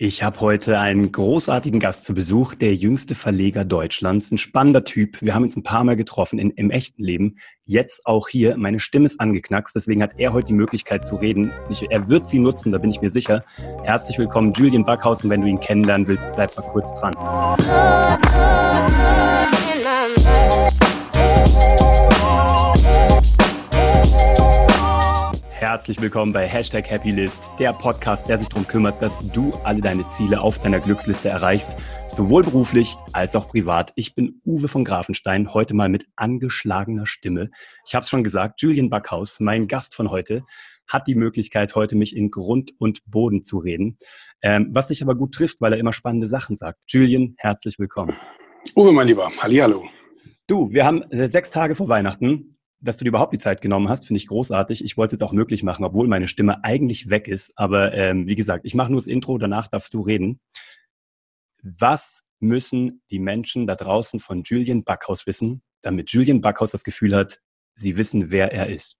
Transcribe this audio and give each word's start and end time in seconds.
Ich 0.00 0.22
habe 0.22 0.40
heute 0.40 0.78
einen 0.78 1.10
großartigen 1.10 1.80
Gast 1.80 2.04
zu 2.04 2.14
Besuch, 2.14 2.54
der 2.54 2.72
jüngste 2.76 3.16
Verleger 3.16 3.64
Deutschlands, 3.64 4.30
ein 4.30 4.38
spannender 4.38 4.84
Typ. 4.84 5.20
Wir 5.20 5.34
haben 5.34 5.42
uns 5.42 5.56
ein 5.56 5.64
paar 5.64 5.82
Mal 5.82 5.96
getroffen 5.96 6.38
in, 6.38 6.52
im 6.52 6.70
echten 6.70 7.02
Leben. 7.02 7.38
Jetzt 7.64 8.06
auch 8.06 8.28
hier. 8.28 8.56
Meine 8.56 8.78
Stimme 8.78 9.06
ist 9.06 9.18
angeknackst, 9.18 9.74
deswegen 9.74 10.00
hat 10.00 10.12
er 10.16 10.32
heute 10.32 10.46
die 10.46 10.52
Möglichkeit 10.52 11.04
zu 11.04 11.16
reden. 11.16 11.50
Ich, 11.68 11.84
er 11.90 12.08
wird 12.08 12.28
sie 12.28 12.38
nutzen, 12.38 12.70
da 12.70 12.78
bin 12.78 12.90
ich 12.90 13.00
mir 13.00 13.10
sicher. 13.10 13.42
Herzlich 13.82 14.16
willkommen, 14.18 14.52
Julian 14.52 14.84
Backhausen. 14.84 15.30
Wenn 15.30 15.40
du 15.40 15.48
ihn 15.48 15.58
kennenlernen 15.58 16.06
willst, 16.06 16.30
bleib 16.32 16.56
mal 16.56 16.62
kurz 16.62 16.94
dran. 16.94 17.16
Herzlich 25.78 26.02
willkommen 26.02 26.32
bei 26.32 26.44
Hashtag 26.44 26.90
Happylist, 26.90 27.52
der 27.60 27.72
Podcast, 27.72 28.28
der 28.28 28.36
sich 28.36 28.48
darum 28.48 28.66
kümmert, 28.66 29.00
dass 29.00 29.30
du 29.30 29.52
alle 29.62 29.80
deine 29.80 30.08
Ziele 30.08 30.40
auf 30.40 30.58
deiner 30.58 30.80
Glücksliste 30.80 31.28
erreichst, 31.28 31.76
sowohl 32.08 32.42
beruflich 32.42 32.96
als 33.12 33.36
auch 33.36 33.46
privat. 33.46 33.92
Ich 33.94 34.16
bin 34.16 34.40
Uwe 34.44 34.66
von 34.66 34.82
Grafenstein, 34.82 35.54
heute 35.54 35.74
mal 35.74 35.88
mit 35.88 36.06
angeschlagener 36.16 37.06
Stimme. 37.06 37.50
Ich 37.86 37.94
habe 37.94 38.02
es 38.02 38.10
schon 38.10 38.24
gesagt, 38.24 38.60
Julian 38.60 38.90
Backhaus, 38.90 39.38
mein 39.38 39.68
Gast 39.68 39.94
von 39.94 40.10
heute, 40.10 40.42
hat 40.88 41.06
die 41.06 41.14
Möglichkeit, 41.14 41.76
heute 41.76 41.94
mich 41.94 42.16
in 42.16 42.32
Grund 42.32 42.72
und 42.80 42.98
Boden 43.06 43.44
zu 43.44 43.58
reden, 43.58 43.98
ähm, 44.42 44.70
was 44.72 44.88
sich 44.88 45.00
aber 45.00 45.14
gut 45.14 45.32
trifft, 45.32 45.60
weil 45.60 45.72
er 45.74 45.78
immer 45.78 45.92
spannende 45.92 46.26
Sachen 46.26 46.56
sagt. 46.56 46.82
Julian, 46.88 47.36
herzlich 47.38 47.78
willkommen. 47.78 48.16
Uwe, 48.74 48.90
mein 48.90 49.06
Lieber, 49.06 49.30
Hallihallo. 49.38 49.84
Du, 50.48 50.72
wir 50.72 50.84
haben 50.84 51.02
äh, 51.12 51.28
sechs 51.28 51.52
Tage 51.52 51.76
vor 51.76 51.88
Weihnachten 51.88 52.57
dass 52.80 52.96
du 52.96 53.04
dir 53.04 53.08
überhaupt 53.08 53.32
die 53.32 53.38
Zeit 53.38 53.60
genommen 53.60 53.88
hast, 53.88 54.06
finde 54.06 54.18
ich 54.18 54.28
großartig. 54.28 54.84
Ich 54.84 54.96
wollte 54.96 55.14
es 55.14 55.20
jetzt 55.20 55.28
auch 55.28 55.32
möglich 55.32 55.62
machen, 55.62 55.84
obwohl 55.84 56.06
meine 56.06 56.28
Stimme 56.28 56.62
eigentlich 56.64 57.10
weg 57.10 57.26
ist. 57.28 57.52
Aber 57.56 57.92
ähm, 57.94 58.26
wie 58.26 58.36
gesagt, 58.36 58.64
ich 58.64 58.74
mache 58.74 58.90
nur 58.90 59.00
das 59.00 59.06
Intro, 59.06 59.38
danach 59.38 59.68
darfst 59.68 59.94
du 59.94 60.00
reden. 60.00 60.40
Was 61.62 62.24
müssen 62.40 63.02
die 63.10 63.18
Menschen 63.18 63.66
da 63.66 63.74
draußen 63.74 64.20
von 64.20 64.42
Julian 64.44 64.84
Backhaus 64.84 65.26
wissen, 65.26 65.62
damit 65.80 66.10
Julian 66.10 66.40
Backhaus 66.40 66.70
das 66.70 66.84
Gefühl 66.84 67.16
hat, 67.16 67.40
sie 67.74 67.96
wissen, 67.96 68.30
wer 68.30 68.52
er 68.52 68.68
ist? 68.68 68.96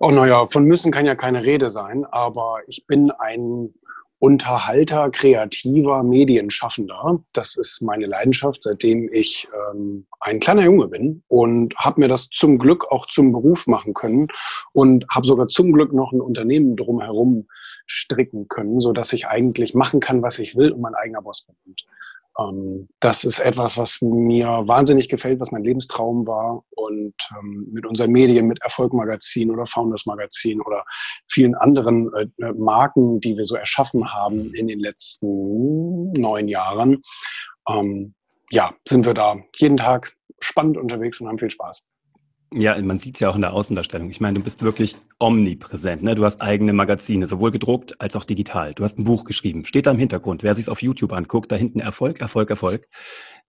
Oh, 0.00 0.10
naja, 0.10 0.46
von 0.46 0.64
müssen 0.64 0.92
kann 0.92 1.04
ja 1.04 1.14
keine 1.14 1.44
Rede 1.44 1.68
sein, 1.68 2.04
aber 2.04 2.60
ich 2.68 2.86
bin 2.86 3.10
ein 3.10 3.74
Unterhalter, 4.20 5.10
kreativer 5.10 6.02
Medienschaffender. 6.02 7.20
Das 7.32 7.56
ist 7.56 7.80
meine 7.82 8.06
Leidenschaft, 8.06 8.62
seitdem 8.64 9.08
ich 9.12 9.48
ähm, 9.72 10.06
ein 10.20 10.40
kleiner 10.40 10.64
Junge 10.64 10.88
bin 10.88 11.22
und 11.28 11.74
habe 11.76 12.00
mir 12.00 12.08
das 12.08 12.28
zum 12.30 12.58
Glück 12.58 12.90
auch 12.90 13.06
zum 13.06 13.32
Beruf 13.32 13.66
machen 13.68 13.94
können 13.94 14.26
und 14.72 15.06
habe 15.10 15.26
sogar 15.26 15.48
zum 15.48 15.72
Glück 15.72 15.92
noch 15.92 16.12
ein 16.12 16.20
Unternehmen 16.20 16.76
drumherum 16.76 17.46
stricken 17.86 18.48
können, 18.48 18.80
so 18.80 18.92
dass 18.92 19.12
ich 19.12 19.28
eigentlich 19.28 19.74
machen 19.74 20.00
kann, 20.00 20.22
was 20.22 20.38
ich 20.38 20.56
will 20.56 20.72
und 20.72 20.80
mein 20.80 20.94
eigener 20.94 21.22
Boss 21.22 21.46
bin. 21.46 21.76
Ähm, 22.38 22.88
das 23.00 23.24
ist 23.24 23.40
etwas, 23.40 23.76
was 23.76 24.00
mir 24.00 24.46
wahnsinnig 24.46 25.08
gefällt, 25.08 25.40
was 25.40 25.50
mein 25.50 25.64
Lebenstraum 25.64 26.26
war. 26.26 26.64
Und 26.70 27.14
ähm, 27.38 27.68
mit 27.72 27.86
unseren 27.86 28.12
Medien, 28.12 28.46
mit 28.46 28.62
Erfolg 28.62 28.92
Magazin 28.92 29.50
oder 29.50 29.66
Founders 29.66 30.06
Magazin 30.06 30.60
oder 30.60 30.84
vielen 31.28 31.54
anderen 31.54 32.12
äh, 32.14 32.44
äh, 32.44 32.52
Marken, 32.52 33.20
die 33.20 33.36
wir 33.36 33.44
so 33.44 33.56
erschaffen 33.56 34.12
haben 34.12 34.52
in 34.54 34.66
den 34.66 34.80
letzten 34.80 36.12
neun 36.12 36.48
Jahren, 36.48 37.00
ähm, 37.68 38.14
ja, 38.50 38.72
sind 38.88 39.04
wir 39.04 39.14
da 39.14 39.36
jeden 39.56 39.76
Tag 39.76 40.16
spannend 40.40 40.78
unterwegs 40.78 41.20
und 41.20 41.28
haben 41.28 41.38
viel 41.38 41.50
Spaß. 41.50 41.84
Ja, 42.52 42.80
man 42.80 42.98
sieht 42.98 43.16
es 43.16 43.20
ja 43.20 43.28
auch 43.28 43.34
in 43.34 43.42
der 43.42 43.52
Außendarstellung. 43.52 44.08
Ich 44.08 44.22
meine, 44.22 44.38
du 44.38 44.44
bist 44.44 44.62
wirklich 44.62 44.96
omnipräsent. 45.18 46.02
Ne? 46.02 46.14
Du 46.14 46.24
hast 46.24 46.40
eigene 46.40 46.72
Magazine, 46.72 47.26
sowohl 47.26 47.50
gedruckt 47.50 48.00
als 48.00 48.16
auch 48.16 48.24
digital. 48.24 48.72
Du 48.72 48.84
hast 48.84 48.98
ein 48.98 49.04
Buch 49.04 49.24
geschrieben. 49.24 49.66
Steht 49.66 49.86
da 49.86 49.90
im 49.90 49.98
Hintergrund. 49.98 50.42
Wer 50.42 50.54
sich 50.54 50.68
auf 50.70 50.80
YouTube 50.80 51.12
anguckt, 51.12 51.52
da 51.52 51.56
hinten 51.56 51.80
Erfolg, 51.80 52.20
Erfolg, 52.20 52.48
Erfolg. 52.48 52.88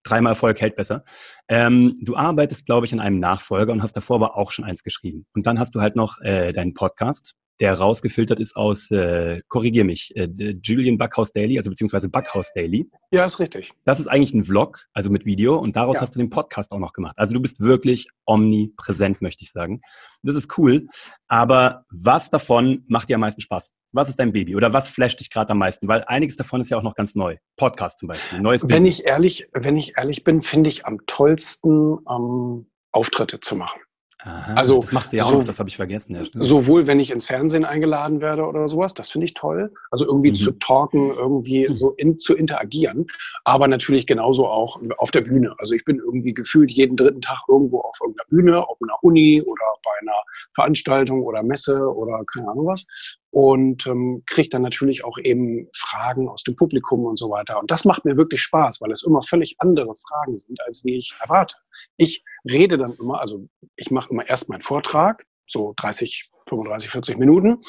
Dreimal 0.03 0.31
Erfolg 0.31 0.59
hält 0.59 0.75
besser. 0.75 1.03
Ähm, 1.47 1.97
du 2.01 2.17
arbeitest, 2.17 2.65
glaube 2.65 2.85
ich, 2.85 2.93
an 2.93 2.99
einem 2.99 3.19
Nachfolger 3.19 3.71
und 3.71 3.83
hast 3.83 3.93
davor 3.93 4.17
aber 4.17 4.37
auch 4.37 4.51
schon 4.51 4.65
eins 4.65 4.83
geschrieben. 4.83 5.25
Und 5.33 5.47
dann 5.47 5.59
hast 5.59 5.75
du 5.75 5.81
halt 5.81 5.95
noch 5.95 6.19
äh, 6.21 6.51
deinen 6.51 6.73
Podcast, 6.73 7.35
der 7.59 7.73
rausgefiltert 7.73 8.39
ist 8.39 8.55
aus, 8.55 8.89
äh, 8.91 9.41
korrigier 9.47 9.83
mich, 9.83 10.15
äh, 10.15 10.29
Julian 10.63 10.97
Backhaus 10.97 11.31
Daily, 11.33 11.57
also 11.57 11.69
beziehungsweise 11.69 12.09
Backhaus 12.09 12.53
Daily. 12.53 12.89
Ja, 13.11 13.25
ist 13.25 13.39
richtig. 13.39 13.73
Das 13.85 13.99
ist 13.99 14.07
eigentlich 14.07 14.33
ein 14.33 14.45
Vlog, 14.45 14.85
also 14.93 15.09
mit 15.09 15.25
Video, 15.25 15.57
und 15.57 15.75
daraus 15.75 15.97
ja. 15.97 16.01
hast 16.01 16.15
du 16.15 16.19
den 16.19 16.29
Podcast 16.29 16.71
auch 16.71 16.79
noch 16.79 16.93
gemacht. 16.93 17.15
Also 17.17 17.33
du 17.33 17.41
bist 17.41 17.59
wirklich 17.59 18.07
omnipräsent, 18.25 19.21
möchte 19.21 19.43
ich 19.43 19.51
sagen. 19.51 19.81
Das 20.23 20.35
ist 20.35 20.57
cool. 20.57 20.87
Aber 21.27 21.85
was 21.89 22.29
davon 22.29 22.83
macht 22.87 23.09
dir 23.09 23.15
am 23.15 23.21
meisten 23.21 23.41
Spaß? 23.41 23.73
Was 23.91 24.09
ist 24.09 24.19
dein 24.19 24.31
Baby? 24.31 24.55
Oder 24.55 24.71
was 24.71 24.87
flasht 24.87 25.19
dich 25.19 25.29
gerade 25.29 25.51
am 25.51 25.57
meisten? 25.57 25.87
Weil 25.87 26.03
einiges 26.05 26.35
davon 26.35 26.61
ist 26.61 26.69
ja 26.69 26.77
auch 26.77 26.83
noch 26.83 26.95
ganz 26.95 27.15
neu. 27.15 27.37
Podcast 27.57 27.99
zum 27.99 28.07
Beispiel, 28.07 28.39
neues 28.39 28.63
Wenn 28.63 28.69
Business. 28.69 28.99
ich 28.99 29.05
ehrlich, 29.05 29.47
wenn 29.53 29.77
ich 29.77 29.97
ehrlich 29.97 30.23
bin, 30.23 30.41
finde 30.41 30.69
ich 30.69 30.85
am 30.85 30.99
tollsten, 31.07 31.97
ähm, 32.09 32.67
Auftritte 32.91 33.39
zu 33.39 33.55
machen. 33.55 33.79
Aha, 34.21 34.53
also 34.55 34.79
das 34.79 34.91
machst 34.91 35.13
du 35.13 35.17
ja 35.17 35.23
auch 35.23 35.29
so, 35.29 35.37
noch, 35.37 35.45
das 35.45 35.59
habe 35.59 35.69
ich 35.69 35.77
vergessen. 35.77 36.13
Ja, 36.13 36.23
sowohl 36.33 36.87
wenn 36.87 36.99
ich 36.99 37.11
ins 37.11 37.27
Fernsehen 37.27 37.63
eingeladen 37.63 38.19
werde 38.19 38.45
oder 38.45 38.67
sowas, 38.67 38.93
das 38.93 39.09
finde 39.09 39.25
ich 39.25 39.33
toll. 39.33 39.71
Also 39.91 40.05
irgendwie 40.05 40.31
mhm. 40.31 40.35
zu 40.35 40.51
talken, 40.51 41.11
irgendwie 41.11 41.69
mhm. 41.69 41.75
so 41.75 41.91
in, 41.91 42.17
zu 42.17 42.35
interagieren, 42.35 43.07
aber 43.45 43.69
natürlich 43.69 44.07
genauso 44.07 44.45
auch 44.45 44.81
auf 44.97 45.11
der 45.11 45.21
Bühne. 45.21 45.55
Also 45.57 45.73
ich 45.73 45.85
bin 45.85 45.99
irgendwie 45.99 46.33
gefühlt 46.33 46.69
jeden 46.69 46.97
dritten 46.97 47.21
Tag 47.21 47.43
irgendwo 47.47 47.79
auf 47.79 47.97
irgendeiner 48.01 48.27
Bühne, 48.27 48.67
auf 48.67 48.77
einer 48.81 49.01
Uni 49.03 49.41
oder 49.41 49.65
bei 49.85 49.91
einer 50.01 50.17
Veranstaltung 50.53 51.23
oder 51.23 51.41
Messe 51.41 51.79
oder 51.79 52.21
keine 52.25 52.49
Ahnung 52.49 52.67
was 52.67 52.85
und 53.31 53.85
ähm, 53.85 54.23
kriege 54.25 54.49
dann 54.49 54.63
natürlich 54.63 55.05
auch 55.05 55.17
eben 55.19 55.67
Fragen 55.75 56.27
aus 56.27 56.43
dem 56.43 56.55
Publikum 56.55 57.05
und 57.05 57.17
so 57.17 57.29
weiter. 57.29 57.59
Und 57.59 57.69
das 57.69 57.85
macht 57.85 58.05
mir 58.05 58.17
wirklich 58.17 58.41
Spaß, 58.41 58.81
weil 58.81 58.91
es 58.91 59.03
immer 59.03 59.21
völlig 59.21 59.55
andere 59.59 59.93
Fragen 59.95 60.35
sind, 60.35 60.59
als 60.65 60.83
wie 60.83 60.97
ich 60.97 61.13
erwarte. 61.21 61.55
Ich 61.97 62.23
rede 62.45 62.77
dann 62.77 62.93
immer, 62.93 63.19
also 63.19 63.47
ich 63.75 63.91
mache 63.91 64.09
immer 64.11 64.27
erst 64.27 64.49
meinen 64.49 64.61
Vortrag, 64.61 65.25
so 65.47 65.73
30, 65.77 66.29
35, 66.49 66.89
40 66.89 67.17
Minuten 67.17 67.59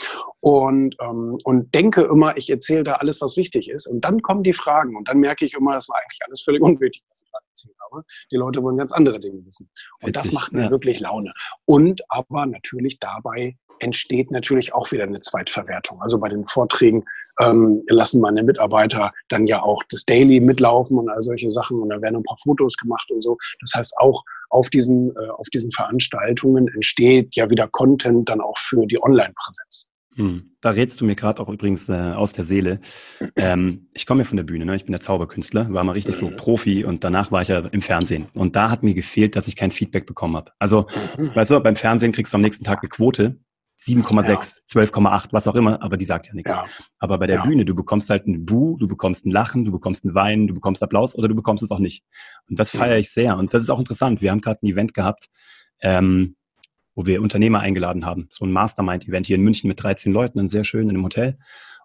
und, 0.41 0.97
ähm, 1.01 1.39
und 1.45 1.75
denke 1.75 2.03
immer, 2.03 2.37
ich 2.37 2.51
erzähle 2.51 2.83
da 2.83 2.95
alles, 2.95 3.21
was 3.21 3.37
wichtig 3.37 3.71
ist. 3.71 3.87
Und 3.87 4.05
dann 4.05 4.23
kommen 4.23 4.43
die 4.43 4.53
Fragen 4.53 4.97
und 4.97 5.09
dann 5.09 5.19
merke 5.19 5.45
ich 5.45 5.55
immer, 5.55 5.75
das 5.75 5.89
war 5.89 5.97
eigentlich 5.99 6.21
alles 6.27 6.43
völlig 6.43 6.63
unwichtig, 6.63 7.03
was 7.11 7.23
ich 7.23 7.31
da 7.31 7.39
erzählt 7.49 7.77
habe. 7.85 8.05
Die 8.31 8.37
Leute 8.37 8.63
wollen 8.63 8.77
ganz 8.77 8.93
andere 8.93 9.21
Dinge 9.21 9.45
wissen. 9.45 9.71
Und 10.01 10.09
Witzig, 10.09 10.23
das 10.23 10.33
macht 10.33 10.53
mir 10.53 10.65
ja. 10.65 10.71
wirklich 10.71 11.01
Laune. 11.01 11.33
Und 11.67 12.03
aber 12.09 12.47
natürlich 12.47 12.99
dabei 12.99 13.57
entsteht 13.81 14.31
natürlich 14.31 14.75
auch 14.75 14.91
wieder 14.93 15.05
eine 15.05 15.21
Zweitverwertung. 15.21 16.01
Also 16.03 16.19
bei 16.19 16.29
den 16.29 16.45
Vorträgen 16.45 17.05
ähm, 17.41 17.83
lassen 17.89 18.21
meine 18.21 18.43
Mitarbeiter 18.43 19.11
dann 19.29 19.47
ja 19.47 19.63
auch 19.63 19.83
das 19.89 20.05
Daily 20.05 20.39
mitlaufen 20.41 20.99
und 20.99 21.09
all 21.09 21.21
solche 21.23 21.49
Sachen 21.49 21.81
und 21.81 21.89
dann 21.89 22.03
werden 22.03 22.17
ein 22.17 22.23
paar 22.23 22.37
Fotos 22.43 22.77
gemacht 22.77 23.11
und 23.11 23.23
so. 23.23 23.39
Das 23.61 23.73
heißt 23.75 23.95
auch 23.99 24.23
auf 24.51 24.69
diesen, 24.71 25.11
äh, 25.17 25.29
auf 25.31 25.49
diesen 25.49 25.71
Veranstaltungen 25.71 26.69
entsteht 26.69 27.35
ja 27.37 27.49
wieder 27.49 27.69
Content 27.69 28.29
dann 28.29 28.41
auch 28.41 28.59
für 28.59 28.87
die 28.87 29.03
Online-Präsenz. 29.03 29.91
Hm. 30.17 30.51
Da 30.61 30.71
redst 30.71 31.01
du 31.01 31.05
mir 31.05 31.15
gerade 31.15 31.41
auch 31.41 31.49
übrigens 31.49 31.89
äh, 31.89 31.93
aus 31.93 32.33
der 32.33 32.45
Seele. 32.45 32.81
Ähm, 33.37 33.87
ich 33.95 34.07
komme 34.07 34.23
ja 34.23 34.25
von 34.29 34.37
der 34.37 34.45
Bühne, 34.45 34.67
ne? 34.67 34.75
ich 34.75 34.85
bin 34.85 34.93
der 34.93 35.01
Zauberkünstler, 35.01 35.73
war 35.73 35.85
mal 35.85 35.93
richtig 35.93 36.17
so 36.17 36.29
mhm. 36.29 36.37
Profi 36.37 36.85
und 36.85 37.05
danach 37.05 37.31
war 37.31 37.43
ich 37.43 37.49
ja 37.49 37.61
im 37.61 37.81
Fernsehen. 37.81 38.27
Und 38.35 38.57
da 38.57 38.71
hat 38.71 38.83
mir 38.83 38.93
gefehlt, 38.93 39.37
dass 39.37 39.47
ich 39.47 39.55
kein 39.55 39.71
Feedback 39.71 40.07
bekommen 40.07 40.37
habe. 40.37 40.51
Also, 40.59 40.87
mhm. 41.17 41.35
weißt 41.35 41.53
du, 41.53 41.61
beim 41.61 41.77
Fernsehen 41.77 42.13
kriegst 42.13 42.33
du 42.33 42.37
am 42.37 42.43
nächsten 42.43 42.65
Tag 42.65 42.81
eine 42.83 42.89
Quote 42.89 43.39
7,6, 43.81 44.67
12,8, 44.69 45.29
was 45.33 45.49
auch 45.49 45.55
immer, 45.55 45.83
aber 45.83 45.97
die 45.97 46.05
sagt 46.05 46.27
ja 46.27 46.35
nichts. 46.35 46.53
Ja. 46.53 46.67
Aber 46.99 47.19
bei 47.19 47.27
der 47.27 47.37
ja. 47.37 47.43
Bühne, 47.43 47.65
du 47.65 47.75
bekommst 47.75 48.11
halt 48.11 48.27
ein 48.27 48.45
Bu, 48.45 48.77
du 48.77 48.87
bekommst 48.87 49.25
ein 49.25 49.31
Lachen, 49.31 49.65
du 49.65 49.73
bekommst 49.73 50.05
ein 50.05 50.15
Weinen, 50.15 50.47
du 50.47 50.55
bekommst 50.55 50.83
Applaus 50.83 51.17
oder 51.17 51.29
du 51.29 51.35
bekommst 51.35 51.63
es 51.63 51.71
auch 51.71 51.79
nicht. 51.79 52.05
Und 52.49 52.59
das 52.59 52.71
feiere 52.71 52.99
ich 52.99 53.11
sehr. 53.11 53.39
Und 53.39 53.55
das 53.55 53.63
ist 53.63 53.71
auch 53.71 53.79
interessant. 53.79 54.21
Wir 54.21 54.33
haben 54.33 54.43
gerade 54.43 54.61
ein 54.63 54.69
Event 54.69 54.93
gehabt, 54.93 55.29
ähm, 55.81 56.37
wo 56.95 57.07
wir 57.07 57.23
Unternehmer 57.23 57.61
eingeladen 57.61 58.05
haben. 58.05 58.27
So 58.29 58.45
ein 58.45 58.53
Mastermind-Event 58.53 59.27
hier 59.27 59.37
in 59.37 59.43
München 59.43 59.69
mit 59.69 59.83
13 59.83 60.13
Leuten, 60.13 60.39
dann 60.39 60.49
sehr 60.49 60.65
schön 60.65 60.83
in 60.83 60.91
einem 60.91 61.05
Hotel. 61.05 61.39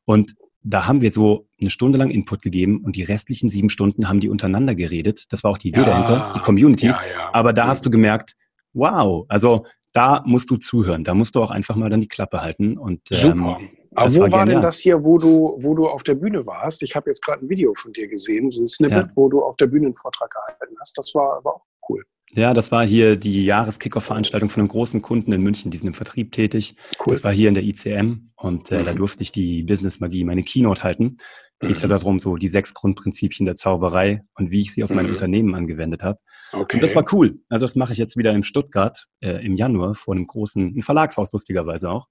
Und 0.04 0.36
da 0.64 0.88
haben 0.88 1.02
wir 1.02 1.12
so 1.12 1.48
eine 1.62 1.70
Stunde 1.70 1.98
lang 1.98 2.10
Input 2.10 2.42
gegeben 2.42 2.82
und 2.84 2.96
die 2.96 3.04
restlichen 3.04 3.50
sieben 3.50 3.70
Stunden 3.70 4.10
haben 4.10 4.20
die 4.20 4.30
untereiner 4.30 4.76
geredet. 4.76 5.32
Das 5.32 5.44
war 5.44 5.52
auch 5.52 5.60
die 5.60 5.70
Idee 5.70 5.82
ja, 5.82 5.86
dahinter, 5.86 6.34
die 6.36 6.42
Community. 6.42 6.88
Ja, 6.88 7.00
ja. 7.16 7.30
Aber 7.34 7.54
da 7.54 7.68
hast 7.68 7.86
du 7.86 7.92
gemerkt, 7.92 8.36
wow, 8.74 9.26
also 9.30 9.66
da 9.96 10.24
musst 10.26 10.52
du 10.52 10.58
zuhören. 10.58 11.04
Da 11.04 11.14
musst 11.14 11.36
du 11.36 11.42
auch 11.42 11.52
einfach 11.52 11.76
mal 11.76 11.90
dann 11.90 12.02
die 12.02 12.08
Klappe 12.08 12.42
halten. 12.42 12.78
Und, 12.78 13.02
ähm, 13.12 13.18
Super. 13.18 13.60
Aber 13.96 14.14
wo 14.14 14.20
war, 14.20 14.32
war 14.32 14.46
denn 14.46 14.62
das 14.62 14.78
hier, 14.78 15.06
wo 15.06 15.18
du, 15.18 15.56
wo 15.60 15.74
du 15.74 15.88
auf 15.88 16.04
der 16.04 16.16
Bühne 16.16 16.46
warst? 16.46 16.84
Ich 16.84 16.98
habe 16.98 17.10
jetzt 17.10 17.24
gerade 17.24 17.46
ein 17.46 17.50
Video 17.50 17.74
von 17.74 17.94
dir 17.94 18.10
gesehen, 18.10 18.50
so 18.50 18.62
ein 18.62 18.68
Snippet, 18.68 19.08
ja. 19.08 19.12
wo 19.16 19.30
du 19.30 19.42
auf 19.42 19.56
der 19.56 19.68
Bühne 19.68 19.86
einen 19.86 19.96
Vortrag 19.96 20.32
gehalten 20.32 20.76
hast. 20.82 20.98
Das 20.98 21.16
war 21.16 21.38
aber 21.38 21.56
auch 21.56 21.64
cool. 21.88 22.04
Ja, 22.34 22.54
das 22.54 22.74
war 22.74 22.86
hier 22.86 23.16
die 23.16 23.46
Jahres-Kickoff-Veranstaltung 23.46 24.50
von 24.50 24.60
einem 24.60 24.68
großen 24.68 25.02
Kunden 25.02 25.32
in 25.32 25.42
München, 25.42 25.72
die 25.72 25.78
sind 25.78 25.88
im 25.88 25.94
Vertrieb 25.94 26.34
tätig. 26.34 26.76
Cool. 27.00 27.14
Das 27.14 27.24
war 27.24 27.32
hier 27.32 27.48
in 27.48 27.54
der 27.54 27.64
ICM 27.64 28.32
und 28.36 28.74
äh, 28.74 28.80
mhm. 28.80 28.86
da 28.86 28.94
durfte 28.94 29.24
ich 29.24 29.32
die 29.32 29.64
Business-Magie, 29.64 30.26
meine 30.26 30.44
Keynote 30.44 30.84
halten. 30.84 31.18
Geht 31.62 31.78
es 31.78 31.82
ja 31.82 31.88
mhm. 31.88 31.92
darum, 31.92 32.20
so 32.20 32.36
die 32.36 32.48
sechs 32.48 32.74
Grundprinzipien 32.74 33.46
der 33.46 33.56
Zauberei 33.56 34.22
und 34.38 34.52
wie 34.52 34.62
ich 34.62 34.74
sie 34.74 34.84
auf 34.84 34.90
mein 34.90 35.06
mhm. 35.06 35.14
Unternehmen 35.14 35.56
angewendet 35.56 36.04
habe. 36.04 36.20
Okay. 36.52 36.78
Und 36.78 36.84
das 36.84 36.96
war 36.96 37.06
cool. 37.14 37.40
Also 37.50 37.66
das 37.66 37.76
mache 37.76 37.94
ich 37.94 37.98
jetzt 37.98 38.18
wieder 38.18 38.32
in 38.32 38.44
Stuttgart 38.44 39.08
äh, 39.22 39.46
im 39.46 39.56
Januar 39.56 39.96
vor 39.96 40.16
einem 40.16 40.28
großen 40.28 40.76
ein 40.78 40.82
Verlagshaus 40.82 41.32
lustigerweise 41.32 41.90
auch. 41.90 42.08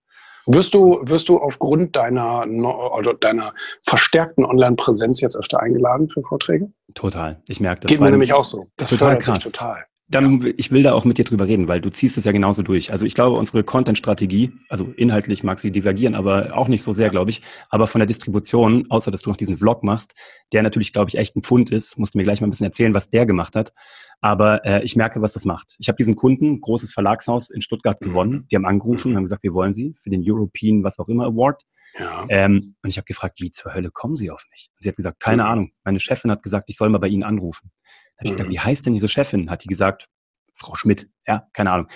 Wirst 0.46 0.74
du, 0.74 1.00
wirst 1.02 1.30
du 1.30 1.38
aufgrund 1.38 1.96
deiner, 1.96 2.46
oder 2.46 3.14
deiner 3.14 3.54
verstärkten 3.86 4.44
Online-Präsenz 4.44 5.20
jetzt 5.20 5.36
öfter 5.36 5.60
eingeladen 5.60 6.06
für 6.08 6.22
Vorträge? 6.22 6.70
Total. 6.94 7.42
Ich 7.48 7.60
merke 7.60 7.82
das. 7.82 7.90
Geht 7.90 8.00
mir 8.00 8.10
nämlich 8.10 8.34
auch 8.34 8.44
so. 8.44 8.66
Das 8.76 8.90
total 8.90 9.18
krass. 9.18 9.44
Total. 9.44 9.84
Dann, 10.08 10.40
ja. 10.40 10.52
ich 10.56 10.70
will 10.70 10.82
da 10.82 10.92
auch 10.92 11.04
mit 11.04 11.16
dir 11.16 11.24
drüber 11.24 11.46
reden, 11.46 11.66
weil 11.66 11.80
du 11.80 11.90
ziehst 11.90 12.18
es 12.18 12.24
ja 12.24 12.32
genauso 12.32 12.62
durch. 12.62 12.92
Also 12.92 13.06
ich 13.06 13.14
glaube, 13.14 13.38
unsere 13.38 13.64
Content-Strategie, 13.64 14.52
also 14.68 14.92
inhaltlich 14.96 15.42
mag 15.44 15.58
sie 15.58 15.70
divergieren, 15.70 16.14
aber 16.14 16.56
auch 16.56 16.68
nicht 16.68 16.82
so 16.82 16.92
sehr, 16.92 17.08
glaube 17.08 17.30
ich. 17.30 17.42
Aber 17.70 17.86
von 17.86 18.00
der 18.00 18.06
Distribution, 18.06 18.86
außer 18.90 19.10
dass 19.10 19.22
du 19.22 19.30
noch 19.30 19.36
diesen 19.36 19.56
Vlog 19.56 19.82
machst, 19.82 20.14
der 20.52 20.62
natürlich, 20.62 20.92
glaube 20.92 21.08
ich, 21.08 21.16
echt 21.16 21.36
ein 21.36 21.42
Pfund 21.42 21.70
ist, 21.70 21.98
musst 21.98 22.14
du 22.14 22.18
mir 22.18 22.24
gleich 22.24 22.40
mal 22.40 22.46
ein 22.46 22.50
bisschen 22.50 22.66
erzählen, 22.66 22.94
was 22.94 23.08
der 23.08 23.24
gemacht 23.24 23.56
hat. 23.56 23.72
Aber 24.20 24.64
äh, 24.64 24.82
ich 24.84 24.96
merke, 24.96 25.22
was 25.22 25.32
das 25.32 25.44
macht. 25.44 25.74
Ich 25.78 25.88
habe 25.88 25.96
diesen 25.96 26.16
Kunden, 26.16 26.60
großes 26.60 26.92
Verlagshaus 26.92 27.50
in 27.50 27.62
Stuttgart 27.62 28.00
mhm. 28.00 28.06
gewonnen. 28.06 28.46
Die 28.50 28.56
haben 28.56 28.66
angerufen 28.66 29.10
und 29.10 29.16
haben 29.16 29.24
gesagt, 29.24 29.42
wir 29.42 29.54
wollen 29.54 29.72
sie 29.72 29.94
für 29.98 30.10
den 30.10 30.22
European, 30.24 30.84
was 30.84 30.98
auch 30.98 31.08
immer, 31.08 31.24
Award. 31.26 31.62
Ja. 31.98 32.26
Ähm, 32.28 32.74
und 32.82 32.90
ich 32.90 32.96
habe 32.96 33.04
gefragt, 33.04 33.40
wie 33.40 33.50
zur 33.50 33.72
Hölle 33.72 33.90
kommen 33.90 34.16
Sie 34.16 34.30
auf 34.30 34.44
mich? 34.50 34.70
Sie 34.78 34.88
hat 34.88 34.96
gesagt, 34.96 35.20
keine 35.20 35.44
mhm. 35.44 35.48
Ahnung. 35.48 35.72
Meine 35.84 36.00
Chefin 36.00 36.30
hat 36.30 36.42
gesagt, 36.42 36.64
ich 36.68 36.76
soll 36.76 36.88
mal 36.88 36.98
bei 36.98 37.08
Ihnen 37.08 37.22
anrufen. 37.22 37.70
Da 38.16 38.20
habe 38.20 38.26
ich 38.26 38.30
gesagt, 38.32 38.48
mhm. 38.48 38.54
wie 38.54 38.60
heißt 38.60 38.86
denn 38.86 38.94
Ihre 38.94 39.08
Chefin? 39.08 39.50
Hat 39.50 39.64
die 39.64 39.68
gesagt, 39.68 40.08
Frau 40.54 40.74
Schmidt. 40.74 41.08
Ja, 41.26 41.48
keine 41.52 41.72
Ahnung. 41.72 41.88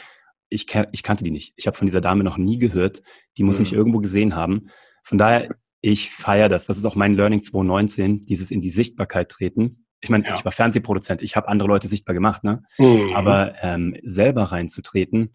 Ich, 0.49 0.67
ich 0.93 1.03
kannte 1.03 1.25
die 1.25 1.31
nicht. 1.31 1.53
Ich 1.57 1.67
habe 1.67 1.77
von 1.77 1.87
dieser 1.87 2.01
Dame 2.01 2.25
noch 2.25 2.39
nie 2.39 2.59
gehört. 2.59 3.03
Die 3.37 3.43
muss 3.43 3.57
mhm. 3.57 3.63
mich 3.63 3.73
irgendwo 3.73 3.99
gesehen 3.99 4.35
haben. 4.35 4.71
Von 5.03 5.19
daher, 5.19 5.55
ich 5.81 6.11
feiere 6.11 6.49
das. 6.49 6.67
Das 6.67 6.79
ist 6.79 6.85
auch 6.85 6.97
mein 6.97 7.15
Learning 7.15 7.43
2019, 7.43 8.23
dieses 8.23 8.51
in 8.51 8.61
die 8.61 8.71
Sichtbarkeit 8.71 9.29
treten. 9.29 9.87
Ich 10.01 10.11
meine, 10.11 10.25
ja. 10.27 10.35
ich 10.35 10.45
war 10.45 10.53
Fernsehproduzent, 10.53 11.23
ich 11.23 11.35
habe 11.35 11.49
andere 11.49 11.69
Leute 11.69 11.89
sichtbar 11.89 12.15
gemacht, 12.15 12.45
ne? 12.45 12.63
Mhm. 12.79 13.15
Aber 13.15 13.55
ähm, 13.63 13.97
selber 14.05 14.45
reinzutreten, 14.45 15.35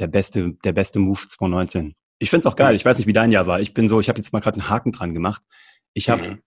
der 0.00 0.08
beste, 0.08 0.54
der 0.64 0.72
beste 0.72 0.98
Move 0.98 1.20
2019. 1.28 1.94
Ich 2.18 2.30
finde 2.30 2.40
es 2.40 2.52
auch 2.52 2.56
geil. 2.56 2.74
Ich 2.74 2.84
weiß 2.84 2.98
nicht, 2.98 3.06
wie 3.06 3.12
dein 3.12 3.30
Jahr 3.30 3.46
war. 3.46 3.60
Ich 3.60 3.74
bin 3.74 3.86
so, 3.86 4.00
ich 4.00 4.08
habe 4.08 4.18
jetzt 4.18 4.32
mal 4.32 4.40
gerade 4.40 4.60
einen 4.60 4.68
Haken 4.68 4.90
dran 4.90 5.14
gemacht. 5.14 5.42
Ich 5.94 6.10
habe 6.10 6.30
mhm 6.30 6.42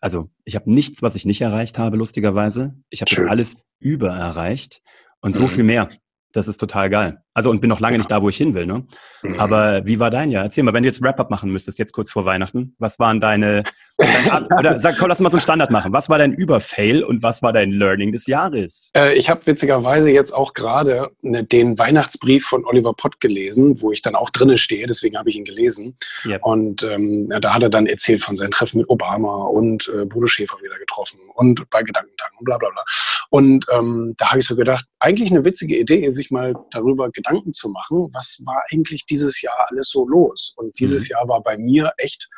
also 0.00 0.30
ich 0.44 0.56
habe 0.56 0.72
nichts, 0.72 1.02
was 1.02 1.14
ich 1.14 1.26
nicht 1.26 1.40
erreicht 1.40 1.78
habe, 1.78 1.96
lustigerweise. 1.96 2.74
Ich 2.88 3.02
habe 3.02 3.14
das 3.14 3.28
alles 3.28 3.62
über 3.78 4.10
erreicht 4.10 4.82
und 5.20 5.36
so 5.36 5.44
mhm. 5.44 5.48
viel 5.48 5.64
mehr. 5.64 5.88
Das 6.32 6.46
ist 6.46 6.58
total 6.58 6.90
geil. 6.90 7.22
Also 7.34 7.50
und 7.50 7.60
bin 7.60 7.68
noch 7.68 7.80
lange 7.80 7.94
ja. 7.94 7.98
nicht 7.98 8.10
da, 8.10 8.22
wo 8.22 8.28
ich 8.28 8.36
hin 8.36 8.54
will. 8.54 8.66
Ne? 8.66 8.84
Mhm. 9.22 9.40
Aber 9.40 9.84
wie 9.86 9.98
war 9.98 10.10
dein 10.10 10.30
Jahr? 10.30 10.44
Erzähl 10.44 10.62
mal, 10.62 10.74
wenn 10.74 10.82
du 10.82 10.88
jetzt 10.88 11.02
Wrap-up 11.02 11.30
machen 11.30 11.50
müsstest, 11.50 11.78
jetzt 11.78 11.92
kurz 11.92 12.12
vor 12.12 12.24
Weihnachten, 12.24 12.74
was 12.78 12.98
waren 12.98 13.18
deine, 13.18 13.64
dein, 13.96 14.46
oder 14.58 14.80
sag, 14.80 14.98
komm, 14.98 15.08
lass 15.08 15.20
mal 15.20 15.30
so 15.30 15.36
einen 15.36 15.42
Standard 15.42 15.70
machen. 15.70 15.92
Was 15.92 16.08
war 16.08 16.18
dein 16.18 16.32
Überfail 16.32 17.02
und 17.02 17.22
was 17.22 17.42
war 17.42 17.52
dein 17.52 17.72
Learning 17.72 18.12
des 18.12 18.26
Jahres? 18.26 18.90
Äh, 18.94 19.14
ich 19.14 19.28
habe 19.30 19.44
witzigerweise 19.46 20.10
jetzt 20.10 20.32
auch 20.32 20.54
gerade 20.54 21.10
ne, 21.22 21.42
den 21.42 21.78
Weihnachtsbrief 21.78 22.44
von 22.46 22.64
Oliver 22.64 22.94
Pott 22.94 23.20
gelesen, 23.20 23.80
wo 23.80 23.90
ich 23.90 24.02
dann 24.02 24.14
auch 24.14 24.30
drinnen 24.30 24.58
stehe, 24.58 24.86
deswegen 24.86 25.16
habe 25.16 25.30
ich 25.30 25.36
ihn 25.36 25.44
gelesen. 25.44 25.96
Yep. 26.24 26.44
Und 26.44 26.82
ähm, 26.84 27.28
da 27.40 27.54
hat 27.54 27.62
er 27.62 27.70
dann 27.70 27.86
erzählt 27.86 28.22
von 28.22 28.36
seinen 28.36 28.50
Treffen 28.50 28.78
mit 28.78 28.88
Obama 28.88 29.44
und 29.44 29.90
äh, 29.94 30.04
Bodo 30.04 30.26
Schäfer 30.26 30.58
wieder 30.62 30.78
getroffen 30.78 31.18
und 31.34 31.68
bei 31.70 31.82
Gedankentagen 31.82 32.38
und 32.38 32.44
bla 32.44 32.58
bla 32.58 32.68
bla. 32.70 32.84
Und 33.30 33.66
ähm, 33.72 34.14
da 34.18 34.30
habe 34.30 34.40
ich 34.40 34.46
so 34.46 34.56
gedacht, 34.56 34.84
eigentlich 34.98 35.30
eine 35.30 35.44
witzige 35.44 35.78
Idee, 35.78 36.10
sich 36.10 36.30
mal 36.32 36.54
darüber 36.72 37.10
Gedanken 37.10 37.52
zu 37.52 37.68
machen, 37.68 38.08
was 38.12 38.42
war 38.44 38.60
eigentlich 38.70 39.06
dieses 39.06 39.40
Jahr 39.40 39.66
alles 39.68 39.88
so 39.88 40.06
los. 40.06 40.52
Und 40.56 40.78
dieses 40.80 41.04
mhm. 41.04 41.12
Jahr 41.12 41.28
war 41.28 41.42
bei 41.42 41.56
mir 41.56 41.92
echt 41.96 42.28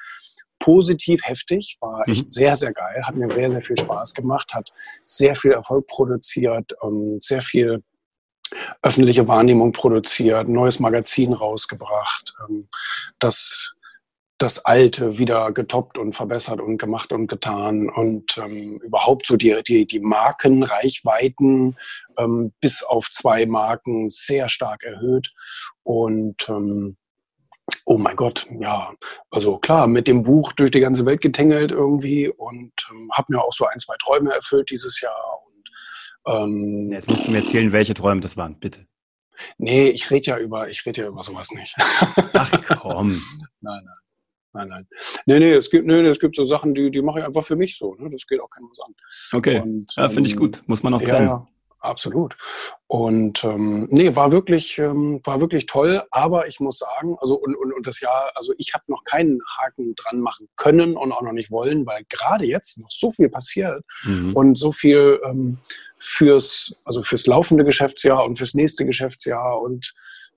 positiv 0.58 1.22
heftig, 1.24 1.78
war 1.80 2.06
echt 2.08 2.26
mhm. 2.26 2.30
sehr, 2.30 2.54
sehr 2.56 2.72
geil, 2.72 3.02
hat 3.04 3.16
mir 3.16 3.28
sehr, 3.28 3.50
sehr 3.50 3.62
viel 3.62 3.76
Spaß 3.76 4.14
gemacht, 4.14 4.54
hat 4.54 4.70
sehr 5.04 5.34
viel 5.34 5.52
Erfolg 5.52 5.86
produziert, 5.86 6.72
ähm, 6.82 7.16
sehr 7.18 7.42
viel 7.42 7.82
öffentliche 8.82 9.26
Wahrnehmung 9.26 9.72
produziert, 9.72 10.48
neues 10.48 10.78
Magazin 10.78 11.32
rausgebracht, 11.32 12.34
ähm, 12.48 12.68
das 13.18 13.74
das 14.42 14.64
Alte 14.64 15.18
wieder 15.18 15.52
getoppt 15.52 15.98
und 15.98 16.12
verbessert 16.12 16.60
und 16.60 16.78
gemacht 16.78 17.12
und 17.12 17.28
getan 17.28 17.88
und 17.88 18.36
ähm, 18.38 18.80
überhaupt 18.82 19.26
so 19.26 19.36
die, 19.36 19.60
die, 19.66 19.86
die 19.86 20.00
Markenreichweiten 20.00 21.76
ähm, 22.18 22.52
bis 22.60 22.82
auf 22.82 23.08
zwei 23.10 23.46
Marken 23.46 24.10
sehr 24.10 24.48
stark 24.48 24.82
erhöht 24.82 25.32
und 25.82 26.48
ähm, 26.48 26.96
Oh 27.84 27.96
mein 27.96 28.16
Gott, 28.16 28.46
ja, 28.60 28.92
also 29.30 29.56
klar, 29.58 29.86
mit 29.86 30.08
dem 30.08 30.24
Buch 30.24 30.52
durch 30.52 30.72
die 30.72 30.80
ganze 30.80 31.06
Welt 31.06 31.20
getingelt 31.20 31.70
irgendwie 31.70 32.28
und 32.28 32.72
ähm, 32.90 33.08
habe 33.12 33.32
mir 33.32 33.42
auch 33.42 33.52
so 33.52 33.66
ein, 33.66 33.78
zwei 33.78 33.94
Träume 34.02 34.32
erfüllt 34.32 34.70
dieses 34.70 35.00
Jahr. 35.00 35.38
Und, 35.46 36.34
ähm, 36.34 36.92
Jetzt 36.92 37.08
musst 37.08 37.26
du 37.26 37.30
mir 37.30 37.38
erzählen, 37.38 37.72
welche 37.72 37.94
Träume 37.94 38.20
das 38.20 38.36
waren, 38.36 38.58
bitte. 38.58 38.86
Nee, 39.58 39.88
ich 39.88 40.10
rede 40.10 40.26
ja 40.26 40.38
über, 40.38 40.68
ich 40.68 40.84
rede 40.84 41.02
ja 41.02 41.08
über 41.08 41.22
sowas 41.22 41.52
nicht. 41.52 41.74
Ach 41.78 42.80
komm. 42.80 43.10
nein, 43.60 43.80
nein. 43.84 44.01
Nein, 44.54 44.68
nein. 44.68 44.86
Nee, 45.26 45.38
nee, 45.38 45.52
es 45.52 45.70
gibt, 45.70 45.86
nee, 45.86 46.00
es 46.00 46.20
gibt 46.20 46.36
so 46.36 46.44
Sachen, 46.44 46.74
die, 46.74 46.90
die 46.90 47.02
mache 47.02 47.20
ich 47.20 47.24
einfach 47.24 47.44
für 47.44 47.56
mich 47.56 47.78
so. 47.78 47.94
Ne? 47.94 48.10
Das 48.10 48.26
geht 48.26 48.40
auch 48.40 48.50
keinem 48.50 48.68
was 48.70 48.80
an. 48.80 48.94
Okay. 49.32 49.60
Und, 49.60 49.86
ja, 49.96 50.08
finde 50.08 50.28
ich 50.28 50.34
ähm, 50.34 50.40
gut. 50.40 50.62
Muss 50.66 50.82
man 50.82 50.92
auch 50.94 51.00
trennen. 51.00 51.26
Ja, 51.26 51.32
ja, 51.32 51.48
absolut. 51.80 52.36
Und 52.86 53.42
ähm, 53.44 53.88
nee, 53.90 54.14
war 54.14 54.30
wirklich, 54.30 54.78
ähm, 54.78 55.20
war 55.24 55.40
wirklich 55.40 55.64
toll, 55.64 56.02
aber 56.10 56.46
ich 56.48 56.60
muss 56.60 56.78
sagen, 56.78 57.16
also 57.20 57.36
und, 57.36 57.56
und, 57.56 57.72
und 57.72 57.86
das 57.86 58.00
Jahr, 58.00 58.30
also 58.34 58.52
ich 58.58 58.74
habe 58.74 58.84
noch 58.88 59.04
keinen 59.04 59.40
Haken 59.56 59.94
dran 59.94 60.20
machen 60.20 60.48
können 60.56 60.98
und 60.98 61.12
auch 61.12 61.22
noch 61.22 61.32
nicht 61.32 61.50
wollen, 61.50 61.86
weil 61.86 62.04
gerade 62.10 62.44
jetzt 62.44 62.78
noch 62.78 62.90
so 62.90 63.10
viel 63.10 63.30
passiert 63.30 63.82
mhm. 64.04 64.36
und 64.36 64.58
so 64.58 64.70
viel 64.70 65.18
ähm, 65.24 65.56
fürs, 65.98 66.76
also 66.84 67.00
fürs 67.00 67.26
laufende 67.26 67.64
Geschäftsjahr 67.64 68.22
und 68.24 68.36
fürs 68.36 68.52
nächste 68.52 68.84
Geschäftsjahr 68.84 69.58
und 69.58 69.94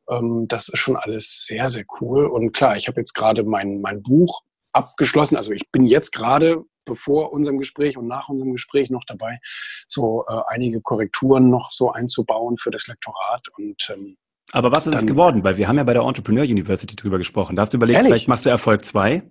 ähm, 0.09 0.47
das 0.47 0.69
ist 0.69 0.79
schon 0.79 0.95
alles 0.95 1.45
sehr, 1.45 1.69
sehr 1.69 1.85
cool. 1.99 2.25
Und 2.25 2.51
klar, 2.51 2.75
ich 2.77 2.87
habe 2.87 2.99
jetzt 2.99 3.13
gerade 3.13 3.43
mein, 3.43 3.81
mein 3.81 4.01
Buch 4.01 4.41
abgeschlossen. 4.71 5.37
Also 5.37 5.51
ich 5.51 5.71
bin 5.71 5.85
jetzt 5.85 6.11
gerade 6.11 6.63
bevor 6.85 7.33
unserem 7.33 7.57
Gespräch 7.57 7.97
und 7.97 8.07
nach 8.07 8.29
unserem 8.29 8.51
Gespräch 8.51 8.89
noch 8.89 9.03
dabei, 9.05 9.39
so 9.87 10.23
äh, 10.27 10.39
einige 10.47 10.81
Korrekturen 10.81 11.49
noch 11.49 11.71
so 11.71 11.91
einzubauen 11.91 12.57
für 12.57 12.71
das 12.71 12.87
Lektorat. 12.87 13.47
Und 13.57 13.89
ähm, 13.91 14.17
aber 14.51 14.71
was 14.71 14.85
ist 14.85 14.93
dann, 14.93 14.99
es 15.01 15.07
geworden? 15.07 15.43
Weil 15.43 15.57
wir 15.57 15.67
haben 15.67 15.77
ja 15.77 15.83
bei 15.83 15.93
der 15.93 16.03
Entrepreneur 16.03 16.43
University 16.43 16.95
drüber 16.95 17.17
gesprochen. 17.17 17.55
Da 17.55 17.63
hast 17.63 17.73
du 17.73 17.77
überlegt, 17.77 17.97
ehrlich? 17.97 18.09
vielleicht 18.09 18.27
machst 18.27 18.45
du 18.45 18.49
Erfolg 18.49 18.85
2. 18.85 19.23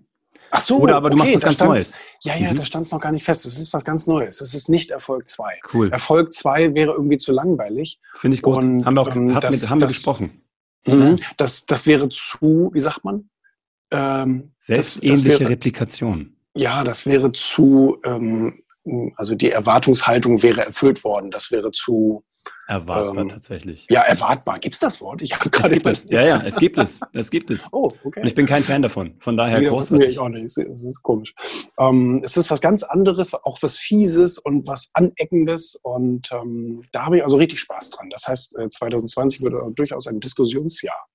Ach 0.50 0.60
so, 0.60 0.78
Oder 0.78 0.96
aber 0.96 1.10
du 1.10 1.16
okay, 1.16 1.32
machst 1.32 1.46
was 1.46 1.58
ganz 1.58 1.60
Neues. 1.60 1.94
Ja, 2.22 2.36
ja, 2.36 2.50
mhm. 2.50 2.56
da 2.56 2.64
stand 2.64 2.86
es 2.86 2.92
noch 2.92 3.00
gar 3.00 3.10
nicht 3.10 3.24
fest. 3.24 3.44
Es 3.44 3.58
ist 3.58 3.72
was 3.72 3.84
ganz 3.84 4.06
Neues. 4.06 4.40
Es 4.40 4.54
ist 4.54 4.68
nicht 4.68 4.90
Erfolg 4.90 5.28
2. 5.28 5.60
Cool. 5.72 5.90
Erfolg 5.90 6.32
2 6.32 6.74
wäre 6.74 6.92
irgendwie 6.92 7.18
zu 7.18 7.32
langweilig. 7.32 8.00
Finde 8.14 8.36
ich 8.36 8.42
gut. 8.42 8.58
Und, 8.58 8.84
haben 8.84 8.94
wir 8.94 9.00
auch 9.00 9.16
ähm, 9.16 9.32
das, 9.40 9.62
mit, 9.62 9.70
haben 9.70 9.80
wir 9.80 9.86
das, 9.86 9.94
gesprochen. 9.94 10.43
Mhm. 10.86 11.18
Das, 11.36 11.66
das 11.66 11.86
wäre 11.86 12.08
zu, 12.08 12.70
wie 12.72 12.80
sagt 12.80 13.04
man? 13.04 13.30
Ähm, 13.90 14.54
Selbstähnliche 14.60 15.40
wäre, 15.40 15.50
Replikation. 15.50 16.36
Ja, 16.54 16.84
das 16.84 17.06
wäre 17.06 17.32
zu, 17.32 17.98
ähm, 18.04 18.62
also 19.16 19.34
die 19.34 19.50
Erwartungshaltung 19.50 20.42
wäre 20.42 20.64
erfüllt 20.64 21.04
worden. 21.04 21.30
Das 21.30 21.50
wäre 21.50 21.70
zu, 21.70 22.24
Erwartbar 22.66 23.22
ähm, 23.22 23.28
tatsächlich. 23.28 23.86
Ja, 23.90 24.02
erwartbar. 24.02 24.58
Gibt 24.58 24.74
es 24.74 24.80
das 24.80 25.00
Wort? 25.00 25.20
Ich 25.20 25.34
habe 25.38 25.50
gerade. 25.50 25.74
gibt 25.74 25.86
es. 25.86 26.08
Ja, 26.08 26.22
ja, 26.22 26.42
es 26.42 26.56
gibt 26.56 26.78
es. 26.78 26.98
Es 27.12 27.30
gibt 27.30 27.50
es. 27.50 27.68
Oh, 27.72 27.92
okay. 28.04 28.20
Und 28.20 28.26
ich 28.26 28.34
bin 28.34 28.46
kein 28.46 28.62
Fan 28.62 28.80
davon. 28.80 29.14
Von 29.18 29.36
daher 29.36 29.60
nee, 29.60 29.68
großartig. 29.68 30.06
Nee, 30.06 30.12
ich 30.12 30.18
auch 30.18 30.28
nicht. 30.30 30.44
Es 30.44 30.56
ist 30.56 31.02
komisch. 31.02 31.34
Ähm, 31.78 32.22
es 32.24 32.36
ist 32.36 32.50
was 32.50 32.60
ganz 32.60 32.82
anderes, 32.82 33.34
auch 33.34 33.58
was 33.62 33.76
Fieses 33.76 34.38
und 34.38 34.66
was 34.66 34.90
Aneckendes. 34.94 35.78
Und 35.82 36.30
ähm, 36.32 36.84
da 36.92 37.04
habe 37.04 37.18
ich 37.18 37.22
also 37.22 37.36
richtig 37.36 37.60
Spaß 37.60 37.90
dran. 37.90 38.08
Das 38.10 38.26
heißt, 38.26 38.56
2020 38.68 39.40
äh, 39.40 39.44
wird 39.44 39.78
durchaus 39.78 40.06
ein 40.06 40.20
Diskussionsjahr. 40.20 41.06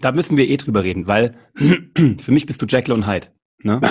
Da 0.00 0.12
müssen 0.12 0.36
wir 0.36 0.48
eh 0.48 0.56
drüber 0.58 0.84
reden, 0.84 1.06
weil 1.06 1.34
für 1.56 2.32
mich 2.32 2.44
bist 2.44 2.60
du 2.60 2.66
Jekyll 2.66 2.94
und 2.94 3.06
Hyde. 3.06 3.28
Ne? 3.62 3.80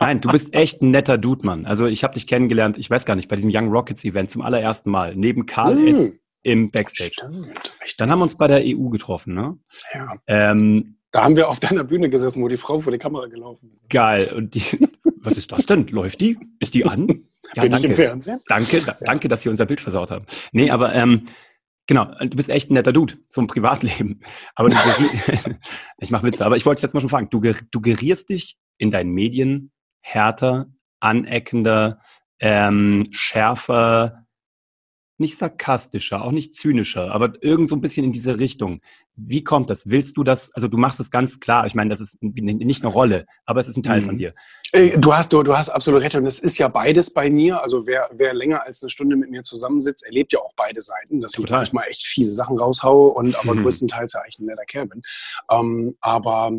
Nein, 0.00 0.20
du 0.20 0.28
bist 0.28 0.54
echt 0.54 0.82
ein 0.82 0.90
netter 0.90 1.18
Dude, 1.18 1.44
Mann. 1.44 1.66
Also 1.66 1.86
ich 1.86 2.04
habe 2.04 2.14
dich 2.14 2.26
kennengelernt, 2.26 2.78
ich 2.78 2.88
weiß 2.88 3.04
gar 3.04 3.16
nicht, 3.16 3.28
bei 3.28 3.36
diesem 3.36 3.50
Young 3.52 3.70
Rockets 3.70 4.04
Event 4.04 4.30
zum 4.30 4.42
allerersten 4.42 4.90
Mal, 4.90 5.14
neben 5.16 5.46
Karl 5.46 5.76
mm. 5.76 5.88
S. 5.88 6.12
im 6.42 6.70
Backstage. 6.70 7.12
Stimmt. 7.12 7.72
Dann 7.98 8.10
haben 8.10 8.18
wir 8.18 8.24
uns 8.24 8.36
bei 8.36 8.46
der 8.46 8.62
EU 8.64 8.88
getroffen, 8.88 9.34
ne? 9.34 9.58
Ja. 9.92 10.14
Ähm, 10.26 10.96
da 11.10 11.24
haben 11.24 11.36
wir 11.36 11.48
auf 11.48 11.58
deiner 11.58 11.84
Bühne 11.84 12.10
gesessen, 12.10 12.42
wo 12.42 12.48
die 12.48 12.58
Frau 12.58 12.80
vor 12.80 12.92
die 12.92 12.98
Kamera 12.98 13.26
gelaufen 13.26 13.70
ist. 13.72 13.90
Geil. 13.90 14.30
Und 14.36 14.54
die, 14.54 14.62
was 15.16 15.38
ist 15.38 15.50
das 15.50 15.64
denn? 15.66 15.86
Läuft 15.88 16.20
die? 16.20 16.38
Ist 16.60 16.74
die 16.74 16.84
an? 16.84 17.08
Ja, 17.54 17.62
Bin 17.62 17.70
danke. 17.70 17.86
ich 17.86 17.90
im 17.92 17.96
Fernsehen? 17.96 18.40
Danke, 18.46 18.82
da, 18.82 18.92
ja. 18.92 18.98
danke, 19.00 19.26
dass 19.26 19.40
Sie 19.40 19.48
unser 19.48 19.64
Bild 19.64 19.80
versaut 19.80 20.10
haben. 20.10 20.26
Nee, 20.52 20.68
aber 20.70 20.94
ähm, 20.94 21.24
Genau, 21.88 22.04
du 22.20 22.36
bist 22.36 22.50
echt 22.50 22.70
ein 22.70 22.74
netter 22.74 22.92
Dude, 22.92 23.14
so 23.30 23.40
ein 23.40 23.46
Privatleben. 23.46 24.20
Aber 24.54 24.68
du, 24.68 24.76
ich 25.98 26.10
mache 26.10 26.26
Witze, 26.26 26.44
aber 26.44 26.58
ich 26.58 26.66
wollte 26.66 26.82
jetzt 26.82 26.92
mal 26.92 27.00
schon 27.00 27.08
fragen, 27.08 27.30
du, 27.30 27.40
du 27.40 27.80
gerierst 27.80 28.28
dich 28.28 28.58
in 28.76 28.90
deinen 28.90 29.12
Medien 29.12 29.72
härter, 30.08 30.66
aneckender, 31.00 32.00
ähm, 32.40 33.06
schärfer, 33.10 34.24
nicht 35.20 35.36
sarkastischer, 35.36 36.22
auch 36.22 36.30
nicht 36.30 36.54
zynischer, 36.54 37.12
aber 37.12 37.32
irgend 37.42 37.68
so 37.68 37.74
ein 37.74 37.80
bisschen 37.80 38.04
in 38.04 38.12
diese 38.12 38.38
Richtung. 38.38 38.80
Wie 39.16 39.42
kommt 39.42 39.68
das? 39.68 39.90
Willst 39.90 40.16
du 40.16 40.22
das, 40.22 40.54
also 40.54 40.68
du 40.68 40.78
machst 40.78 41.00
es 41.00 41.10
ganz 41.10 41.40
klar, 41.40 41.66
ich 41.66 41.74
meine, 41.74 41.90
das 41.90 42.00
ist 42.00 42.22
nicht 42.22 42.84
eine 42.84 42.92
Rolle, 42.92 43.26
aber 43.44 43.58
es 43.58 43.66
ist 43.66 43.76
ein 43.76 43.82
Teil 43.82 44.00
mhm. 44.00 44.06
von 44.06 44.16
dir. 44.16 44.32
Äh, 44.72 44.96
du 44.96 45.12
hast, 45.12 45.32
du, 45.32 45.42
du 45.42 45.56
hast 45.56 45.70
absolut 45.70 46.02
recht 46.02 46.14
und 46.14 46.24
es 46.24 46.38
ist 46.38 46.56
ja 46.58 46.68
beides 46.68 47.12
bei 47.12 47.30
mir. 47.30 47.60
Also 47.60 47.84
wer, 47.88 48.08
wer 48.12 48.32
länger 48.32 48.64
als 48.64 48.80
eine 48.82 48.90
Stunde 48.90 49.16
mit 49.16 49.28
mir 49.30 49.42
zusammensitzt, 49.42 50.06
erlebt 50.06 50.32
ja 50.32 50.38
auch 50.38 50.52
beide 50.56 50.80
Seiten, 50.80 51.20
dass 51.20 51.32
Total. 51.32 51.64
ich 51.64 51.72
manchmal 51.72 51.88
echt 51.88 52.06
fiese 52.06 52.32
Sachen 52.32 52.56
raushaue 52.56 53.12
und 53.12 53.36
aber 53.36 53.56
mhm. 53.56 53.62
größtenteils 53.62 54.12
ja 54.12 54.20
eigentlich 54.20 54.38
ein 54.38 54.46
netter 54.46 54.64
Kerl 54.66 54.86
bin. 54.86 55.02
Ähm, 55.50 55.96
aber 56.00 56.52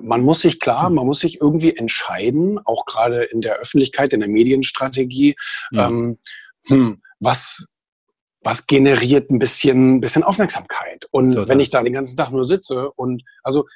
man 0.00 0.22
muss 0.22 0.40
sich 0.40 0.60
klar, 0.60 0.90
man 0.90 1.06
muss 1.06 1.20
sich 1.20 1.40
irgendwie 1.40 1.76
entscheiden, 1.76 2.58
auch 2.64 2.86
gerade 2.86 3.22
in 3.22 3.40
der 3.40 3.56
Öffentlichkeit, 3.56 4.12
in 4.12 4.20
der 4.20 4.28
Medienstrategie, 4.28 5.36
ja. 5.72 5.88
ähm, 5.88 6.18
hm, 6.66 7.02
was, 7.20 7.66
was 8.42 8.66
generiert 8.66 9.30
ein 9.30 9.38
bisschen, 9.38 10.00
bisschen 10.00 10.22
Aufmerksamkeit. 10.22 11.06
Und 11.10 11.32
Total. 11.32 11.48
wenn 11.48 11.60
ich 11.60 11.70
da 11.70 11.82
den 11.82 11.92
ganzen 11.92 12.16
Tag 12.16 12.30
nur 12.30 12.44
sitze 12.44 12.90
und, 12.92 13.22
also, 13.42 13.66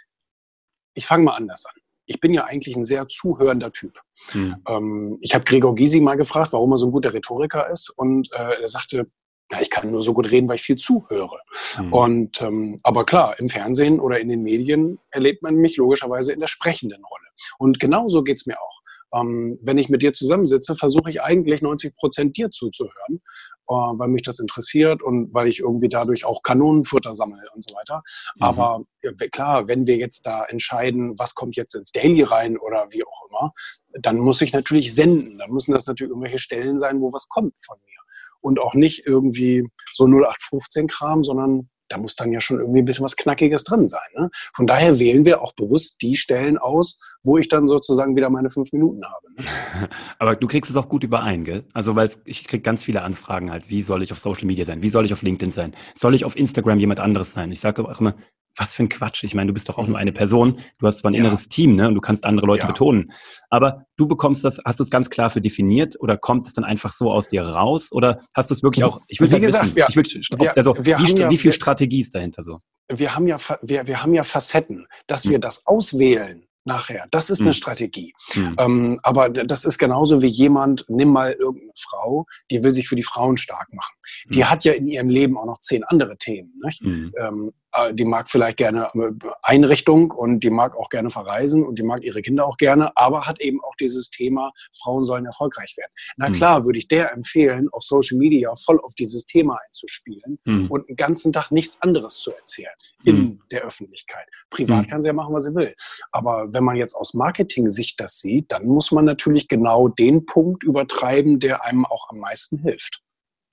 ich 0.94 1.06
fange 1.06 1.24
mal 1.24 1.36
anders 1.36 1.64
an. 1.66 1.74
Ich 2.06 2.20
bin 2.20 2.32
ja 2.32 2.44
eigentlich 2.44 2.74
ein 2.74 2.84
sehr 2.84 3.06
zuhörender 3.06 3.70
Typ. 3.70 4.00
Hm. 4.30 4.56
Ähm, 4.66 5.18
ich 5.20 5.34
habe 5.34 5.44
Gregor 5.44 5.74
Gysi 5.74 6.00
mal 6.00 6.16
gefragt, 6.16 6.52
warum 6.52 6.72
er 6.72 6.78
so 6.78 6.86
ein 6.86 6.92
guter 6.92 7.12
Rhetoriker 7.12 7.68
ist. 7.68 7.90
Und 7.90 8.32
äh, 8.32 8.62
er 8.62 8.68
sagte, 8.68 9.10
ja, 9.50 9.60
ich 9.60 9.70
kann 9.70 9.90
nur 9.90 10.02
so 10.02 10.12
gut 10.12 10.30
reden, 10.30 10.48
weil 10.48 10.56
ich 10.56 10.62
viel 10.62 10.76
zuhöre. 10.76 11.40
Mhm. 11.80 11.92
Und 11.92 12.42
ähm, 12.42 12.80
aber 12.82 13.04
klar, 13.04 13.38
im 13.38 13.48
Fernsehen 13.48 13.98
oder 14.00 14.20
in 14.20 14.28
den 14.28 14.42
Medien 14.42 14.98
erlebt 15.10 15.42
man 15.42 15.56
mich 15.56 15.76
logischerweise 15.76 16.32
in 16.32 16.40
der 16.40 16.48
sprechenden 16.48 17.02
Rolle. 17.04 17.26
Und 17.58 17.80
genauso 17.80 18.22
geht's 18.22 18.46
mir 18.46 18.60
auch. 18.60 18.78
Ähm, 19.14 19.58
wenn 19.62 19.78
ich 19.78 19.88
mit 19.88 20.02
dir 20.02 20.12
zusammensitze, 20.12 20.74
versuche 20.74 21.08
ich 21.08 21.22
eigentlich 21.22 21.62
90 21.62 21.96
Prozent 21.96 22.36
dir 22.36 22.50
zuzuhören, 22.50 23.22
äh, 23.66 23.72
weil 23.72 24.08
mich 24.08 24.22
das 24.22 24.38
interessiert 24.38 25.02
und 25.02 25.32
weil 25.32 25.48
ich 25.48 25.60
irgendwie 25.60 25.88
dadurch 25.88 26.26
auch 26.26 26.42
Kanonenfutter 26.42 27.14
sammle 27.14 27.48
und 27.54 27.64
so 27.64 27.74
weiter. 27.74 28.02
Mhm. 28.36 28.42
Aber 28.42 28.82
ja, 29.02 29.12
klar, 29.32 29.66
wenn 29.66 29.86
wir 29.86 29.96
jetzt 29.96 30.26
da 30.26 30.44
entscheiden, 30.44 31.18
was 31.18 31.34
kommt 31.34 31.56
jetzt 31.56 31.74
ins 31.74 31.92
Daily 31.92 32.22
rein 32.22 32.58
oder 32.58 32.88
wie 32.90 33.02
auch 33.02 33.28
immer, 33.30 33.54
dann 33.94 34.18
muss 34.18 34.42
ich 34.42 34.52
natürlich 34.52 34.94
senden. 34.94 35.38
Dann 35.38 35.52
müssen 35.52 35.72
das 35.72 35.86
natürlich 35.86 36.10
irgendwelche 36.10 36.38
Stellen 36.38 36.76
sein, 36.76 37.00
wo 37.00 37.10
was 37.10 37.28
kommt 37.28 37.54
von 37.64 37.78
mir 37.86 37.98
und 38.40 38.58
auch 38.58 38.74
nicht 38.74 39.06
irgendwie 39.06 39.68
so 39.94 40.04
0815-Kram, 40.04 41.24
sondern 41.24 41.68
da 41.88 41.96
muss 41.96 42.16
dann 42.16 42.32
ja 42.32 42.40
schon 42.40 42.58
irgendwie 42.58 42.80
ein 42.80 42.84
bisschen 42.84 43.04
was 43.04 43.16
Knackiges 43.16 43.64
drin 43.64 43.88
sein. 43.88 44.00
Ne? 44.14 44.30
Von 44.54 44.66
daher 44.66 44.98
wählen 44.98 45.24
wir 45.24 45.42
auch 45.42 45.54
bewusst 45.54 46.00
die 46.02 46.16
Stellen 46.16 46.58
aus, 46.58 47.00
wo 47.22 47.38
ich 47.38 47.48
dann 47.48 47.66
sozusagen 47.66 48.14
wieder 48.16 48.30
meine 48.30 48.50
fünf 48.50 48.72
Minuten 48.72 49.02
habe. 49.04 49.34
Ne? 49.34 49.88
Aber 50.18 50.36
du 50.36 50.46
kriegst 50.46 50.70
es 50.70 50.76
auch 50.76 50.88
gut 50.88 51.04
überein, 51.04 51.44
gell? 51.44 51.64
Also, 51.72 51.96
weil 51.96 52.10
ich 52.24 52.46
krieg 52.46 52.62
ganz 52.62 52.84
viele 52.84 53.02
Anfragen 53.02 53.50
halt, 53.50 53.70
wie 53.70 53.82
soll 53.82 54.02
ich 54.02 54.12
auf 54.12 54.18
Social 54.18 54.46
Media 54.46 54.64
sein? 54.64 54.82
Wie 54.82 54.90
soll 54.90 55.04
ich 55.04 55.12
auf 55.12 55.22
LinkedIn 55.22 55.50
sein? 55.50 55.74
Soll 55.94 56.14
ich 56.14 56.24
auf 56.24 56.36
Instagram 56.36 56.78
jemand 56.78 57.00
anderes 57.00 57.32
sein? 57.32 57.52
Ich 57.52 57.60
sage 57.60 57.84
auch 57.84 58.00
immer, 58.00 58.14
was 58.58 58.74
für 58.74 58.82
ein 58.82 58.88
Quatsch. 58.88 59.24
Ich 59.24 59.34
meine, 59.34 59.48
du 59.48 59.54
bist 59.54 59.68
doch 59.68 59.78
auch 59.78 59.86
nur 59.86 59.96
mhm. 59.96 59.96
eine 59.96 60.12
Person. 60.12 60.60
Du 60.78 60.86
hast 60.86 60.98
zwar 60.98 61.10
ein 61.10 61.14
ja. 61.14 61.20
inneres 61.20 61.48
Team, 61.48 61.76
ne? 61.76 61.88
Und 61.88 61.94
du 61.94 62.00
kannst 62.00 62.24
andere 62.24 62.46
Leute 62.46 62.62
ja. 62.62 62.66
betonen. 62.66 63.12
Aber 63.50 63.84
du 63.96 64.06
bekommst 64.06 64.44
das, 64.44 64.58
hast 64.64 64.78
du 64.78 64.82
es 64.82 64.90
ganz 64.90 65.10
klar 65.10 65.30
für 65.30 65.40
definiert 65.40 65.96
oder 66.00 66.16
kommt 66.16 66.46
es 66.46 66.52
dann 66.54 66.64
einfach 66.64 66.92
so 66.92 67.10
aus 67.12 67.28
dir 67.28 67.42
raus? 67.42 67.92
Oder 67.92 68.20
hast 68.34 68.50
du 68.50 68.54
es 68.54 68.62
wirklich 68.62 68.84
auch, 68.84 69.00
ich 69.08 69.20
will 69.20 69.30
wie 69.30 69.40
gesagt, 69.40 69.64
wissen, 69.64 69.76
wir, 69.76 69.86
ich 69.88 69.96
will, 69.96 70.04
wir, 70.38 70.56
also, 70.56 70.76
wir 70.78 70.98
wie, 70.98 71.16
ja, 71.16 71.30
wie 71.30 71.38
viel 71.38 71.52
Strategie 71.52 72.00
ist 72.00 72.14
dahinter 72.14 72.42
so? 72.42 72.60
Wir 72.90 73.14
haben 73.14 73.26
ja, 73.26 73.36
wir, 73.62 73.86
wir 73.86 74.02
haben 74.02 74.14
ja 74.14 74.24
Facetten, 74.24 74.86
dass 75.06 75.24
hm. 75.24 75.32
wir 75.32 75.38
das 75.38 75.66
auswählen 75.66 76.48
nachher. 76.68 77.06
Das 77.10 77.30
ist 77.30 77.40
eine 77.40 77.50
mhm. 77.50 77.54
Strategie. 77.54 78.12
Mhm. 78.34 78.56
Ähm, 78.58 78.96
aber 79.02 79.28
das 79.30 79.64
ist 79.64 79.78
genauso 79.78 80.22
wie 80.22 80.26
jemand, 80.26 80.84
nimm 80.88 81.08
mal 81.08 81.32
irgendeine 81.32 81.72
Frau, 81.76 82.26
die 82.50 82.62
will 82.62 82.72
sich 82.72 82.88
für 82.88 82.94
die 82.94 83.02
Frauen 83.02 83.36
stark 83.36 83.72
machen. 83.72 83.94
Die 84.28 84.40
mhm. 84.40 84.50
hat 84.50 84.64
ja 84.64 84.72
in 84.74 84.86
ihrem 84.86 85.08
Leben 85.08 85.36
auch 85.36 85.46
noch 85.46 85.58
zehn 85.58 85.82
andere 85.82 86.16
Themen. 86.18 86.52
Mhm. 86.80 87.12
Ähm, 87.18 87.52
äh, 87.67 87.67
die 87.92 88.04
mag 88.04 88.28
vielleicht 88.28 88.58
gerne 88.58 88.90
äh, 88.94 89.12
Einrichtung 89.42 90.10
und 90.10 90.40
die 90.40 90.50
mag 90.50 90.76
auch 90.76 90.88
gerne 90.88 91.10
verreisen 91.10 91.64
und 91.64 91.78
die 91.78 91.82
mag 91.82 92.04
ihre 92.04 92.22
Kinder 92.22 92.46
auch 92.46 92.56
gerne, 92.56 92.96
aber 92.96 93.26
hat 93.26 93.40
eben 93.40 93.62
auch 93.62 93.74
dieses 93.76 94.10
Thema, 94.10 94.52
Frauen 94.80 95.04
sollen 95.04 95.26
erfolgreich 95.26 95.76
werden. 95.76 95.92
Na 96.16 96.28
mhm. 96.28 96.32
klar, 96.32 96.64
würde 96.64 96.78
ich 96.78 96.88
der 96.88 97.12
empfehlen, 97.12 97.68
auf 97.72 97.82
Social 97.82 98.18
Media 98.18 98.52
voll 98.54 98.80
auf 98.80 98.94
dieses 98.94 99.26
Thema 99.26 99.58
einzuspielen 99.66 100.38
mhm. 100.44 100.70
und 100.70 100.88
den 100.88 100.96
ganzen 100.96 101.32
Tag 101.32 101.50
nichts 101.50 101.80
anderes 101.82 102.18
zu 102.18 102.32
erzählen 102.32 102.74
in 103.04 103.16
mhm. 103.16 103.42
der 103.50 103.62
Öffentlichkeit. 103.62 104.26
Privat 104.50 104.86
mhm. 104.86 104.90
kann 104.90 105.00
sie 105.00 105.08
ja 105.08 105.12
machen, 105.12 105.34
was 105.34 105.44
sie 105.44 105.54
will. 105.54 105.74
Aber 106.12 106.48
wenn 106.52 106.64
man 106.64 106.76
jetzt 106.76 106.94
aus 106.94 107.14
Marketing-Sicht 107.14 108.00
das 108.00 108.18
sieht, 108.18 108.52
dann 108.52 108.66
muss 108.66 108.92
man 108.92 109.04
natürlich 109.04 109.48
genau 109.48 109.88
den 109.88 110.26
Punkt 110.26 110.64
übertreiben, 110.64 111.38
der 111.40 111.64
einem 111.64 111.84
auch 111.86 112.08
am 112.10 112.18
meisten 112.18 112.58
hilft. 112.58 113.02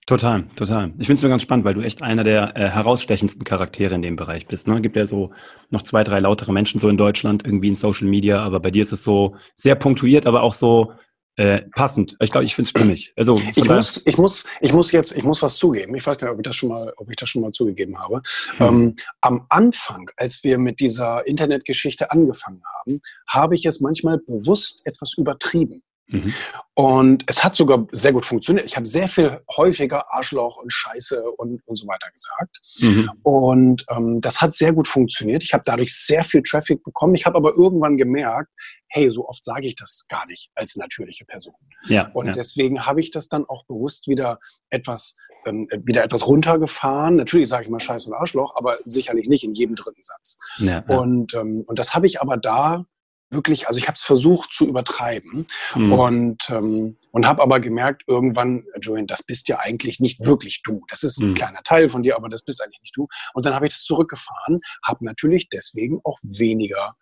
Total, 0.08 0.44
total. 0.56 0.94
Ich 1.00 1.08
finde 1.08 1.14
es 1.16 1.22
nur 1.24 1.32
ganz 1.32 1.42
spannend, 1.42 1.66
weil 1.66 1.74
du 1.74 1.82
echt 1.82 2.04
einer 2.04 2.24
der 2.24 2.56
äh, 2.56 2.70
herausstechendsten 2.70 3.44
Charaktere 3.44 3.96
in 3.96 4.04
dem 4.04 4.16
Bereich 4.16 4.46
bist. 4.46 4.68
Ne? 4.68 4.80
Gibt 4.80 4.96
ja 4.96 5.08
so 5.08 5.32
noch 5.72 5.82
zwei, 5.82 6.04
drei 6.04 6.20
lautere 6.20 6.54
Menschen 6.54 6.80
so 6.80 6.90
in 6.90 6.98
Deutschland, 6.98 7.44
irgendwie 7.44 7.70
in 7.70 7.76
Social 7.76 8.08
Media, 8.08 8.44
aber 8.44 8.60
bei 8.60 8.70
dir 8.70 8.84
ist 8.84 8.92
es 8.92 9.04
so 9.04 9.36
sehr 9.56 9.74
punktuiert, 9.74 10.28
aber 10.28 10.44
auch 10.44 10.54
so 10.54 10.94
äh, 11.38 11.64
passend. 11.76 12.16
Ich 12.20 12.32
glaube, 12.32 12.46
ich 12.46 12.54
finde 12.54 12.66
es 12.66 12.70
stimmig. 12.70 13.14
Also 13.16 13.42
ich 13.56 13.68
muss, 13.68 14.02
ich 14.06 14.18
muss, 14.20 14.44
ich 14.62 14.74
muss 14.74 14.92
jetzt, 14.92 15.18
ich 15.18 15.24
muss 15.24 15.42
was 15.42 15.56
zugeben. 15.56 15.96
Ich 15.96 16.06
weiß 16.06 16.20
gar 16.20 16.28
nicht, 16.28 16.34
ob 16.34 16.40
ich 16.40 16.46
das 16.46 16.56
schon 16.56 16.70
mal, 16.70 16.94
ob 16.98 17.10
ich 17.10 17.18
das 17.18 17.28
schon 17.28 17.42
mal 17.42 17.52
zugegeben 17.52 17.98
habe. 17.98 18.22
Hm. 18.58 18.68
Ähm, 18.68 18.96
am 19.22 19.46
Anfang, 19.50 20.10
als 20.18 20.44
wir 20.44 20.60
mit 20.60 20.80
dieser 20.80 21.26
Internetgeschichte 21.26 22.12
angefangen 22.12 22.62
haben, 22.80 23.02
habe 23.28 23.56
ich 23.56 23.66
es 23.66 23.82
manchmal 23.82 24.20
bewusst 24.20 24.82
etwas 24.86 25.14
übertrieben. 25.18 25.82
Mhm. 26.08 26.34
Und 26.74 27.24
es 27.28 27.44
hat 27.44 27.56
sogar 27.56 27.88
sehr 27.92 28.14
gut 28.14 28.26
funktioniert. 28.26 28.66
Ich 28.66 28.76
habe 28.76 28.86
sehr 28.86 29.08
viel 29.08 29.40
häufiger 29.56 30.14
Arschloch 30.14 30.58
und 30.58 30.72
Scheiße 30.72 31.24
und, 31.32 31.62
und 31.66 31.76
so 31.78 31.88
weiter 31.88 32.12
gesagt. 32.12 32.60
Mhm. 32.80 33.10
Und 33.24 33.86
ähm, 33.90 34.22
das 34.22 34.42
hat 34.42 34.54
sehr 34.54 34.74
gut 34.74 34.88
funktioniert. 34.88 35.44
Ich 35.44 35.54
habe 35.54 35.64
dadurch 35.66 35.96
sehr 35.96 36.24
viel 36.24 36.44
Traffic 36.44 36.84
bekommen. 36.84 37.16
Ich 37.16 37.26
habe 37.26 37.38
aber 37.38 37.56
irgendwann 37.56 37.98
gemerkt, 37.98 38.52
hey, 38.88 39.10
so 39.10 39.28
oft 39.28 39.44
sage 39.44 39.68
ich 39.68 39.76
das 39.76 40.06
gar 40.10 40.26
nicht 40.28 40.52
als 40.56 40.76
natürliche 40.76 41.26
Person. 41.26 41.56
Ja, 41.88 42.12
und 42.14 42.28
ja. 42.28 42.34
deswegen 42.34 42.86
habe 42.86 43.00
ich 43.00 43.12
das 43.12 43.30
dann 43.30 43.46
auch 43.46 43.66
bewusst 43.66 44.08
wieder 44.08 44.40
etwas 44.70 45.16
ähm, 45.46 45.68
wieder 45.84 46.04
etwas 46.04 46.28
runtergefahren. 46.28 47.16
Natürlich 47.16 47.50
sage 47.50 47.64
ich 47.64 47.70
mal 47.70 47.80
Scheiß 47.80 48.06
und 48.06 48.14
Arschloch, 48.14 48.56
aber 48.56 48.80
sicherlich 48.84 49.28
nicht 49.28 49.44
in 49.44 49.54
jedem 49.54 49.76
dritten 49.76 50.02
Satz. 50.02 50.38
Ja, 50.58 50.84
ja. 50.88 50.98
Und, 50.98 51.34
ähm, 51.36 51.64
und 51.68 51.80
das 51.80 51.94
habe 51.94 52.06
ich 52.06 52.22
aber 52.22 52.38
da 52.38 52.86
wirklich, 53.30 53.68
also 53.68 53.78
ich 53.78 53.88
habe 53.88 53.96
es 53.96 54.04
versucht 54.04 54.54
zu 54.54 54.68
übertreiben 54.68 55.48
mhm. 55.76 55.94
und, 55.94 56.50
ähm, 56.50 56.98
und 57.12 57.28
habe 57.28 57.42
aber 57.42 57.60
gemerkt, 57.60 58.04
irgendwann, 58.08 58.66
Julian, 58.82 59.08
das 59.08 59.24
bist 59.24 59.48
ja 59.48 59.60
eigentlich 59.60 60.00
nicht 60.00 60.26
wirklich 60.26 60.62
du. 60.64 60.84
Das 60.90 61.04
ist 61.04 61.20
ein 61.20 61.30
mhm. 61.30 61.34
kleiner 61.34 61.64
Teil 61.64 61.90
von 61.90 62.04
dir, 62.04 62.16
aber 62.16 62.30
das 62.30 62.44
bist 62.44 62.62
eigentlich 62.62 62.82
nicht 62.82 62.96
du. 62.96 63.08
Und 63.34 63.46
dann 63.46 63.54
habe 63.54 63.68
ich 63.68 63.74
das 63.74 63.84
zurückgefahren, 63.84 64.62
habe 64.84 65.06
natürlich 65.06 65.50
deswegen 65.50 66.00
auch 66.04 66.18
weniger 66.24 66.96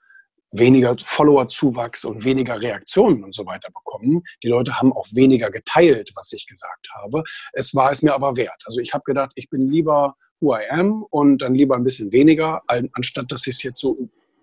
weniger 0.56 0.96
Follower-Zuwachs 1.00 2.06
und 2.06 2.24
weniger 2.24 2.62
Reaktionen 2.62 3.24
und 3.24 3.34
so 3.34 3.46
weiter 3.46 3.70
bekommen. 3.72 4.22
Die 4.44 4.48
Leute 4.48 4.80
haben 4.80 4.94
auch 4.94 5.08
weniger 5.12 5.50
geteilt, 5.50 6.12
was 6.16 6.32
ich 6.32 6.46
gesagt 6.46 6.90
habe. 6.94 7.24
Es 7.54 7.74
war 7.74 7.92
es 7.92 8.04
mir 8.04 8.14
aber 8.14 8.38
wert. 8.38 8.62
Also 8.66 8.80
ich 8.80 8.94
habe 8.94 9.04
gedacht, 9.04 9.32
ich 9.34 9.50
bin 9.50 9.68
lieber 9.68 10.16
who 10.40 10.56
I 10.56 10.70
am 10.70 11.04
und 11.10 11.40
dann 11.40 11.56
lieber 11.56 11.76
ein 11.76 11.84
bisschen 11.84 12.12
weniger, 12.12 12.62
anstatt 12.68 13.32
dass 13.32 13.48
ich 13.48 13.56
es 13.56 13.64
jetzt 13.64 13.80
so 13.80 13.98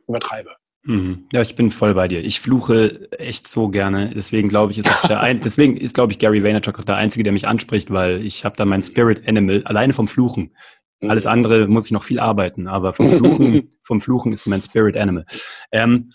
übertreibe. 0.09 0.57
Mhm. 0.83 1.27
Ja, 1.33 1.43
ich 1.43 1.55
bin 1.55 1.71
voll 1.71 1.95
bei 1.95 2.09
dir. 2.09 2.25
Ich 2.25 2.41
fluche 2.41 3.11
echt 3.19 3.47
so 3.47 3.69
gerne. 3.69 4.13
Deswegen 4.15 4.49
glaube 4.49 4.73
ich, 4.73 4.79
ist 4.79 5.09
der 5.09 5.21
ein, 5.21 5.41
deswegen 5.45 5.77
ist, 5.77 5.95
glaube 5.95 6.13
ich, 6.13 6.19
Gary 6.19 6.43
Vaynerchuk 6.43 6.79
auch 6.79 6.85
der 6.85 6.97
Einzige, 6.97 7.23
der 7.23 7.33
mich 7.33 7.47
anspricht, 7.47 7.91
weil 7.91 8.25
ich 8.25 8.45
habe 8.45 8.57
da 8.57 8.65
mein 8.65 8.83
Spirit 8.83 9.29
Animal 9.29 9.63
alleine 9.65 9.93
vom 9.93 10.09
Fluchen. 10.09 10.55
Alles 11.03 11.25
mhm. 11.25 11.31
andere 11.31 11.69
muss 11.69 11.87
ich 11.87 11.93
noch 11.93 12.03
viel 12.03 12.19
arbeiten, 12.19 12.67
aber 12.67 12.93
vom 12.93 13.11
Fluchen, 13.11 13.71
vom 13.83 14.01
Fluchen 14.01 14.33
ist 14.33 14.47
mein 14.47 14.61
Spirit 14.61 14.97
Animal. 14.97 15.25
Ähm, 15.73 16.11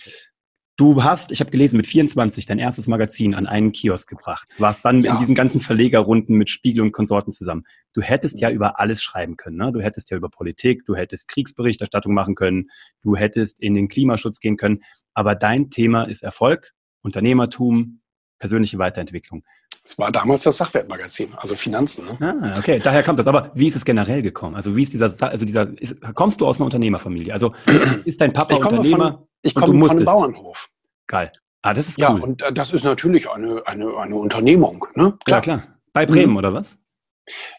Du 0.78 1.04
hast, 1.04 1.32
ich 1.32 1.40
habe 1.40 1.52
gelesen, 1.52 1.78
mit 1.78 1.88
24 1.88 2.48
dein 2.48 2.60
erstes 2.60 2.88
Magazin 2.88 3.34
an 3.34 3.48
einen 3.48 3.72
Kiosk 3.72 4.10
gebracht. 4.10 4.56
Warst 4.60 4.84
dann 4.84 5.04
ja. 5.04 5.14
in 5.14 5.20
diesen 5.20 5.34
ganzen 5.34 5.62
Verlegerrunden 5.62 6.36
mit 6.36 6.50
Spiegel 6.50 6.82
und 6.82 6.92
Konsorten 6.92 7.32
zusammen. 7.32 7.64
Du 7.94 8.02
hättest 8.02 8.42
ja 8.42 8.50
über 8.50 8.78
alles 8.78 9.02
schreiben 9.02 9.38
können. 9.38 9.56
Ne? 9.56 9.72
Du 9.72 9.80
hättest 9.80 10.12
ja 10.12 10.18
über 10.18 10.30
Politik, 10.30 10.86
du 10.86 10.96
hättest 10.96 11.30
Kriegsberichterstattung 11.30 12.14
machen 12.14 12.36
können, 12.36 12.70
du 13.04 13.16
hättest 13.16 13.62
in 13.62 13.74
den 13.74 13.88
Klimaschutz 13.88 14.42
gehen 14.42 14.58
können. 14.58 14.84
Aber 15.14 15.34
dein 15.34 15.70
Thema 15.70 16.04
ist 16.04 16.24
Erfolg, 16.24 16.74
Unternehmertum, 17.02 18.02
persönliche 18.38 18.78
Weiterentwicklung. 18.78 19.46
Es 19.86 20.00
war 20.00 20.12
damals 20.12 20.42
das 20.42 20.58
Sachwertmagazin, 20.58 21.34
also 21.38 21.56
Finanzen. 21.56 22.06
Ne? 22.20 22.36
Ah, 22.42 22.58
okay, 22.58 22.80
daher 22.80 23.04
kommt 23.04 23.20
das. 23.20 23.28
Aber 23.28 23.52
wie 23.54 23.68
ist 23.68 23.76
es 23.76 23.86
generell 23.86 24.24
gekommen? 24.24 24.56
Also 24.56 24.76
wie 24.76 24.82
ist 24.82 24.94
dieser, 24.94 25.12
also 25.30 25.46
dieser, 25.46 25.80
ist, 25.80 26.02
kommst 26.16 26.42
du 26.42 26.48
aus 26.48 26.58
einer 26.58 26.66
Unternehmerfamilie? 26.66 27.32
Also 27.32 27.54
ist 28.06 28.20
dein 28.20 28.34
Papa 28.34 28.56
Unternehmer? 28.56 29.12
Von, 29.12 29.28
ich 29.44 29.54
komme 29.54 29.80
von 29.80 29.92
einem 29.92 30.06
Bauernhof. 30.06 30.70
Geil. 31.06 31.32
Ah, 31.62 31.74
das 31.76 31.88
ist 31.88 32.00
cool. 32.00 32.04
Ja, 32.04 32.10
und 32.10 32.42
äh, 32.42 32.52
das 32.52 32.74
ist 32.74 32.84
natürlich 32.84 33.30
eine, 33.30 33.62
eine, 33.68 33.96
eine 33.98 34.16
Unternehmung. 34.16 34.88
Ne? 34.96 35.18
Klar. 35.26 35.38
Ja, 35.38 35.42
klar. 35.42 35.64
Bei 35.94 36.08
Bremen, 36.08 36.32
mhm. 36.32 36.38
oder 36.38 36.54
was? 36.54 36.80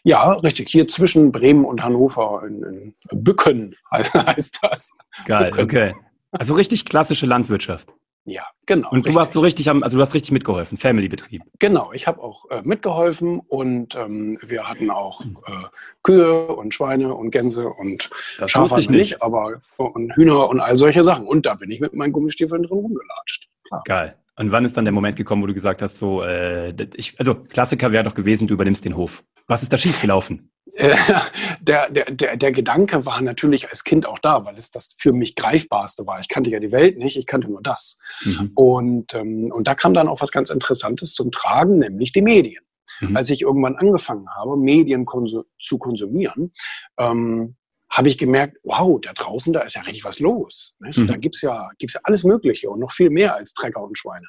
Ja, 0.03 0.33
richtig. 0.33 0.69
Hier 0.69 0.87
zwischen 0.87 1.31
Bremen 1.31 1.63
und 1.65 1.81
Hannover 1.81 2.43
in, 2.45 2.63
in 2.63 3.23
Bücken 3.23 3.75
heißt, 3.91 4.13
heißt 4.13 4.59
das. 4.61 4.91
Geil, 5.25 5.51
Bücken. 5.51 5.63
okay. 5.63 5.95
Also 6.31 6.55
richtig 6.55 6.85
klassische 6.85 7.25
Landwirtschaft. 7.25 7.93
Ja, 8.29 8.43
genau. 8.65 8.89
Und 8.89 9.05
du 9.05 9.07
richtig. 9.07 9.15
warst 9.15 9.33
so 9.33 9.39
richtig 9.39 9.69
am, 9.69 9.83
also 9.83 9.95
du 9.95 10.01
hast 10.01 10.13
richtig 10.13 10.31
mitgeholfen, 10.31 10.77
Family-Betrieb. 10.77 11.43
Genau, 11.59 11.93
ich 11.93 12.07
habe 12.07 12.21
auch 12.21 12.49
äh, 12.49 12.61
mitgeholfen 12.61 13.39
und 13.39 13.95
ähm, 13.95 14.37
wir 14.41 14.67
hatten 14.67 14.89
auch 14.89 15.21
äh, 15.21 15.67
Kühe 16.03 16.47
und 16.47 16.73
Schweine 16.73 17.15
und 17.15 17.31
Gänse 17.31 17.69
und 17.69 18.09
das 18.37 18.51
Schafe 18.51 18.81
ich 18.81 18.89
nicht, 18.89 19.23
aber 19.23 19.61
und 19.77 20.13
Hühner 20.17 20.49
und 20.49 20.59
all 20.59 20.75
solche 20.75 21.03
Sachen. 21.03 21.25
Und 21.25 21.45
da 21.45 21.53
bin 21.53 21.71
ich 21.71 21.79
mit 21.79 21.93
meinen 21.93 22.11
Gummistiefeln 22.11 22.63
drin 22.63 22.77
rumgelatscht. 22.77 23.47
Klar. 23.63 23.83
Geil. 23.85 24.17
Und 24.35 24.51
wann 24.51 24.65
ist 24.65 24.75
dann 24.75 24.83
der 24.83 24.91
Moment 24.91 25.15
gekommen, 25.15 25.41
wo 25.41 25.47
du 25.47 25.53
gesagt 25.53 25.81
hast, 25.81 25.97
so, 25.97 26.21
äh, 26.21 26.73
ich, 26.95 27.17
also 27.19 27.33
Klassiker 27.33 27.93
wäre 27.93 28.03
doch 28.03 28.13
gewesen, 28.13 28.45
du 28.45 28.55
übernimmst 28.55 28.83
den 28.83 28.97
Hof. 28.97 29.23
Was 29.47 29.63
ist 29.63 29.71
da 29.71 29.77
schiefgelaufen? 29.77 30.51
der, 31.61 31.89
der, 31.89 32.11
der, 32.11 32.37
der 32.37 32.51
Gedanke 32.51 33.05
war 33.05 33.21
natürlich 33.21 33.69
als 33.69 33.83
Kind 33.83 34.05
auch 34.05 34.19
da, 34.19 34.45
weil 34.45 34.55
es 34.57 34.69
das 34.71 34.95
für 34.97 35.11
mich 35.11 35.35
greifbarste 35.35 36.05
war. 36.05 36.19
Ich 36.19 36.29
kannte 36.29 36.51
ja 36.51 36.59
die 36.59 36.71
Welt 36.71 36.97
nicht, 36.97 37.17
ich 37.17 37.25
kannte 37.25 37.47
nur 37.47 37.61
das. 37.63 37.97
Mhm. 38.23 38.51
Und, 38.53 39.13
ähm, 39.15 39.51
und 39.51 39.67
da 39.67 39.73
kam 39.73 39.93
dann 39.93 40.07
auch 40.07 40.21
was 40.21 40.31
ganz 40.31 40.51
Interessantes 40.51 41.13
zum 41.13 41.31
Tragen, 41.31 41.79
nämlich 41.79 42.11
die 42.11 42.21
Medien. 42.21 42.63
Mhm. 43.01 43.17
Als 43.17 43.29
ich 43.29 43.41
irgendwann 43.41 43.75
angefangen 43.75 44.27
habe, 44.35 44.55
Medien 44.55 45.05
konsum 45.05 45.43
zu 45.59 45.79
konsumieren, 45.79 46.51
ähm, 46.97 47.55
habe 47.89 48.09
ich 48.09 48.17
gemerkt, 48.17 48.57
wow, 48.63 48.99
da 49.01 49.13
draußen, 49.13 49.53
da 49.53 49.61
ist 49.61 49.75
ja 49.75 49.81
richtig 49.81 50.03
was 50.03 50.19
los. 50.19 50.75
Mhm. 50.79 51.07
Da 51.07 51.17
gibt's 51.17 51.41
ja, 51.41 51.69
gibt's 51.79 51.95
ja 51.95 52.01
alles 52.03 52.23
Mögliche 52.23 52.69
und 52.69 52.79
noch 52.79 52.91
viel 52.91 53.09
mehr 53.09 53.35
als 53.35 53.53
Trecker 53.53 53.81
und 53.81 53.97
Schweine. 53.97 54.27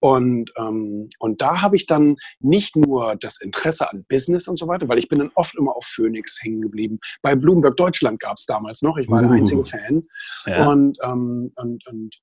Und, 0.00 0.50
ähm, 0.56 1.08
und 1.18 1.40
da 1.40 1.62
habe 1.62 1.76
ich 1.76 1.86
dann 1.86 2.16
nicht 2.40 2.76
nur 2.76 3.16
das 3.16 3.40
Interesse 3.40 3.90
an 3.90 4.04
Business 4.08 4.46
und 4.46 4.58
so 4.58 4.68
weiter, 4.68 4.88
weil 4.88 4.98
ich 4.98 5.08
bin 5.08 5.18
dann 5.18 5.30
oft 5.34 5.56
immer 5.56 5.74
auf 5.74 5.84
Phoenix 5.84 6.38
hängen 6.42 6.60
geblieben. 6.60 6.98
Bei 7.22 7.34
Bloomberg 7.34 7.76
Deutschland 7.76 8.20
gab 8.20 8.36
es 8.36 8.46
damals 8.46 8.82
noch, 8.82 8.98
ich 8.98 9.08
war 9.08 9.20
uh. 9.20 9.22
der 9.22 9.30
einzige 9.32 9.64
Fan. 9.64 10.02
Ja. 10.44 10.68
Und, 10.68 10.98
ähm, 11.02 11.52
und, 11.56 11.86
und 11.86 12.16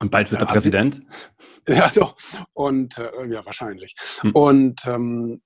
und 0.00 0.10
bald 0.10 0.30
wird 0.30 0.42
er 0.42 0.46
Präsident? 0.46 1.00
Ja, 1.66 1.88
so. 1.88 2.12
Und 2.52 2.98
äh, 2.98 3.26
ja, 3.30 3.46
wahrscheinlich. 3.46 3.94
Hm. 4.20 4.32
Und 4.32 4.86
ähm, 4.86 5.40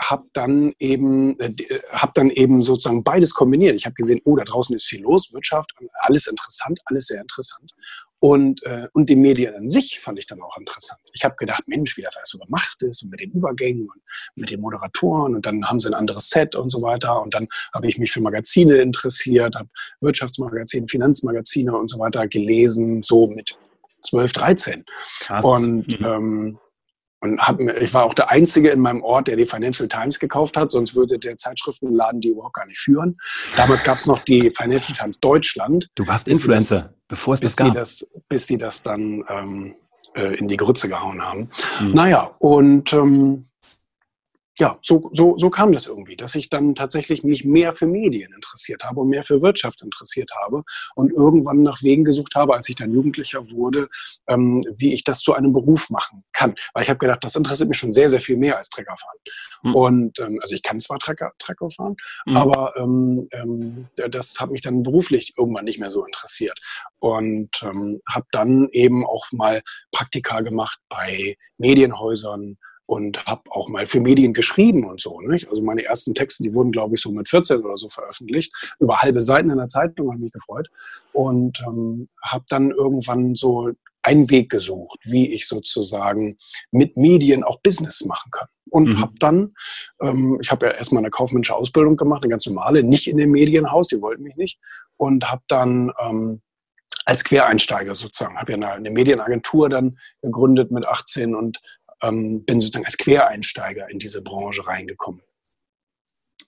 habe 0.00 0.26
dann 0.32 0.72
eben 0.78 1.38
äh, 1.40 1.46
äh 1.46 1.82
habe 1.90 2.12
dann 2.14 2.30
eben 2.30 2.62
sozusagen 2.62 3.02
beides 3.02 3.34
kombiniert. 3.34 3.74
Ich 3.74 3.86
habe 3.86 3.94
gesehen, 3.94 4.20
oh, 4.24 4.36
da 4.36 4.44
draußen 4.44 4.74
ist 4.74 4.84
viel 4.84 5.02
los, 5.02 5.32
Wirtschaft, 5.32 5.72
alles 6.00 6.26
interessant, 6.26 6.78
alles 6.84 7.06
sehr 7.06 7.20
interessant. 7.20 7.72
Und, 8.24 8.62
äh, 8.62 8.88
und 8.94 9.10
die 9.10 9.16
Medien 9.16 9.54
an 9.54 9.68
sich 9.68 10.00
fand 10.00 10.18
ich 10.18 10.26
dann 10.26 10.40
auch 10.40 10.56
interessant. 10.56 10.98
Ich 11.12 11.26
habe 11.26 11.36
gedacht, 11.36 11.64
Mensch, 11.66 11.94
wie 11.98 12.00
das 12.00 12.16
alles 12.16 12.30
so 12.30 12.38
gemacht 12.38 12.82
ist 12.82 13.02
und 13.02 13.10
mit 13.10 13.20
den 13.20 13.30
Übergängen 13.32 13.82
und 13.82 14.00
mit 14.34 14.50
den 14.50 14.62
Moderatoren 14.62 15.34
und 15.34 15.44
dann 15.44 15.62
haben 15.66 15.78
sie 15.78 15.88
ein 15.88 15.94
anderes 15.94 16.30
Set 16.30 16.56
und 16.56 16.70
so 16.70 16.80
weiter. 16.80 17.20
Und 17.20 17.34
dann 17.34 17.48
habe 17.74 17.86
ich 17.86 17.98
mich 17.98 18.12
für 18.12 18.22
Magazine 18.22 18.76
interessiert, 18.78 19.56
habe 19.56 19.68
Wirtschaftsmagazine, 20.00 20.86
Finanzmagazine 20.86 21.76
und 21.76 21.88
so 21.88 21.98
weiter 21.98 22.26
gelesen, 22.26 23.02
so 23.02 23.26
mit 23.26 23.58
12, 24.06 24.32
13. 24.32 24.84
Krass. 25.20 25.44
Und 25.44 25.86
mhm. 25.86 26.06
ähm, 26.06 26.58
und 27.24 27.40
hab, 27.40 27.58
ich 27.58 27.94
war 27.94 28.04
auch 28.04 28.14
der 28.14 28.30
Einzige 28.30 28.70
in 28.70 28.80
meinem 28.80 29.02
Ort, 29.02 29.28
der 29.28 29.36
die 29.36 29.46
Financial 29.46 29.88
Times 29.88 30.18
gekauft 30.18 30.56
hat, 30.56 30.70
sonst 30.70 30.94
würde 30.94 31.18
der 31.18 31.36
Zeitschriftenladen 31.36 32.20
die 32.20 32.28
überhaupt 32.28 32.54
gar 32.54 32.66
nicht 32.66 32.78
führen. 32.78 33.16
Damals 33.56 33.82
gab 33.82 33.96
es 33.96 34.06
noch 34.06 34.18
die 34.20 34.50
Financial 34.54 34.96
Times 34.96 35.18
Deutschland. 35.20 35.88
Du 35.94 36.06
warst 36.06 36.28
Influencer, 36.28 36.80
das, 36.80 36.90
bevor 37.08 37.34
es 37.34 37.40
das 37.40 37.56
gab. 37.56 37.68
Die 37.68 37.74
das, 37.74 38.06
bis 38.28 38.46
sie 38.46 38.58
das 38.58 38.82
dann 38.82 39.24
ähm, 39.28 39.74
äh, 40.14 40.36
in 40.36 40.48
die 40.48 40.56
Grütze 40.56 40.88
gehauen 40.88 41.22
haben. 41.22 41.48
Mhm. 41.80 41.92
Naja, 41.92 42.30
und 42.38 42.92
ähm, 42.92 43.46
ja, 44.58 44.78
so, 44.82 45.10
so, 45.12 45.36
so 45.36 45.50
kam 45.50 45.72
das 45.72 45.86
irgendwie, 45.86 46.16
dass 46.16 46.34
ich 46.36 46.48
dann 46.48 46.76
tatsächlich 46.76 47.24
mich 47.24 47.44
mehr 47.44 47.72
für 47.72 47.86
Medien 47.86 48.32
interessiert 48.32 48.84
habe 48.84 49.00
und 49.00 49.08
mehr 49.08 49.24
für 49.24 49.42
Wirtschaft 49.42 49.82
interessiert 49.82 50.30
habe 50.44 50.62
und 50.94 51.12
irgendwann 51.12 51.62
nach 51.62 51.82
Wegen 51.82 52.04
gesucht 52.04 52.36
habe, 52.36 52.54
als 52.54 52.68
ich 52.68 52.76
dann 52.76 52.92
Jugendlicher 52.92 53.50
wurde, 53.50 53.88
ähm, 54.28 54.64
wie 54.76 54.94
ich 54.94 55.02
das 55.02 55.20
zu 55.20 55.34
einem 55.34 55.52
Beruf 55.52 55.90
machen 55.90 56.22
kann. 56.32 56.54
Weil 56.72 56.84
ich 56.84 56.88
habe 56.88 56.98
gedacht, 56.98 57.24
das 57.24 57.34
interessiert 57.34 57.68
mich 57.68 57.78
schon 57.78 57.92
sehr, 57.92 58.08
sehr 58.08 58.20
viel 58.20 58.36
mehr 58.36 58.56
als 58.56 58.68
Treckerfahren. 58.70 59.18
Mhm. 59.64 59.74
Und 59.74 60.18
ähm, 60.20 60.38
also 60.40 60.54
ich 60.54 60.62
kann 60.62 60.78
zwar 60.78 61.00
Trecker, 61.00 61.32
Trecker 61.38 61.68
fahren, 61.70 61.96
mhm. 62.26 62.36
aber 62.36 62.74
ähm, 62.76 63.28
ähm, 63.32 63.88
das 64.08 64.38
hat 64.38 64.50
mich 64.50 64.62
dann 64.62 64.84
beruflich 64.84 65.34
irgendwann 65.36 65.64
nicht 65.64 65.80
mehr 65.80 65.90
so 65.90 66.04
interessiert. 66.04 66.60
Und 67.00 67.50
ähm, 67.62 68.00
habe 68.08 68.26
dann 68.30 68.68
eben 68.70 69.04
auch 69.04 69.26
mal 69.32 69.62
Praktika 69.90 70.42
gemacht 70.42 70.78
bei 70.88 71.36
Medienhäusern, 71.58 72.56
und 72.86 73.24
habe 73.26 73.42
auch 73.50 73.68
mal 73.68 73.86
für 73.86 74.00
Medien 74.00 74.32
geschrieben 74.32 74.84
und 74.84 75.00
so. 75.00 75.20
Nicht? 75.20 75.48
Also 75.48 75.62
meine 75.62 75.84
ersten 75.84 76.14
Texte, 76.14 76.42
die 76.42 76.54
wurden, 76.54 76.72
glaube 76.72 76.94
ich, 76.94 77.00
so 77.00 77.10
mit 77.10 77.28
14 77.28 77.62
oder 77.62 77.76
so 77.76 77.88
veröffentlicht, 77.88 78.52
über 78.78 79.00
halbe 79.02 79.20
Seiten 79.20 79.50
in 79.50 79.58
der 79.58 79.68
Zeitung, 79.68 80.10
habe 80.10 80.20
mich 80.20 80.32
gefreut 80.32 80.68
und 81.12 81.62
ähm, 81.66 82.08
habe 82.24 82.44
dann 82.48 82.70
irgendwann 82.70 83.34
so 83.34 83.70
einen 84.02 84.30
Weg 84.30 84.50
gesucht, 84.50 84.98
wie 85.04 85.32
ich 85.32 85.48
sozusagen 85.48 86.36
mit 86.70 86.96
Medien 86.96 87.42
auch 87.42 87.60
Business 87.60 88.04
machen 88.04 88.30
kann. 88.30 88.48
Und 88.70 88.88
mhm. 88.88 89.00
habe 89.00 89.14
dann, 89.18 89.54
ähm, 90.02 90.38
ich 90.42 90.50
habe 90.50 90.66
ja 90.66 90.72
erstmal 90.72 91.02
eine 91.02 91.10
kaufmännische 91.10 91.54
Ausbildung 91.54 91.96
gemacht, 91.96 92.22
eine 92.22 92.30
ganz 92.30 92.44
normale, 92.46 92.82
nicht 92.82 93.06
in 93.06 93.16
dem 93.16 93.30
Medienhaus, 93.30 93.88
die 93.88 94.00
wollten 94.00 94.22
mich 94.22 94.36
nicht. 94.36 94.60
Und 94.96 95.30
habe 95.30 95.42
dann 95.48 95.90
ähm, 96.00 96.42
als 97.06 97.24
Quereinsteiger 97.24 97.94
sozusagen, 97.94 98.38
habe 98.38 98.52
ja 98.52 98.56
eine, 98.56 98.72
eine 98.72 98.90
Medienagentur 98.90 99.68
dann 99.68 99.98
gegründet 100.22 100.70
mit 100.70 100.86
18 100.86 101.34
und 101.34 101.60
ähm, 102.04 102.44
bin 102.44 102.60
sozusagen 102.60 102.86
als 102.86 102.96
Quereinsteiger 102.96 103.90
in 103.90 103.98
diese 103.98 104.22
Branche 104.22 104.66
reingekommen. 104.66 105.22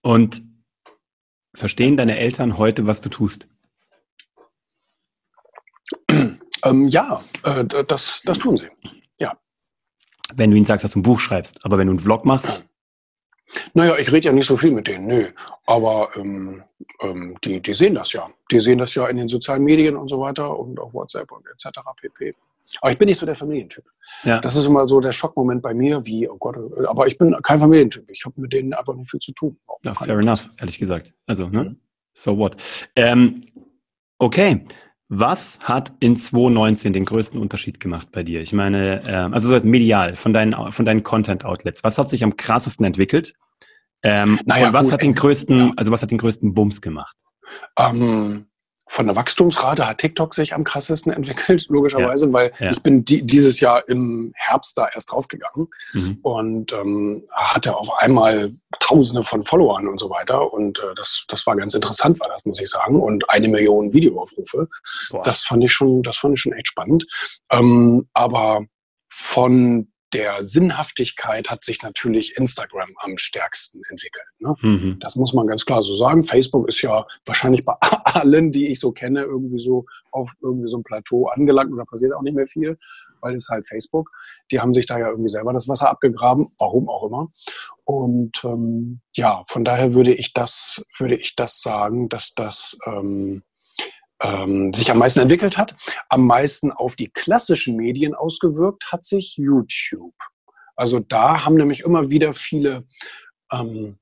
Und 0.03 0.43
verstehen 1.55 1.97
deine 1.97 2.19
Eltern 2.19 2.59
heute, 2.59 2.87
was 2.87 3.01
du 3.01 3.09
tust? 3.09 3.49
Ähm, 6.65 6.89
ja, 6.89 7.23
äh, 7.45 7.65
das, 7.65 8.23
das 8.25 8.39
tun 8.39 8.57
sie. 8.57 8.69
Ja. 9.21 9.39
Wenn 10.35 10.51
du 10.51 10.57
ihnen 10.57 10.67
sagst, 10.67 10.85
dass 10.85 10.93
du 10.93 11.01
ein 11.01 11.05
Buch 11.05 11.21
schreibst, 11.21 11.65
aber 11.65 11.79
wenn 11.79 11.87
du 11.87 11.93
einen 11.93 12.01
Vlog 12.01 12.25
machst? 12.25 12.65
Naja, 13.75 13.97
ich 13.97 14.13
rede 14.13 14.27
ja 14.27 14.33
nicht 14.33 14.47
so 14.47 14.57
viel 14.57 14.73
mit 14.73 14.89
denen, 14.89 15.07
nö. 15.07 15.29
Aber 15.67 16.11
ähm, 16.17 16.65
ähm, 17.01 17.37
die, 17.45 17.61
die 17.61 17.75
sehen 17.75 17.95
das 17.95 18.13
ja. 18.13 18.29
Die 18.51 18.59
sehen 18.59 18.79
das 18.79 18.95
ja 18.95 19.07
in 19.07 19.17
den 19.17 19.29
sozialen 19.29 19.63
Medien 19.63 19.97
und 19.97 20.09
so 20.09 20.21
weiter 20.21 20.59
und 20.59 20.81
auf 20.81 20.95
WhatsApp 20.95 21.31
und 21.31 21.47
etc. 21.47 21.79
pp. 21.97 22.35
Aber 22.81 22.91
ich 22.91 22.99
bin 22.99 23.07
nicht 23.07 23.19
so 23.19 23.27
der 23.27 23.35
Familientyp. 23.35 23.85
Ja. 24.25 24.41
Das 24.41 24.57
ist 24.57 24.67
immer 24.67 24.87
so 24.87 25.01
der 25.01 25.13
Schockmoment 25.13 25.63
bei 25.63 25.75
mir, 25.75 26.05
wie, 26.05 26.29
oh 26.29 26.37
Gott, 26.37 26.57
aber 26.87 27.07
ich 27.07 27.17
bin 27.19 27.37
kein 27.43 27.59
Familientyp. 27.59 28.11
Ich 28.11 28.25
habe 28.25 28.41
mit 28.41 28.53
denen 28.53 28.75
einfach 28.75 28.95
nicht 28.95 29.11
viel 29.11 29.21
zu 29.21 29.33
tun. 29.33 29.59
Ja, 29.85 29.95
fair 29.95 30.19
enough, 30.19 30.51
ehrlich 30.59 30.79
gesagt. 30.79 31.13
Also, 31.27 31.49
ne? 31.49 31.65
Mhm. 31.65 31.81
So 32.13 32.39
what? 32.39 32.57
Ähm, 32.97 33.45
okay. 34.19 34.65
Was 35.09 35.61
hat 35.63 35.93
in 36.01 36.17
2019 36.17 36.93
den 36.93 37.05
größten 37.05 37.41
Unterschied 37.41 37.79
gemacht 37.79 38.09
bei 38.11 38.25
dir? 38.25 38.41
Ich 38.41 38.53
meine, 38.53 39.03
ähm, 39.07 39.35
also 39.35 39.57
medial, 39.65 40.17
von 40.17 40.33
deinen, 40.33 40.73
von 40.73 40.85
deinen 40.85 41.05
Content-Outlets. 41.05 41.85
Was 41.85 41.97
hat 41.99 42.11
sich 42.11 42.25
am 42.25 42.37
krassesten 42.37 42.85
entwickelt? 42.85 43.35
Ähm, 44.03 44.41
naja, 44.45 44.73
was 44.73 44.87
gut, 44.87 44.95
hat 44.95 45.03
den 45.03 45.15
größten, 45.15 45.59
ja. 45.59 45.73
also 45.77 45.93
was 45.93 46.03
hat 46.03 46.11
den 46.11 46.19
größten 46.19 46.55
Bums 46.55 46.83
gemacht? 46.83 47.17
Ähm, 47.79 48.47
von 48.89 49.07
der 49.07 49.17
Wachstumsrate 49.17 49.87
hat 49.87 49.99
TikTok 49.99 50.35
sich 50.35 50.55
am 50.55 50.65
krassesten 50.65 51.13
entwickelt, 51.13 51.67
logischerweise, 51.69 52.27
ja, 52.27 52.33
weil 52.33 52.53
ja. 52.59 52.71
ich 52.71 52.83
bin 52.83 53.05
die, 53.05 53.23
dieses 53.23 53.61
Jahr 53.61 53.87
im 53.89 54.33
Herbst 54.37 54.79
da 54.79 54.89
erst 54.93 55.11
draufgegangen 55.13 55.69
mhm. 55.93 56.19
und 56.23 56.73
ähm, 56.73 57.25
hatte 57.33 57.77
auf 57.77 57.99
einmal 57.99 58.55
Tausende 58.79 59.23
von 59.23 59.43
Followern 59.43 59.89
und 59.89 59.99
so 59.99 60.11
weiter 60.11 60.53
und 60.53 60.79
äh, 60.81 60.95
das, 60.95 61.25
das 61.29 61.47
war 61.47 61.57
ganz 61.57 61.75
interessant, 61.75 62.21
war 62.21 62.29
das 62.29 62.45
muss 62.45 62.61
ich 62.61 62.69
sagen 62.69 63.01
und 63.01 63.29
eine 63.31 63.49
Million 63.49 63.93
Videoaufrufe. 63.93 64.69
Boah. 65.11 65.23
Das 65.23 65.43
fand 65.43 65.65
ich 65.65 65.73
schon, 65.73 66.03
das 66.03 66.19
fand 66.19 66.35
ich 66.35 66.41
schon 66.41 66.53
echt 66.53 66.69
spannend. 66.69 67.07
Ähm, 67.51 68.07
aber 68.13 68.67
von 69.09 69.89
der 70.13 70.43
Sinnhaftigkeit 70.43 71.51
hat 71.51 71.65
sich 71.65 71.83
natürlich 71.83 72.37
Instagram 72.37 72.91
am 72.99 73.19
stärksten 73.19 73.83
entwickelt. 73.91 74.27
Ne? 74.39 74.55
Mhm. 74.61 74.99
Das 75.01 75.17
muss 75.17 75.33
man 75.33 75.47
ganz 75.47 75.67
klar 75.67 75.83
so 75.83 75.95
sagen. 75.95 76.23
Facebook 76.23 76.69
ist 76.69 76.81
ja 76.83 77.07
wahrscheinlich 77.25 77.65
bei 77.65 77.75
allen, 77.81 78.53
die 78.53 78.69
ich 78.69 78.79
so 78.79 78.93
kenne, 78.93 79.23
irgendwie 79.23 79.59
so 79.59 79.85
auf 80.13 80.33
irgendwie 80.41 80.69
so 80.69 80.79
ein 80.79 80.85
Plateau 80.85 81.27
angelangt 81.27 81.73
und 81.73 81.79
da 81.79 81.85
passiert 81.85 82.15
auch 82.15 82.23
nicht 82.23 82.35
mehr 82.35 82.47
viel, 82.47 82.79
weil 83.21 83.35
es 83.35 83.49
halt 83.49 83.67
Facebook. 83.69 84.11
Die 84.51 84.61
haben 84.61 84.73
sich 84.73 84.87
da 84.87 84.99
ja 84.99 85.09
irgendwie 85.09 85.29
selber 85.29 85.53
das 85.53 85.69
Wasser 85.69 85.91
abgegraben, 85.91 86.49
warum 86.59 86.89
auch 86.89 87.05
immer. 87.05 87.29
Und 87.85 88.43
ähm, 88.45 89.01
ja, 89.15 89.43
von 89.49 89.65
daher 89.65 89.95
würde 89.95 90.15
ich 90.15 90.33
das, 90.33 90.85
würde 90.99 91.17
ich 91.17 91.37
das 91.37 91.61
sagen, 91.61 92.09
dass 92.09 92.35
das 92.35 92.79
ähm, 92.87 93.43
ähm, 94.23 94.73
sich 94.73 94.91
am 94.91 94.99
meisten 94.99 95.21
entwickelt 95.21 95.59
hat. 95.59 95.77
Am 96.09 96.27
meisten 96.27 96.73
auf 96.73 96.97
die 96.97 97.09
klassischen 97.09 97.77
Medien 97.77 98.15
ausgewirkt 98.15 98.91
hat 98.91 99.05
sich 99.05 99.37
YouTube. 99.37 100.15
Also 100.75 101.01
da 101.01 101.45
haben 101.45 101.57
nämlich 101.57 101.81
immer 101.81 102.11
wieder 102.11 102.33
viele 102.33 102.87
ähm, 103.53 103.99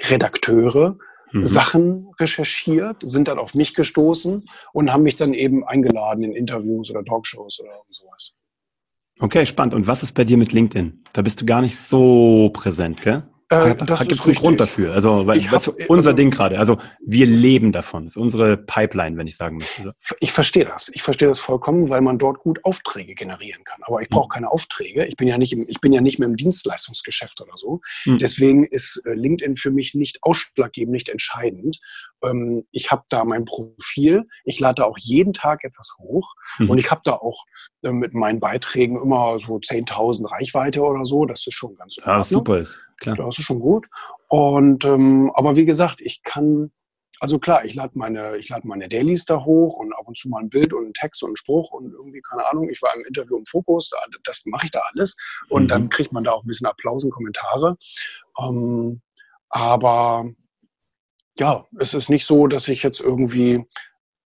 Redakteure 0.00 0.98
mhm. 1.32 1.46
Sachen 1.46 2.08
recherchiert, 2.20 2.96
sind 3.02 3.28
dann 3.28 3.38
auf 3.38 3.54
mich 3.54 3.74
gestoßen 3.74 4.48
und 4.72 4.92
haben 4.92 5.02
mich 5.02 5.16
dann 5.16 5.34
eben 5.34 5.66
eingeladen 5.66 6.22
in 6.24 6.32
Interviews 6.32 6.90
oder 6.90 7.04
Talkshows 7.04 7.60
oder 7.60 7.82
sowas. 7.90 8.36
Okay, 9.18 9.46
spannend. 9.46 9.74
Und 9.74 9.86
was 9.86 10.02
ist 10.02 10.12
bei 10.12 10.24
dir 10.24 10.36
mit 10.36 10.52
LinkedIn? 10.52 11.04
Da 11.12 11.22
bist 11.22 11.40
du 11.40 11.46
gar 11.46 11.62
nicht 11.62 11.78
so 11.78 12.50
präsent, 12.52 13.00
gell? 13.02 13.22
Äh, 13.48 13.76
da 13.76 13.94
gibt 13.94 14.12
es 14.12 14.26
einen 14.26 14.34
Grund 14.34 14.58
dafür. 14.58 14.92
Also 14.92 15.24
weil, 15.26 15.40
hab, 15.50 15.62
unser 15.88 16.14
Ding 16.14 16.30
gerade. 16.30 16.58
Also 16.58 16.78
wir 17.00 17.26
leben 17.26 17.70
davon. 17.70 18.04
Das 18.04 18.14
ist 18.14 18.20
unsere 18.20 18.56
Pipeline, 18.56 19.16
wenn 19.16 19.28
ich 19.28 19.36
sagen 19.36 19.58
möchte. 19.58 19.94
Ich 20.18 20.32
verstehe 20.32 20.64
das. 20.64 20.90
Ich 20.92 21.04
verstehe 21.04 21.28
das 21.28 21.38
vollkommen, 21.38 21.88
weil 21.88 22.00
man 22.00 22.18
dort 22.18 22.40
gut 22.40 22.64
Aufträge 22.64 23.14
generieren 23.14 23.62
kann. 23.62 23.80
Aber 23.82 24.02
ich 24.02 24.08
brauche 24.08 24.26
mhm. 24.26 24.32
keine 24.32 24.50
Aufträge. 24.50 25.06
Ich 25.06 25.14
bin 25.16 25.28
ja 25.28 25.38
nicht 25.38 25.52
im, 25.52 25.64
ich 25.68 25.80
bin 25.80 25.92
ja 25.92 26.00
nicht 26.00 26.18
mehr 26.18 26.28
im 26.28 26.36
Dienstleistungsgeschäft 26.36 27.40
oder 27.40 27.56
so. 27.56 27.80
Mhm. 28.04 28.18
Deswegen 28.18 28.64
ist 28.64 29.00
äh, 29.06 29.14
LinkedIn 29.14 29.54
für 29.54 29.70
mich 29.70 29.94
nicht 29.94 30.24
ausschlaggebend, 30.24 30.92
nicht 30.92 31.08
entscheidend. 31.08 31.78
Ähm, 32.24 32.64
ich 32.72 32.90
habe 32.90 33.04
da 33.10 33.24
mein 33.24 33.44
Profil. 33.44 34.24
Ich 34.44 34.58
lade 34.58 34.82
da 34.82 34.84
auch 34.84 34.98
jeden 34.98 35.32
Tag 35.32 35.62
etwas 35.62 35.94
hoch 36.00 36.34
mhm. 36.58 36.70
und 36.70 36.78
ich 36.78 36.90
habe 36.90 37.02
da 37.04 37.12
auch 37.12 37.44
äh, 37.82 37.92
mit 37.92 38.12
meinen 38.12 38.40
Beiträgen 38.40 39.00
immer 39.00 39.38
so 39.38 39.54
10.000 39.54 40.32
Reichweite 40.32 40.82
oder 40.82 41.04
so. 41.04 41.26
Das 41.26 41.46
ist 41.46 41.54
schon 41.54 41.76
ganz 41.76 41.96
Ja, 42.04 42.24
super 42.24 42.58
ist. 42.58 42.85
Klar. 42.98 43.16
Das 43.16 43.38
ist 43.38 43.44
schon 43.44 43.60
gut. 43.60 43.86
Und 44.28 44.84
ähm, 44.84 45.30
aber 45.34 45.56
wie 45.56 45.64
gesagt, 45.64 46.00
ich 46.00 46.22
kann, 46.22 46.72
also 47.20 47.38
klar, 47.38 47.64
ich 47.64 47.74
lade 47.74 47.92
meine, 47.94 48.36
ich 48.38 48.48
lade 48.48 48.66
meine 48.66 48.88
Dailies 48.88 49.24
da 49.24 49.44
hoch 49.44 49.76
und 49.76 49.92
ab 49.92 50.06
und 50.06 50.18
zu 50.18 50.28
mal 50.28 50.40
ein 50.40 50.48
Bild 50.48 50.72
und 50.72 50.88
ein 50.88 50.92
Text 50.92 51.22
und 51.22 51.32
ein 51.32 51.36
Spruch 51.36 51.70
und 51.72 51.92
irgendwie, 51.92 52.20
keine 52.20 52.46
Ahnung, 52.46 52.68
ich 52.68 52.82
war 52.82 52.94
im 52.94 53.04
Interview 53.06 53.36
im 53.36 53.46
Fokus, 53.46 53.90
das 54.24 54.44
mache 54.46 54.66
ich 54.66 54.70
da 54.70 54.82
alles. 54.92 55.16
Und 55.48 55.64
mhm. 55.64 55.68
dann 55.68 55.88
kriegt 55.88 56.12
man 56.12 56.24
da 56.24 56.32
auch 56.32 56.42
ein 56.42 56.48
bisschen 56.48 56.66
Applaus 56.66 57.04
und 57.04 57.10
Kommentare. 57.10 57.76
Ähm, 58.40 59.02
aber 59.48 60.30
ja, 61.38 61.64
es 61.78 61.94
ist 61.94 62.08
nicht 62.08 62.26
so, 62.26 62.46
dass 62.46 62.68
ich 62.68 62.82
jetzt 62.82 63.00
irgendwie, 63.00 63.64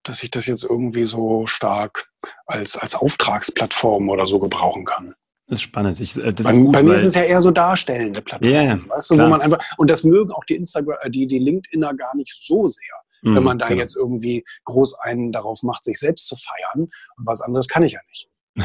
dass 0.02 0.22
ich 0.22 0.30
das 0.30 0.46
jetzt 0.46 0.64
irgendwie 0.64 1.04
so 1.04 1.46
stark 1.46 2.10
als, 2.46 2.76
als 2.76 2.94
Auftragsplattform 2.94 4.08
oder 4.08 4.26
so 4.26 4.38
gebrauchen 4.38 4.84
kann. 4.84 5.14
Das 5.50 5.58
ist 5.58 5.62
spannend. 5.62 6.00
Ich, 6.00 6.16
äh, 6.16 6.32
das 6.32 6.44
bei, 6.44 6.52
ist 6.52 6.58
gut, 6.58 6.72
bei 6.72 6.82
mir 6.84 6.96
sind 6.96 7.08
es 7.08 7.16
ja 7.16 7.22
eher 7.22 7.40
so 7.40 7.50
darstellende 7.50 8.22
Plattformen. 8.22 8.54
Yeah, 8.54 8.78
weißt 8.86 9.10
du, 9.10 9.18
wo 9.18 9.26
man 9.26 9.40
einfach, 9.40 9.58
und 9.78 9.90
das 9.90 10.04
mögen 10.04 10.30
auch 10.30 10.44
die 10.44 10.54
Instagram, 10.54 10.96
äh, 11.02 11.10
die, 11.10 11.26
die 11.26 11.40
LinkedIner 11.40 11.92
gar 11.94 12.14
nicht 12.16 12.32
so 12.40 12.68
sehr. 12.68 12.84
Mm, 13.22 13.34
wenn 13.34 13.42
man 13.42 13.58
da 13.58 13.66
genau. 13.66 13.80
jetzt 13.80 13.96
irgendwie 13.96 14.44
groß 14.64 15.00
einen 15.00 15.32
darauf 15.32 15.64
macht, 15.64 15.82
sich 15.82 15.98
selbst 15.98 16.28
zu 16.28 16.36
feiern. 16.36 16.88
Und 17.16 17.26
was 17.26 17.40
anderes 17.40 17.66
kann 17.66 17.82
ich 17.82 17.92
ja 17.92 18.00
nicht. 18.06 18.28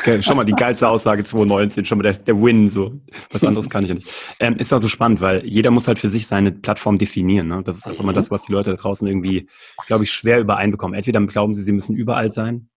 okay, 0.00 0.22
schon 0.22 0.36
mal 0.36 0.44
die 0.44 0.52
geilste 0.52 0.88
Aussage 0.88 1.22
2019, 1.22 1.84
schon 1.84 1.98
mal 1.98 2.02
der, 2.02 2.14
der 2.14 2.40
Win, 2.40 2.68
so. 2.68 2.92
Was 3.30 3.44
anderes 3.44 3.68
kann 3.68 3.84
ich 3.84 3.90
ja 3.90 3.94
nicht. 3.96 4.08
Ähm, 4.40 4.54
ist 4.54 4.72
auch 4.72 4.78
so 4.78 4.88
spannend, 4.88 5.20
weil 5.20 5.44
jeder 5.44 5.70
muss 5.70 5.86
halt 5.86 5.98
für 5.98 6.08
sich 6.08 6.26
seine 6.26 6.52
Plattform 6.52 6.96
definieren. 6.96 7.48
Ne? 7.48 7.62
Das 7.62 7.76
ist 7.76 7.86
auch 7.86 8.00
immer 8.00 8.14
das, 8.14 8.30
was 8.30 8.44
die 8.44 8.52
Leute 8.52 8.70
da 8.70 8.76
draußen 8.76 9.06
irgendwie, 9.06 9.50
glaube 9.86 10.04
ich, 10.04 10.12
schwer 10.12 10.40
übereinbekommen. 10.40 10.96
Entweder 10.96 11.20
glauben 11.26 11.52
sie, 11.52 11.62
sie 11.62 11.72
müssen 11.72 11.94
überall 11.94 12.32
sein 12.32 12.70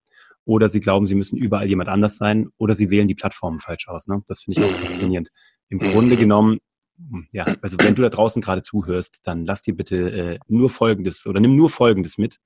oder 0.49 0.67
sie 0.67 0.79
glauben, 0.79 1.05
sie 1.05 1.13
müssen 1.13 1.37
überall 1.37 1.67
jemand 1.67 1.89
anders 1.89 2.17
sein 2.17 2.49
oder 2.57 2.73
sie 2.73 2.89
wählen 2.89 3.07
die 3.07 3.13
Plattformen 3.13 3.59
falsch 3.59 3.87
aus. 3.87 4.07
Ne? 4.07 4.23
Das 4.25 4.41
finde 4.41 4.59
ich 4.59 4.65
auch 4.65 4.79
mhm. 4.79 4.83
faszinierend. 4.83 5.29
Im 5.69 5.77
Grunde 5.77 6.15
mhm. 6.15 6.19
genommen, 6.19 6.57
hm, 6.97 7.27
ja, 7.31 7.55
also 7.61 7.77
wenn 7.77 7.93
du 7.93 8.01
da 8.01 8.09
draußen 8.09 8.41
gerade 8.41 8.63
zuhörst, 8.63 9.19
dann 9.25 9.45
lass 9.45 9.61
dir 9.61 9.75
bitte 9.75 9.95
äh, 10.09 10.39
nur 10.47 10.71
Folgendes 10.71 11.27
oder 11.27 11.39
nimm 11.39 11.55
nur 11.55 11.69
Folgendes 11.69 12.17
mit. 12.17 12.39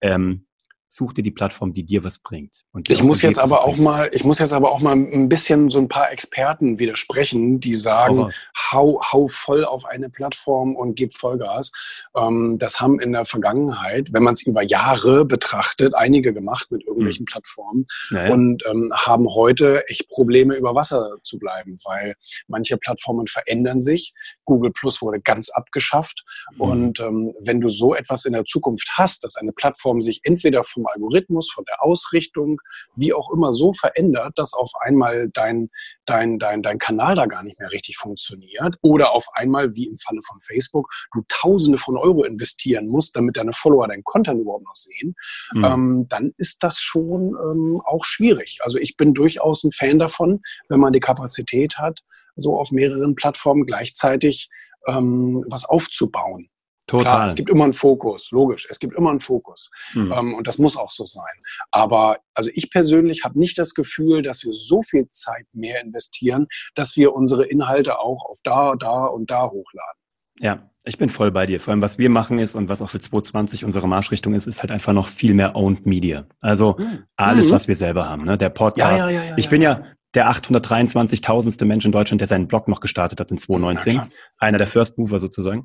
Ähm, 0.00 0.46
such 0.94 1.12
dir 1.12 1.22
die 1.22 1.30
Plattform, 1.30 1.72
die 1.72 1.84
dir 1.84 2.04
was 2.04 2.18
bringt. 2.18 2.62
ich 2.88 3.02
muss 3.02 3.22
jetzt 3.22 3.38
aber 3.38 3.64
auch 3.64 3.76
mal, 3.76 4.08
ich 4.12 4.24
muss 4.24 4.38
jetzt 4.38 4.52
aber 4.52 4.70
auch 4.70 4.80
mal 4.80 4.92
ein 4.92 5.28
bisschen 5.28 5.68
so 5.68 5.78
ein 5.78 5.88
paar 5.88 6.12
Experten 6.12 6.78
widersprechen, 6.78 7.58
die 7.58 7.74
sagen, 7.74 8.30
hau, 8.70 9.00
hau 9.02 9.26
voll 9.28 9.64
auf 9.64 9.84
eine 9.84 10.08
Plattform 10.08 10.76
und 10.76 10.94
gib 10.94 11.12
Vollgas. 11.12 11.72
Ähm, 12.16 12.56
das 12.58 12.80
haben 12.80 13.00
in 13.00 13.12
der 13.12 13.24
Vergangenheit, 13.24 14.12
wenn 14.12 14.22
man 14.22 14.34
es 14.34 14.46
über 14.46 14.62
Jahre 14.62 15.24
betrachtet, 15.24 15.94
einige 15.96 16.32
gemacht 16.32 16.70
mit 16.70 16.84
irgendwelchen 16.86 17.24
mhm. 17.24 17.32
Plattformen 17.32 17.86
naja. 18.10 18.32
und 18.32 18.62
ähm, 18.66 18.92
haben 18.94 19.28
heute 19.28 19.86
echt 19.88 20.08
Probleme 20.08 20.54
über 20.54 20.74
Wasser 20.74 21.16
zu 21.22 21.38
bleiben, 21.38 21.76
weil 21.84 22.14
manche 22.46 22.76
Plattformen 22.76 23.26
verändern 23.26 23.80
sich. 23.80 24.14
Google 24.44 24.70
Plus 24.70 25.02
wurde 25.02 25.20
ganz 25.20 25.50
abgeschafft 25.50 26.24
mhm. 26.54 26.60
und 26.60 27.00
ähm, 27.00 27.34
wenn 27.40 27.60
du 27.60 27.68
so 27.68 27.94
etwas 27.94 28.24
in 28.24 28.32
der 28.32 28.44
Zukunft 28.44 28.92
hast, 28.96 29.24
dass 29.24 29.36
eine 29.36 29.52
Plattform 29.52 30.00
sich 30.00 30.20
entweder 30.22 30.62
vom 30.62 30.83
vom 30.84 30.92
Algorithmus, 30.92 31.50
von 31.50 31.64
der 31.64 31.82
Ausrichtung, 31.82 32.60
wie 32.96 33.12
auch 33.12 33.30
immer 33.32 33.52
so 33.52 33.72
verändert, 33.72 34.32
dass 34.36 34.54
auf 34.54 34.70
einmal 34.80 35.28
dein, 35.32 35.70
dein, 36.04 36.38
dein, 36.38 36.62
dein 36.62 36.78
Kanal 36.78 37.14
da 37.14 37.26
gar 37.26 37.42
nicht 37.42 37.58
mehr 37.58 37.70
richtig 37.70 37.96
funktioniert 37.96 38.76
oder 38.82 39.12
auf 39.12 39.26
einmal, 39.34 39.74
wie 39.74 39.86
im 39.86 39.96
Falle 39.98 40.20
von 40.26 40.40
Facebook, 40.40 40.90
du 41.12 41.22
Tausende 41.28 41.78
von 41.78 41.96
Euro 41.96 42.24
investieren 42.24 42.86
musst, 42.86 43.16
damit 43.16 43.36
deine 43.36 43.52
Follower 43.52 43.88
dein 43.88 44.04
Content 44.04 44.40
überhaupt 44.40 44.64
noch 44.64 44.74
sehen, 44.74 45.14
mhm. 45.52 45.64
ähm, 45.64 46.06
dann 46.08 46.32
ist 46.36 46.62
das 46.62 46.80
schon 46.80 47.34
ähm, 47.40 47.80
auch 47.84 48.04
schwierig. 48.04 48.58
Also 48.62 48.78
ich 48.78 48.96
bin 48.96 49.14
durchaus 49.14 49.64
ein 49.64 49.72
Fan 49.72 49.98
davon, 49.98 50.40
wenn 50.68 50.80
man 50.80 50.92
die 50.92 51.00
Kapazität 51.00 51.78
hat, 51.78 52.00
so 52.36 52.58
auf 52.58 52.70
mehreren 52.70 53.14
Plattformen 53.14 53.64
gleichzeitig 53.64 54.50
ähm, 54.86 55.44
was 55.48 55.64
aufzubauen. 55.64 56.48
Total. 56.86 57.04
Klar, 57.04 57.26
es 57.26 57.34
gibt 57.34 57.48
immer 57.48 57.64
einen 57.64 57.72
Fokus, 57.72 58.30
logisch. 58.30 58.66
Es 58.70 58.78
gibt 58.78 58.94
immer 58.94 59.10
einen 59.10 59.20
Fokus. 59.20 59.70
Mhm. 59.94 60.12
Ähm, 60.12 60.34
und 60.34 60.46
das 60.46 60.58
muss 60.58 60.76
auch 60.76 60.90
so 60.90 61.06
sein. 61.06 61.34
Aber 61.70 62.18
also 62.34 62.50
ich 62.52 62.70
persönlich 62.70 63.24
habe 63.24 63.38
nicht 63.38 63.58
das 63.58 63.74
Gefühl, 63.74 64.22
dass 64.22 64.44
wir 64.44 64.52
so 64.52 64.82
viel 64.82 65.08
Zeit 65.08 65.46
mehr 65.52 65.80
investieren, 65.80 66.46
dass 66.74 66.96
wir 66.96 67.14
unsere 67.14 67.46
Inhalte 67.46 67.98
auch 67.98 68.26
auf 68.26 68.40
da, 68.44 68.74
da 68.76 69.06
und 69.06 69.30
da 69.30 69.44
hochladen. 69.44 70.00
Ja, 70.40 70.68
ich 70.84 70.98
bin 70.98 71.08
voll 71.08 71.30
bei 71.30 71.46
dir. 71.46 71.60
Vor 71.60 71.72
allem, 71.72 71.80
was 71.80 71.96
wir 71.96 72.10
machen 72.10 72.38
ist 72.38 72.54
und 72.54 72.68
was 72.68 72.82
auch 72.82 72.90
für 72.90 73.00
2020 73.00 73.64
unsere 73.64 73.88
Marschrichtung 73.88 74.34
ist, 74.34 74.46
ist 74.46 74.60
halt 74.60 74.70
einfach 74.70 74.92
noch 74.92 75.06
viel 75.06 75.32
mehr 75.32 75.56
Owned 75.56 75.86
Media. 75.86 76.26
Also 76.40 76.76
mhm. 76.78 77.04
alles, 77.16 77.50
was 77.50 77.68
wir 77.68 77.76
selber 77.76 78.08
haben. 78.08 78.24
Ne? 78.24 78.36
Der 78.36 78.50
Podcast. 78.50 79.04
Ja, 79.04 79.10
ja, 79.10 79.24
ja, 79.24 79.34
ich 79.36 79.48
bin 79.48 79.62
ja 79.62 79.84
der 80.14 80.30
823.000. 80.30 81.64
Mensch 81.64 81.84
in 81.84 81.92
Deutschland, 81.92 82.20
der 82.20 82.28
seinen 82.28 82.48
Blog 82.48 82.68
noch 82.68 82.80
gestartet 82.80 83.20
hat 83.20 83.30
in 83.30 83.38
2019. 83.38 84.02
Einer 84.38 84.58
der 84.58 84.66
First 84.66 84.98
Mover 84.98 85.18
sozusagen. 85.18 85.64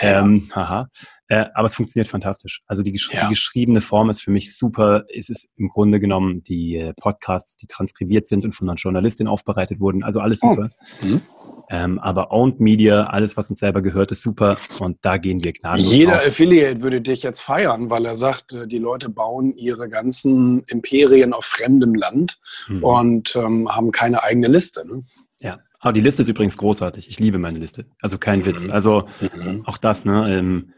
Ja. 0.00 0.20
Ähm, 0.20 0.50
haha. 0.54 0.88
Äh, 1.28 1.46
aber 1.54 1.66
es 1.66 1.74
funktioniert 1.74 2.08
fantastisch. 2.08 2.62
Also 2.66 2.82
die, 2.82 2.92
gesch 2.92 3.10
ja. 3.12 3.24
die, 3.24 3.30
geschriebene 3.30 3.80
Form 3.80 4.10
ist 4.10 4.20
für 4.20 4.30
mich 4.30 4.56
super. 4.56 5.04
Es 5.14 5.30
ist 5.30 5.52
im 5.56 5.68
Grunde 5.68 5.98
genommen 5.98 6.42
die 6.42 6.76
äh, 6.76 6.92
Podcasts, 6.94 7.56
die 7.56 7.66
transkribiert 7.66 8.28
sind 8.28 8.44
und 8.44 8.52
von 8.52 8.68
einer 8.68 8.76
Journalistin 8.76 9.26
aufbereitet 9.26 9.80
wurden. 9.80 10.02
Also 10.02 10.20
alles 10.20 10.42
oh. 10.42 10.50
super. 10.50 10.70
Oh. 11.02 11.06
Mhm. 11.06 11.22
Ähm, 11.70 11.98
aber 11.98 12.30
Owned 12.30 12.60
Media, 12.60 13.04
alles, 13.04 13.36
was 13.36 13.50
uns 13.50 13.60
selber 13.60 13.82
gehört, 13.82 14.10
ist 14.12 14.22
super 14.22 14.58
und 14.80 14.98
da 15.02 15.16
gehen 15.16 15.42
wir 15.42 15.52
gnadenlos 15.52 15.94
Jeder 15.94 16.16
auf. 16.16 16.26
Affiliate 16.26 16.82
würde 16.82 17.00
dich 17.00 17.22
jetzt 17.22 17.40
feiern, 17.40 17.90
weil 17.90 18.04
er 18.04 18.16
sagt, 18.16 18.52
äh, 18.52 18.66
die 18.66 18.78
Leute 18.78 19.08
bauen 19.08 19.54
ihre 19.56 19.88
ganzen 19.88 20.62
Imperien 20.68 21.32
auf 21.32 21.44
fremdem 21.44 21.94
Land 21.94 22.38
mhm. 22.68 22.84
und 22.84 23.36
ähm, 23.36 23.74
haben 23.74 23.92
keine 23.92 24.22
eigene 24.22 24.48
Liste. 24.48 24.86
Ne? 24.86 25.02
Ja, 25.40 25.58
aber 25.84 25.92
die 25.92 26.00
Liste 26.00 26.22
ist 26.22 26.28
übrigens 26.28 26.56
großartig. 26.56 27.08
Ich 27.08 27.20
liebe 27.20 27.38
meine 27.38 27.58
Liste. 27.58 27.86
Also 28.00 28.18
kein 28.18 28.40
mhm. 28.40 28.46
Witz. 28.46 28.68
Also 28.68 29.06
mhm. 29.20 29.62
auch 29.66 29.78
das, 29.78 30.04
ne? 30.04 30.38
Ähm, 30.38 30.72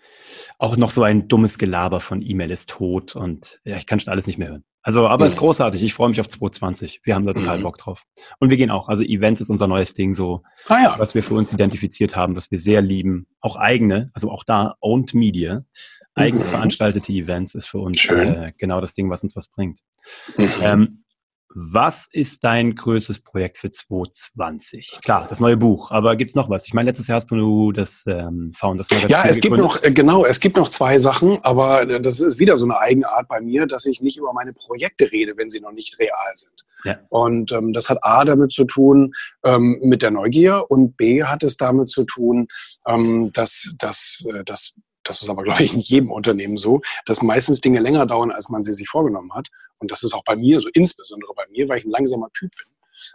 auch 0.59 0.77
noch 0.77 0.91
so 0.91 1.03
ein 1.03 1.29
dummes 1.29 1.59
Gelaber 1.59 2.01
von 2.01 2.23
E-Mail 2.23 2.51
ist 2.51 2.71
tot 2.71 3.15
und 3.15 3.61
ja, 3.65 3.77
ich 3.77 3.87
kann 3.87 4.01
schon 4.01 4.11
alles 4.11 4.27
nicht 4.27 4.39
mehr 4.39 4.49
hören. 4.49 4.65
Also, 4.83 5.09
aber 5.09 5.25
es 5.25 5.33
mhm. 5.33 5.35
ist 5.35 5.41
großartig. 5.41 5.83
Ich 5.83 5.95
freue 5.95 6.09
mich 6.09 6.21
auf 6.21 6.29
2020. 6.29 7.01
Wir 7.03 7.15
haben 7.15 7.27
da 7.27 7.33
total 7.33 7.59
mhm. 7.59 7.65
Bock 7.65 7.77
drauf. 7.77 8.05
Und 8.39 8.51
wir 8.51 8.57
gehen 8.57 8.71
auch. 8.71 8.89
Also 8.89 9.03
Events 9.03 9.41
ist 9.41 9.51
unser 9.51 9.67
neues 9.67 9.95
Ding, 9.95 10.15
so 10.15 10.43
ah, 10.69 10.79
ja. 10.81 10.95
was 10.99 11.15
wir 11.15 11.25
für 11.25 11.35
uns 11.35 11.53
identifiziert 11.53 12.15
haben, 12.15 12.37
was 12.37 12.51
wir 12.51 12.59
sehr 12.59 12.83
lieben. 12.83 13.27
Auch 13.41 13.57
eigene, 13.57 14.11
also 14.15 14.31
auch 14.31 14.45
da 14.45 14.77
Owned 14.81 15.13
Media, 15.13 15.65
eigens 16.15 16.47
mhm. 16.47 16.51
veranstaltete 16.51 17.13
Events 17.13 17.55
ist 17.55 17.67
für 17.67 17.79
uns 17.79 18.05
äh, 18.11 18.53
genau 18.59 18.81
das 18.81 18.95
Ding, 18.95 19.11
was 19.11 19.23
uns 19.25 19.35
was 19.35 19.49
bringt. 19.49 19.81
Mhm. 20.37 20.53
Ähm, 20.61 21.05
was 21.55 22.09
ist 22.13 22.45
dein 22.45 22.75
größtes 22.75 23.21
Projekt 23.21 23.59
für 23.59 23.71
2020? 23.71 24.99
Klar, 25.03 25.27
das 25.29 25.41
neue 25.41 25.57
Buch, 25.57 25.91
aber 25.91 26.17
gibt 26.17 26.31
es 26.31 26.35
noch 26.35 26.51
was? 26.51 26.67
Ich 26.67 26.75
meine, 26.75 26.91
letztes 26.91 27.07
Jahr 27.07 27.17
hast 27.17 27.31
du 27.31 27.73
das 27.73 28.05
ähm, 28.07 28.53
Founders 28.55 28.91
Magazin 28.91 29.11
Ja, 29.11 29.25
es 29.25 29.41
gibt 29.41 29.57
noch, 29.57 29.83
äh, 29.83 29.91
genau, 29.91 30.25
es 30.25 30.41
gibt 30.41 30.57
noch 30.57 30.69
zwei 30.69 30.99
Sachen, 30.99 31.39
aber 31.43 31.89
äh, 31.89 32.01
das 32.01 32.21
ist 32.21 32.39
wieder 32.39 32.57
so 32.57 32.67
eine 32.67 32.79
Eigenart 32.79 33.29
bei 33.29 33.41
mir, 33.41 33.67
dass 33.67 33.87
ich 33.87 34.01
nicht 34.01 34.19
über 34.19 34.33
meine 34.33 34.53
Projekte 34.53 35.11
rede, 35.11 35.37
wenn 35.37 35.49
sie 35.49 35.61
noch 35.61 35.73
nicht 35.73 35.99
real 35.99 36.33
sind. 36.35 36.65
Ja. 36.85 36.99
Und 37.09 37.53
ähm, 37.53 37.73
das 37.73 37.91
hat 37.91 37.99
A 38.03 38.25
damit 38.25 38.53
zu 38.53 38.65
tun 38.65 39.13
ähm, 39.45 39.79
mit 39.83 40.03
der 40.03 40.11
Neugier 40.11 40.65
und 40.69 40.97
B 40.97 41.25
hat 41.25 41.43
es 41.43 41.57
damit 41.57 41.89
zu 41.89 42.05
tun, 42.05 42.49
ähm, 42.87 43.31
dass, 43.33 43.75
dass, 43.79 44.25
äh, 44.33 44.45
dass 44.45 44.75
das 45.07 45.23
ist 45.23 45.29
aber, 45.29 45.43
glaube 45.45 45.63
ich, 45.63 45.75
in 45.75 45.81
jedem 45.81 46.11
Unternehmen 46.11 46.57
so, 46.57 46.81
dass 47.05 47.23
meistens 47.23 47.61
Dinge 47.61 47.81
länger 47.81 48.07
dauern, 48.07 48.31
als 48.31 48.49
man 48.49 48.63
sie 48.63 48.75
sich 48.75 48.89
vorgenommen 48.89 49.33
hat. 49.35 49.49
Und 49.79 49.91
das 49.91 50.03
ist 50.03 50.15
auch 50.15 50.25
bei 50.25 50.37
mir 50.37 50.61
so, 50.61 50.69
insbesondere 50.73 51.33
bei 51.35 51.45
mir, 51.51 51.69
weil 51.69 51.79
ich 51.79 51.85
ein 51.85 51.91
langsamer 51.91 52.31
Typ 52.33 52.51
bin 52.57 52.67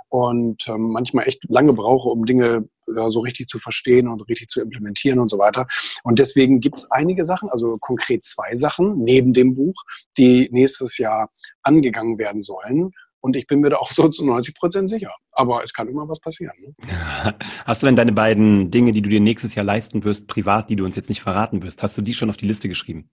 und 0.09 0.67
ähm, 0.67 0.91
manchmal 0.91 1.27
echt 1.27 1.43
lange 1.49 1.73
brauche, 1.73 2.09
um 2.09 2.25
Dinge 2.25 2.67
ja, 2.95 3.09
so 3.09 3.21
richtig 3.21 3.47
zu 3.47 3.59
verstehen 3.59 4.07
und 4.07 4.27
richtig 4.27 4.49
zu 4.49 4.61
implementieren 4.61 5.19
und 5.19 5.29
so 5.29 5.37
weiter. 5.37 5.65
Und 6.03 6.19
deswegen 6.19 6.59
gibt 6.59 6.77
es 6.77 6.91
einige 6.91 7.23
Sachen, 7.23 7.49
also 7.49 7.77
konkret 7.79 8.23
zwei 8.23 8.53
Sachen 8.55 9.03
neben 9.03 9.33
dem 9.33 9.55
Buch, 9.55 9.83
die 10.17 10.49
nächstes 10.51 10.97
Jahr 10.97 11.29
angegangen 11.63 12.17
werden 12.17 12.41
sollen. 12.41 12.91
Und 13.21 13.35
ich 13.35 13.45
bin 13.45 13.59
mir 13.59 13.69
da 13.69 13.77
auch 13.77 13.91
so 13.91 14.09
zu 14.09 14.25
90 14.25 14.55
Prozent 14.55 14.89
sicher. 14.89 15.13
Aber 15.31 15.63
es 15.63 15.73
kann 15.73 15.87
immer 15.87 16.09
was 16.09 16.19
passieren. 16.19 16.55
Ne? 16.59 17.35
Hast 17.65 17.83
du 17.83 17.87
denn 17.87 17.95
deine 17.95 18.11
beiden 18.11 18.71
Dinge, 18.71 18.91
die 18.91 19.01
du 19.01 19.09
dir 19.09 19.19
nächstes 19.19 19.55
Jahr 19.55 19.63
leisten 19.63 20.03
wirst, 20.03 20.27
privat, 20.27 20.69
die 20.69 20.75
du 20.75 20.85
uns 20.85 20.95
jetzt 20.95 21.09
nicht 21.09 21.21
verraten 21.21 21.61
wirst, 21.61 21.83
hast 21.83 21.97
du 21.97 22.01
die 22.01 22.15
schon 22.15 22.29
auf 22.29 22.37
die 22.37 22.47
Liste 22.47 22.67
geschrieben? 22.67 23.09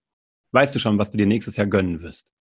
Weißt 0.53 0.75
du 0.75 0.79
schon, 0.79 0.99
was 0.99 1.11
du 1.11 1.18
dir 1.18 1.27
nächstes 1.27 1.57
Jahr 1.57 1.66
gönnen 1.66 2.01
wirst? 2.01 2.33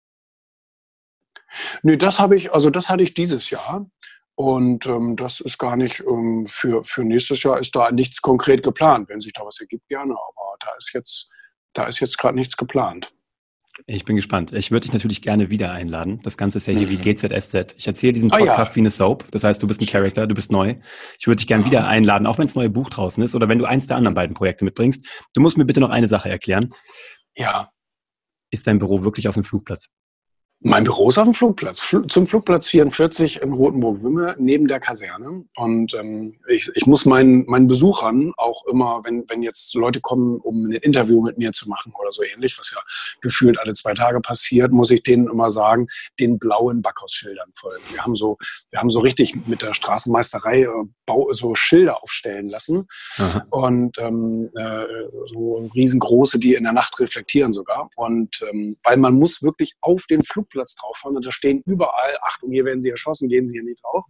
Nö, 1.84 1.98
das 1.98 2.20
habe 2.20 2.36
ich, 2.36 2.54
also 2.54 2.70
das 2.70 2.90
hatte 2.90 3.04
ich 3.04 3.14
dieses 3.14 3.50
Jahr. 3.50 3.90
Und 4.36 4.86
ähm, 4.86 5.16
das 5.16 5.40
ist 5.40 5.58
gar 5.58 5.76
nicht, 5.76 6.04
ähm, 6.08 6.46
für, 6.48 6.84
für 6.84 7.04
nächstes 7.04 7.42
Jahr 7.44 7.60
ist 7.60 7.76
da 7.76 7.92
nichts 7.92 8.22
konkret 8.22 8.64
geplant. 8.64 9.10
Wenn 9.10 9.20
sich 9.20 9.34
da 9.34 9.44
was 9.44 9.60
ergibt, 9.60 9.88
gerne. 9.88 10.14
Aber 10.14 10.56
da 10.60 10.70
ist 10.78 10.94
jetzt, 10.94 11.32
da 11.74 11.86
ist 11.86 12.00
jetzt 12.00 12.18
gerade 12.18 12.36
nichts 12.36 12.56
geplant. 12.56 13.12
Ich 13.86 14.06
bin 14.06 14.16
gespannt. 14.16 14.54
Ich 14.54 14.72
würde 14.72 14.86
dich 14.86 14.94
natürlich 14.94 15.22
gerne 15.22 15.50
wieder 15.50 15.72
einladen. 15.72 16.20
Das 16.24 16.38
Ganze 16.38 16.58
ist 16.58 16.68
ja 16.68 16.74
hier 16.74 16.88
mhm. 16.88 16.92
wie 16.92 17.14
GZSZ. 17.14 17.76
Ich 17.78 17.88
erzähle 17.88 18.14
diesen 18.14 18.32
Podcast 18.32 18.60
ah, 18.60 18.64
ja. 18.64 18.76
wie 18.76 18.80
eine 18.80 18.90
Soap. 18.90 19.30
Das 19.32 19.44
heißt, 19.44 19.62
du 19.62 19.68
bist 19.68 19.82
ein 19.82 19.86
Charakter, 19.86 20.26
du 20.26 20.34
bist 20.34 20.52
neu. 20.52 20.76
Ich 21.20 21.28
würde 21.28 21.38
dich 21.38 21.48
gerne 21.48 21.66
wieder 21.66 21.88
einladen, 21.88 22.26
auch 22.26 22.38
wenn 22.40 22.48
das 22.48 22.56
neue 22.56 22.70
Buch 22.70 22.90
draußen 22.90 23.24
ist 23.24 23.36
oder 23.36 23.48
wenn 23.50 23.60
du 23.60 23.66
eins 23.66 23.88
der 23.88 23.98
anderen 23.98 24.16
beiden 24.16 24.34
Projekte 24.34 24.66
mitbringst. 24.66 25.06
Du 25.34 25.42
musst 25.42 25.58
mir 25.58 25.66
bitte 25.66 25.80
noch 25.80 25.92
eine 25.92 26.08
Sache 26.08 26.30
erklären. 26.30 26.74
Ja. 27.36 27.72
Ist 28.50 28.66
dein 28.66 28.80
Büro 28.80 29.04
wirklich 29.04 29.28
auf 29.28 29.36
dem 29.36 29.44
Flugplatz? 29.44 29.90
Mein 30.62 30.86
Büro 30.86 31.10
ist 31.10 31.20
auf 31.20 31.26
dem 31.26 31.36
Flugplatz, 31.36 31.84
zum 32.10 32.26
Flugplatz 32.26 32.68
44 32.70 33.44
in 33.44 33.54
Rotenburg-Wümme, 33.54 34.38
neben 34.40 34.68
der 34.68 34.80
Kaserne. 34.80 35.46
Und 35.56 35.94
ähm, 35.94 36.40
ich, 36.48 36.72
ich 36.74 36.88
muss 36.88 37.06
meinen, 37.06 37.46
meinen 37.46 37.68
Besuchern 37.68 38.34
auch 38.38 38.66
immer, 38.66 39.02
wenn, 39.04 39.24
wenn 39.30 39.44
jetzt 39.44 39.76
Leute 39.76 40.02
kommen, 40.02 40.40
um 40.40 40.66
ein 40.66 40.72
Interview 40.72 41.22
mit 41.22 41.38
mir 41.38 41.52
zu 41.52 41.70
machen 41.70 41.94
oder 42.00 42.12
so 42.12 42.24
ähnlich, 42.24 42.58
was 42.58 42.72
ja 42.72 42.82
gefühlt 43.22 43.60
alle 43.60 43.74
zwei 43.74 43.94
Tage 43.94 44.20
passiert, 44.20 44.72
muss 44.72 44.90
ich 44.90 45.04
denen 45.04 45.28
immer 45.28 45.52
sagen, 45.52 45.86
den 46.20 46.40
blauen 46.40 46.82
Backhausschildern 46.82 47.52
folgen. 47.54 47.84
Wir 47.92 48.04
haben 48.04 48.16
so, 48.16 48.38
wir 48.72 48.80
haben 48.80 48.90
so 48.90 49.00
richtig 49.00 49.36
mit 49.46 49.62
der 49.62 49.76
Straßenmeisterei 49.76 50.64
äh, 50.64 50.70
Bau, 51.06 51.32
so 51.34 51.54
Schilder 51.54 52.02
aufstellen 52.02 52.50
lassen. 52.50 52.88
Aha. 53.20 53.46
Und 53.52 54.00
ähm, 54.00 54.50
äh, 54.56 54.86
so 55.26 55.70
riesengroße, 55.76 56.40
die 56.40 56.56
in 56.56 56.64
der 56.64 56.74
Nacht 56.74 57.00
reflektieren 57.00 57.52
sogar. 57.52 57.92
Und 57.96 58.44
ähm, 58.52 58.76
weil 58.84 58.98
man 58.98 59.14
muss 59.14 59.44
wirklich 59.44 59.76
auf 59.82 60.08
den 60.08 60.24
Flug 60.24 60.47
Flugplatz 60.48 60.76
drauf 60.76 60.98
fahren 60.98 61.16
und 61.16 61.26
da 61.26 61.32
stehen 61.32 61.62
überall, 61.66 62.18
Achtung, 62.22 62.52
hier 62.52 62.66
werden 62.66 62.82
sie 62.82 62.90
erschossen, 62.90 63.30
gehen 63.30 63.46
sie 63.46 63.54
hier 63.54 63.64
nicht 63.64 63.84
drauf. 63.84 64.06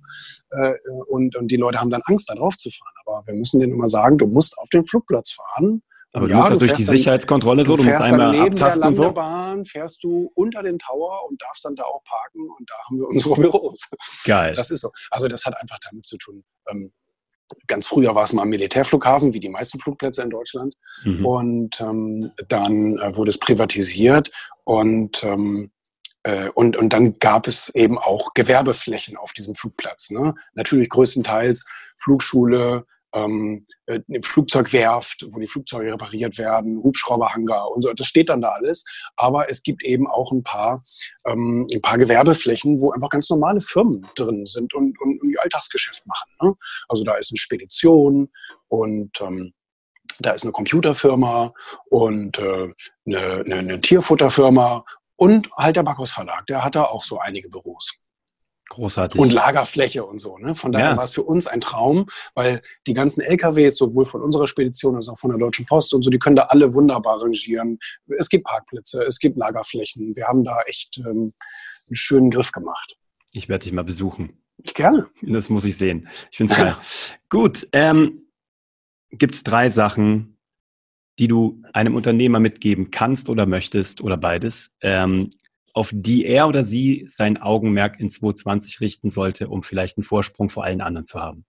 Äh, 0.52 0.73
und, 1.08 1.36
und 1.36 1.50
die 1.50 1.58
Leute 1.58 1.80
haben 1.80 1.89
dann 1.89 2.02
Angst, 2.06 2.30
da 2.30 2.36
drauf 2.36 2.56
zu 2.58 2.69
fahren. 2.69 2.93
Aber 3.06 3.23
wir 3.26 3.34
müssen 3.34 3.60
denen 3.60 3.73
immer 3.73 3.88
sagen, 3.88 4.17
du 4.17 4.28
musst 4.28 4.58
auf 4.58 4.69
den 4.69 4.86
Flugplatz 4.86 5.32
fahren. 5.32 5.82
Aber 6.13 6.28
ja, 6.28 6.36
du 6.36 6.38
musst 6.38 6.50
ja 6.50 6.58
durch 6.58 6.73
die 6.73 6.84
Sicherheitskontrolle 6.84 7.65
so, 7.65 7.76
du, 7.76 7.84
musst 7.84 8.02
einmal 8.02 8.32
neben 8.32 8.54
abtasten 8.54 8.82
der 8.82 8.91
Landebahn, 8.91 9.58
und 9.60 9.65
so. 9.65 9.71
fährst 9.71 10.04
du 10.04 10.32
unter 10.36 10.63
den 10.63 10.80
Tower 10.80 11.28
und 11.30 11.41
darfst 11.41 11.65
dann 11.65 11.76
da 11.76 11.84
auch 11.84 12.04
parken 12.06 12.50
und 12.58 12.69
da 12.69 12.76
haben 12.86 12.97
wir 12.97 13.08
unsere 13.08 13.36
Büros. 13.41 13.89
Geil. 14.23 14.54
Das 14.56 14.71
ist 14.71 14.82
so. 14.82 14.91
Also 15.12 15.28
das 15.28 15.45
hat 15.45 15.60
einfach 15.60 15.78
damit 15.84 16.06
zu 16.06 16.17
tun. 16.17 16.43
Ähm, 16.69 16.91
ganz 17.67 17.88
früher 17.88 18.15
war 18.15 18.23
es 18.23 18.34
mal 18.34 18.43
ein 18.43 18.50
Militärflughafen, 18.50 19.34
wie 19.34 19.39
die 19.39 19.50
meisten 19.50 19.80
Flugplätze 19.80 20.21
in 20.21 20.30
Deutschland. 20.30 20.76
Mhm. 21.04 21.26
Und 21.26 21.82
ähm, 21.82 22.32
dann 22.47 22.97
äh, 22.97 23.15
wurde 23.15 23.30
es 23.30 23.39
privatisiert 23.39 24.32
und 24.63 25.23
ähm, 25.23 25.65
äh, 25.65 25.77
und, 26.54 26.76
und 26.76 26.94
dann 26.94 27.20
gab 27.20 27.48
es 27.48 27.70
eben 27.76 27.98
auch 27.98 28.34
Gewerbeflächen 28.34 29.18
auf 29.18 29.34
diesem 29.34 29.56
Flugplatz. 29.56 30.10
Ne? 30.10 30.34
Natürlich 30.54 30.90
größtenteils 30.90 31.66
Flugschule, 31.98 32.86
ähm, 33.13 33.66
äh, 33.86 34.00
Flugzeugwerft, 34.22 35.26
wo 35.30 35.40
die 35.40 35.48
Flugzeuge 35.48 35.94
repariert 35.94 36.38
werden, 36.38 36.82
Hubschrauberhangar 36.84 37.72
und 37.72 37.82
so. 37.82 37.94
Das 37.94 38.08
steht 38.08 38.30
dann 38.30 38.42
da 38.42 38.50
alles. 38.50 38.84
Aber 39.16 39.50
es 39.50 39.63
gibt 39.63 39.84
eben 39.84 40.08
auch 40.08 40.32
ein 40.32 40.44
paar, 40.44 40.84
ähm, 41.26 41.68
ein 41.74 41.82
paar 41.82 41.98
Gewerbeflächen, 41.98 42.80
wo 42.82 42.92
einfach 42.92 43.10
ganz 43.10 43.30
normale 43.30 43.62
Firmen 43.62 44.06
drin 44.16 44.46
sind 44.46 44.74
und, 44.74 45.00
und, 45.00 45.22
und 45.22 45.30
ihr 45.30 45.42
Alltagsgeschäft 45.42 46.06
machen. 46.06 46.32
Ne? 46.42 46.54
Also 46.90 47.04
da 47.04 47.16
ist 47.16 47.32
eine 47.32 47.38
Spedition 47.38 48.30
und 48.68 49.22
ähm, 49.22 49.54
da 50.20 50.32
ist 50.32 50.44
eine 50.44 50.52
Computerfirma 50.52 51.54
und 51.90 52.40
äh, 52.40 52.74
eine, 53.06 53.44
eine, 53.46 53.56
eine 53.56 53.82
Tierfutterfirma 53.82 54.84
und 55.17 55.49
halt 55.58 55.75
der 55.75 55.84
Backhaus 55.84 56.12
Verlag, 56.12 56.45
der 56.47 56.63
hat 56.63 56.75
da 56.75 56.86
auch 56.86 57.03
so 57.03 57.19
einige 57.19 57.49
Büros. 57.49 57.99
Großartig. 58.69 59.19
Und 59.19 59.32
Lagerfläche 59.32 60.03
und 60.03 60.19
so. 60.19 60.38
Ne? 60.38 60.53
Von 60.53 60.71
daher 60.71 60.91
ja. 60.91 60.97
war 60.97 61.03
es 61.03 61.12
für 61.12 61.23
uns 61.23 61.47
ein 61.47 61.62
Traum, 61.62 62.08
weil 62.34 62.62
die 62.86 62.93
ganzen 62.93 63.21
LKWs, 63.21 63.77
sowohl 63.77 64.06
von 64.06 64.21
unserer 64.21 64.45
Spedition 64.47 64.95
als 64.95 65.08
auch 65.08 65.17
von 65.17 65.30
der 65.30 65.39
Deutschen 65.39 65.65
Post 65.65 65.93
und 65.93 66.03
so, 66.03 66.10
die 66.10 66.19
können 66.19 66.36
da 66.36 66.43
alle 66.43 66.73
wunderbar 66.73 67.21
rangieren. 67.21 67.80
Es 68.17 68.30
gibt 68.30 68.45
Parkplätze, 68.45 69.03
es 69.03 69.19
gibt 69.19 69.38
Lagerflächen. 69.38 70.15
Wir 70.15 70.27
haben 70.27 70.43
da 70.43 70.62
echt 70.63 70.97
ähm, 70.97 71.34
einen 71.88 71.95
schönen 71.95 72.30
Griff 72.30 72.51
gemacht. 72.51 72.97
Ich 73.32 73.47
werde 73.47 73.63
dich 73.63 73.73
mal 73.73 73.84
besuchen. 73.84 74.41
Gerne. 74.73 75.08
Das 75.21 75.49
muss 75.49 75.65
ich 75.65 75.77
sehen. 75.77 76.10
Ich 76.32 76.38
finde 76.38 76.53
es 76.53 76.60
geil. 76.60 76.75
Gut. 77.30 77.67
Ähm, 77.71 78.23
Gibt 79.12 79.36
es 79.36 79.43
drei 79.43 79.69
Sachen, 79.69 80.37
die 81.19 81.27
du 81.27 81.62
einem 81.73 81.95
Unternehmer 81.95 82.39
mitgeben 82.39 82.91
kannst 82.91 83.30
oder 83.30 83.45
möchtest 83.45 84.01
oder 84.01 84.17
beides, 84.17 84.71
ähm, 84.82 85.32
auf 85.73 85.91
die 85.93 86.25
er 86.25 86.47
oder 86.47 86.63
sie 86.63 87.06
sein 87.08 87.38
Augenmerk 87.38 87.99
in 87.99 88.10
2020 88.10 88.82
richten 88.82 89.10
sollte, 89.10 89.47
um 89.47 89.63
vielleicht 89.63 89.97
einen 89.97 90.03
Vorsprung 90.03 90.49
vor 90.49 90.63
allen 90.63 90.82
anderen 90.82 91.06
zu 91.06 91.19
haben? 91.19 91.45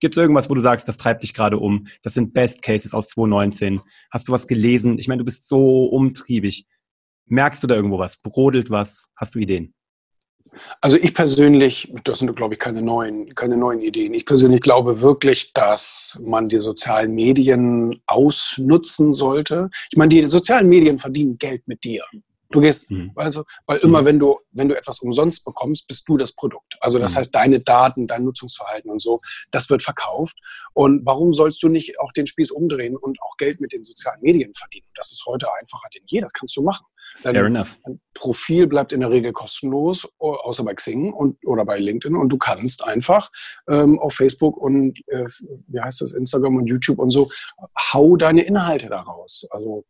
Gibt 0.00 0.16
es 0.16 0.20
irgendwas, 0.20 0.50
wo 0.50 0.54
du 0.54 0.60
sagst, 0.60 0.86
das 0.88 0.96
treibt 0.96 1.22
dich 1.22 1.34
gerade 1.34 1.58
um? 1.58 1.86
Das 2.02 2.14
sind 2.14 2.34
Best 2.34 2.62
Cases 2.62 2.92
aus 2.94 3.08
2019. 3.08 3.80
Hast 4.10 4.28
du 4.28 4.32
was 4.32 4.46
gelesen? 4.46 4.98
Ich 4.98 5.08
meine, 5.08 5.20
du 5.20 5.24
bist 5.24 5.48
so 5.48 5.86
umtriebig. 5.86 6.66
Merkst 7.26 7.62
du 7.62 7.66
da 7.66 7.74
irgendwo 7.74 7.98
was? 7.98 8.18
Brodelt 8.18 8.70
was? 8.70 9.08
Hast 9.16 9.34
du 9.34 9.38
Ideen? 9.38 9.72
Also 10.80 10.96
ich 10.96 11.14
persönlich, 11.14 11.92
das 12.04 12.20
sind 12.20 12.34
glaube 12.36 12.54
ich 12.54 12.60
keine 12.60 12.82
neuen, 12.82 13.34
keine 13.34 13.56
neuen 13.56 13.80
Ideen. 13.80 14.14
Ich 14.14 14.26
persönlich 14.26 14.60
glaube 14.60 15.00
wirklich, 15.00 15.52
dass 15.52 16.20
man 16.24 16.48
die 16.48 16.58
sozialen 16.58 17.14
Medien 17.14 18.00
ausnutzen 18.06 19.12
sollte. 19.12 19.70
Ich 19.90 19.96
meine, 19.96 20.08
die 20.08 20.24
sozialen 20.26 20.68
Medien 20.68 20.98
verdienen 20.98 21.36
Geld 21.36 21.66
mit 21.66 21.84
dir. 21.84 22.04
Du 22.54 22.60
gehst, 22.60 22.88
mhm. 22.92 23.10
also, 23.16 23.42
weil 23.66 23.78
immer 23.78 24.02
mhm. 24.02 24.06
wenn 24.06 24.18
du, 24.20 24.38
wenn 24.52 24.68
du 24.68 24.76
etwas 24.76 25.00
umsonst 25.00 25.44
bekommst, 25.44 25.88
bist 25.88 26.08
du 26.08 26.16
das 26.16 26.32
Produkt. 26.32 26.76
Also 26.80 27.00
das 27.00 27.14
mhm. 27.14 27.18
heißt, 27.18 27.34
deine 27.34 27.58
Daten, 27.58 28.06
dein 28.06 28.22
Nutzungsverhalten 28.22 28.92
und 28.92 29.02
so, 29.02 29.20
das 29.50 29.68
wird 29.70 29.82
verkauft. 29.82 30.38
Und 30.72 31.04
warum 31.04 31.32
sollst 31.32 31.60
du 31.64 31.68
nicht 31.68 31.98
auch 31.98 32.12
den 32.12 32.28
Spieß 32.28 32.52
umdrehen 32.52 32.96
und 32.96 33.20
auch 33.22 33.36
Geld 33.38 33.60
mit 33.60 33.72
den 33.72 33.82
sozialen 33.82 34.20
Medien 34.20 34.54
verdienen? 34.54 34.86
Das 34.94 35.10
ist 35.10 35.24
heute 35.26 35.48
einfacher 35.52 35.88
denn 35.92 36.02
je. 36.06 36.20
Das 36.20 36.32
kannst 36.32 36.56
du 36.56 36.62
machen. 36.62 36.86
Dein, 37.24 37.34
Fair 37.34 37.46
enough. 37.46 37.76
Dein 37.84 38.00
Profil 38.14 38.68
bleibt 38.68 38.92
in 38.92 39.00
der 39.00 39.10
Regel 39.10 39.32
kostenlos, 39.32 40.08
außer 40.18 40.62
bei 40.62 40.74
Xing 40.74 41.12
und, 41.12 41.44
oder 41.44 41.64
bei 41.64 41.80
LinkedIn. 41.80 42.16
Und 42.16 42.28
du 42.28 42.38
kannst 42.38 42.84
einfach 42.84 43.30
ähm, 43.68 43.98
auf 43.98 44.14
Facebook 44.14 44.56
und 44.58 45.00
äh, 45.08 45.26
wie 45.66 45.80
heißt 45.80 46.02
das, 46.02 46.12
Instagram 46.12 46.54
und 46.54 46.66
YouTube 46.66 47.00
und 47.00 47.10
so, 47.10 47.28
hau 47.92 48.14
deine 48.16 48.42
Inhalte 48.42 48.88
daraus. 48.88 49.44
Also 49.50 49.84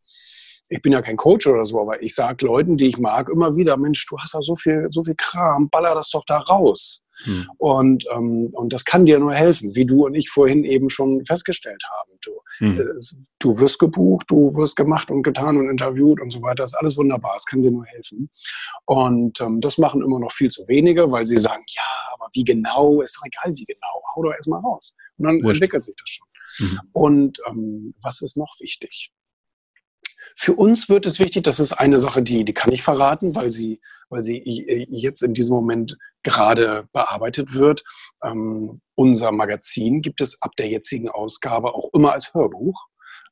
ich 0.69 0.81
bin 0.83 0.93
ja 0.93 1.03
kein 1.03 1.17
Coach 1.17 1.47
oder 1.47 1.65
so, 1.67 1.81
aber 1.81 2.03
ich 2.03 2.15
sage 2.15 2.47
Leuten, 2.47 2.77
die 2.77 2.87
ich 2.87 2.99
mag, 2.99 3.29
immer 3.29 3.57
wieder, 3.57 3.77
Mensch, 3.77 4.07
du 4.07 4.19
hast 4.19 4.35
ja 4.35 4.41
so 4.41 4.57
viel, 4.57 4.87
so 4.89 5.03
viel 5.03 5.15
Kram, 5.17 5.69
baller 5.69 5.95
das 5.95 6.11
doch 6.11 6.25
da 6.27 6.39
raus. 6.39 7.05
Hm. 7.23 7.49
Und, 7.59 8.05
ähm, 8.13 8.51
und 8.53 8.73
das 8.73 8.85
kann 8.85 9.07
dir 9.07 9.19
nur 9.19 9.33
helfen, 9.33 9.75
wie 9.77 9.87
du 9.87 10.07
und 10.07 10.15
ich 10.15 10.31
vorhin 10.31 10.65
eben 10.65 10.89
schon 10.89 11.25
festgestellt 11.25 11.83
haben. 11.89 12.19
Du, 12.23 12.33
hm. 12.59 12.81
äh, 12.81 13.01
du 13.39 13.59
wirst 13.59 13.79
gebucht, 13.79 14.27
du 14.29 14.55
wirst 14.57 14.75
gemacht 14.75 15.11
und 15.11 15.23
getan 15.23 15.57
und 15.57 15.69
interviewt 15.69 16.21
und 16.21 16.31
so 16.31 16.43
weiter. 16.43 16.65
Das 16.65 16.73
ist 16.73 16.79
alles 16.79 16.97
wunderbar, 16.97 17.35
es 17.37 17.47
kann 17.47 17.63
dir 17.63 17.71
nur 17.71 17.85
helfen. 17.85 18.31
Und 18.87 19.41
ähm, 19.41 19.61
das 19.61 19.79
machen 19.79 20.03
immer 20.03 20.19
noch 20.19 20.33
viel 20.33 20.51
zu 20.51 20.67
wenige, 20.67 21.13
weil 21.13 21.25
sie 21.25 21.37
sagen, 21.37 21.63
ja, 21.69 21.83
aber 22.15 22.29
wie 22.33 22.45
genau, 22.45 23.01
ist 23.01 23.17
doch 23.17 23.27
egal, 23.27 23.57
wie 23.57 23.65
genau, 23.65 24.03
hau 24.15 24.23
doch 24.23 24.33
erstmal 24.33 24.61
raus. 24.61 24.97
Und 25.17 25.27
dann 25.27 25.37
Wurscht. 25.37 25.63
entwickelt 25.63 25.83
sich 25.83 25.95
das 25.97 26.11
schon. 26.11 26.27
Mhm. 26.59 26.81
Und 26.93 27.39
ähm, 27.49 27.95
was 28.03 28.23
ist 28.23 28.37
noch 28.37 28.57
wichtig? 28.59 29.13
Für 30.37 30.55
uns 30.55 30.89
wird 30.89 31.07
es 31.07 31.19
wichtig, 31.19 31.45
das 31.45 31.61
ist 31.61 31.73
eine 31.73 31.99
Sache, 31.99 32.23
die, 32.23 32.45
die 32.45 32.55
kann 32.55 32.73
ich 32.73 32.83
verraten, 32.83 33.35
weil 33.35 33.51
sie, 33.51 33.81
weil 34.09 34.23
sie 34.23 34.43
jetzt 34.91 35.23
in 35.23 35.35
diesem 35.35 35.55
Moment 35.55 35.97
gerade 36.23 36.89
bearbeitet 36.93 37.55
wird. 37.55 37.85
Ähm, 38.23 38.81
unser 38.95 39.33
Magazin 39.33 40.03
gibt 40.03 40.21
es 40.21 40.41
ab 40.43 40.53
der 40.57 40.69
jetzigen 40.69 41.09
Ausgabe 41.09 41.75
auch 41.75 41.91
immer 41.93 42.13
als 42.13 42.35
Hörbuch. 42.35 42.87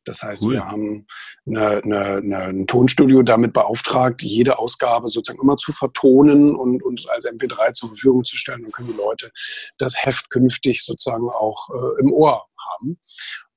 Das 0.04 0.22
heißt, 0.22 0.42
cool. 0.42 0.54
wir 0.54 0.66
haben 0.66 1.06
eine, 1.46 1.82
eine, 1.82 2.04
eine, 2.16 2.38
ein 2.38 2.66
Tonstudio 2.66 3.22
damit 3.22 3.52
beauftragt, 3.52 4.22
jede 4.22 4.58
Ausgabe 4.58 5.08
sozusagen 5.08 5.42
immer 5.42 5.56
zu 5.56 5.72
vertonen 5.72 6.56
und, 6.56 6.82
und 6.82 7.08
als 7.10 7.28
MP3 7.28 7.72
zur 7.72 7.90
Verfügung 7.90 8.24
zu 8.24 8.36
stellen. 8.36 8.62
Dann 8.62 8.72
können 8.72 8.88
die 8.88 8.96
Leute 8.96 9.30
das 9.78 10.04
Heft 10.04 10.30
künftig 10.30 10.84
sozusagen 10.84 11.28
auch 11.28 11.68
äh, 11.70 12.00
im 12.00 12.12
Ohr 12.12 12.46
haben. 12.70 12.98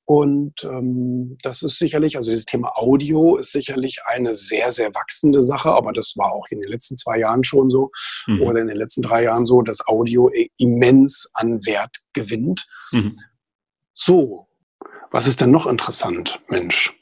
Und 0.06 0.62
ähm, 0.62 1.36
das 1.42 1.62
ist 1.62 1.78
sicherlich, 1.78 2.16
also 2.16 2.30
dieses 2.30 2.44
Thema 2.44 2.70
Audio 2.76 3.38
ist 3.38 3.50
sicherlich 3.50 3.98
eine 4.06 4.34
sehr, 4.34 4.70
sehr 4.70 4.94
wachsende 4.94 5.40
Sache, 5.40 5.72
aber 5.72 5.92
das 5.92 6.14
war 6.16 6.30
auch 6.32 6.46
in 6.50 6.60
den 6.60 6.70
letzten 6.70 6.96
zwei 6.96 7.18
Jahren 7.18 7.42
schon 7.42 7.70
so 7.70 7.90
mhm. 8.28 8.42
oder 8.42 8.60
in 8.60 8.68
den 8.68 8.76
letzten 8.76 9.02
drei 9.02 9.24
Jahren 9.24 9.44
so, 9.44 9.62
dass 9.62 9.84
Audio 9.88 10.30
immens 10.58 11.28
an 11.34 11.66
Wert 11.66 11.96
gewinnt. 12.12 12.68
Mhm. 12.92 13.18
So, 13.94 14.46
was 15.10 15.26
ist 15.26 15.40
denn 15.40 15.50
noch 15.50 15.66
interessant, 15.66 16.40
Mensch? 16.48 16.94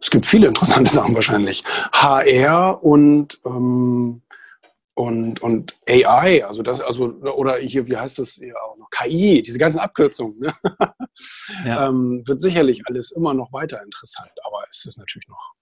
Es 0.00 0.10
gibt 0.10 0.24
viele 0.24 0.46
interessante 0.46 0.90
Sachen 0.92 1.14
wahrscheinlich. 1.14 1.64
HR 1.92 2.82
und 2.82 3.40
ähm, 3.44 4.22
und, 4.94 5.40
und 5.40 5.78
AI, 5.88 6.44
also 6.44 6.62
das, 6.62 6.80
also, 6.80 7.06
oder 7.06 7.56
hier, 7.58 7.86
wie 7.86 7.96
heißt 7.96 8.18
das 8.18 8.36
ja 8.36 8.54
auch 8.62 8.76
noch, 8.76 8.90
KI, 8.90 9.42
diese 9.42 9.58
ganzen 9.58 9.78
Abkürzungen, 9.78 10.38
ne? 10.38 10.54
ja. 11.64 11.88
ähm, 11.88 12.22
wird 12.26 12.40
sicherlich 12.40 12.82
alles 12.86 13.10
immer 13.10 13.32
noch 13.32 13.52
weiter 13.52 13.82
interessant, 13.82 14.32
aber 14.44 14.62
es 14.68 14.84
ist 14.84 14.98
natürlich 14.98 15.28
noch, 15.28 15.54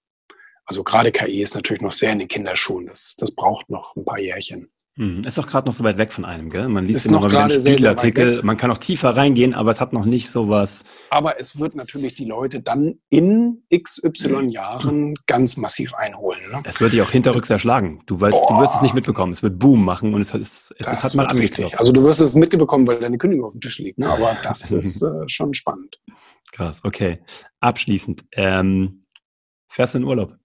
also 0.65 0.83
gerade 0.83 1.13
KI 1.13 1.43
ist 1.43 1.55
natürlich 1.55 1.83
noch 1.83 1.93
sehr 1.93 2.13
in 2.13 2.19
den 2.19 2.29
Kinderschuhen, 2.29 2.87
das, 2.87 3.15
das 3.19 3.33
braucht 3.35 3.71
noch 3.71 3.95
ein 3.95 4.05
paar 4.05 4.21
Jährchen. 4.21 4.73
Hm, 4.97 5.23
ist 5.25 5.39
doch 5.39 5.47
gerade 5.47 5.69
noch 5.69 5.75
so 5.75 5.85
weit 5.85 5.99
weg 5.99 6.13
von 6.13 6.25
einem, 6.25 6.51
gell? 6.51 6.69
Man 6.69 6.85
liest 6.85 7.07
ist 7.07 7.13
noch 7.13 7.27
gerade 7.29 7.59
Spiegelartikel, 7.59 8.43
man 8.43 8.57
kann 8.57 8.73
auch 8.73 8.79
tiefer 8.79 9.11
reingehen, 9.11 9.55
aber 9.55 9.71
es 9.71 9.81
hat 9.81 9.93
noch 9.93 10.05
nicht 10.05 10.31
so 10.31 10.49
was. 10.49 10.85
Aber 11.11 11.39
es 11.39 11.61
wird 11.61 11.77
natürlich 11.77 12.15
die 12.15 12.25
Leute 12.25 12.61
dann 12.61 12.99
in 13.09 13.63
XY 13.73 14.49
Jahren 14.49 15.15
ganz 15.27 15.57
massiv 15.57 15.95
einholen. 15.95 16.41
Ne? 16.51 16.61
Es 16.65 16.81
wird 16.81 16.93
dich 16.93 17.03
auch 17.03 17.11
hinterrücks 17.11 17.49
erschlagen. 17.49 18.03
Du 18.07 18.21
weißt, 18.21 18.41
Boah. 18.41 18.57
du 18.57 18.63
wirst 18.63 18.75
es 18.75 18.83
nicht 18.83 18.95
mitbekommen. 18.95 19.33
Es 19.33 19.45
wird 19.45 19.61
Boom 19.61 19.85
machen 19.85 20.13
und 20.13 20.23
es, 20.23 20.35
ist, 20.35 20.75
es, 20.79 20.89
es 20.89 21.05
hat 21.05 21.15
mal 21.15 21.27
angeklopft. 21.27 21.79
Also 21.79 21.93
du 21.93 22.03
wirst 22.03 22.21
es 22.21 22.35
mitbekommen, 22.35 22.87
weil 22.89 22.99
deine 22.99 23.17
Kündigung 23.17 23.47
auf 23.47 23.53
dem 23.53 23.61
Tisch 23.61 23.79
liegt. 23.79 23.99
Ne? 23.99 24.09
Aber 24.09 24.37
das 24.43 24.73
ist 24.73 25.03
äh, 25.03 25.29
schon 25.29 25.55
spannend. 25.55 26.01
Krass, 26.51 26.81
okay. 26.83 27.21
Abschließend, 27.61 28.25
ähm, 28.33 29.07
fährst 29.69 29.95
du 29.95 29.99
in 29.99 30.05
Urlaub? 30.05 30.40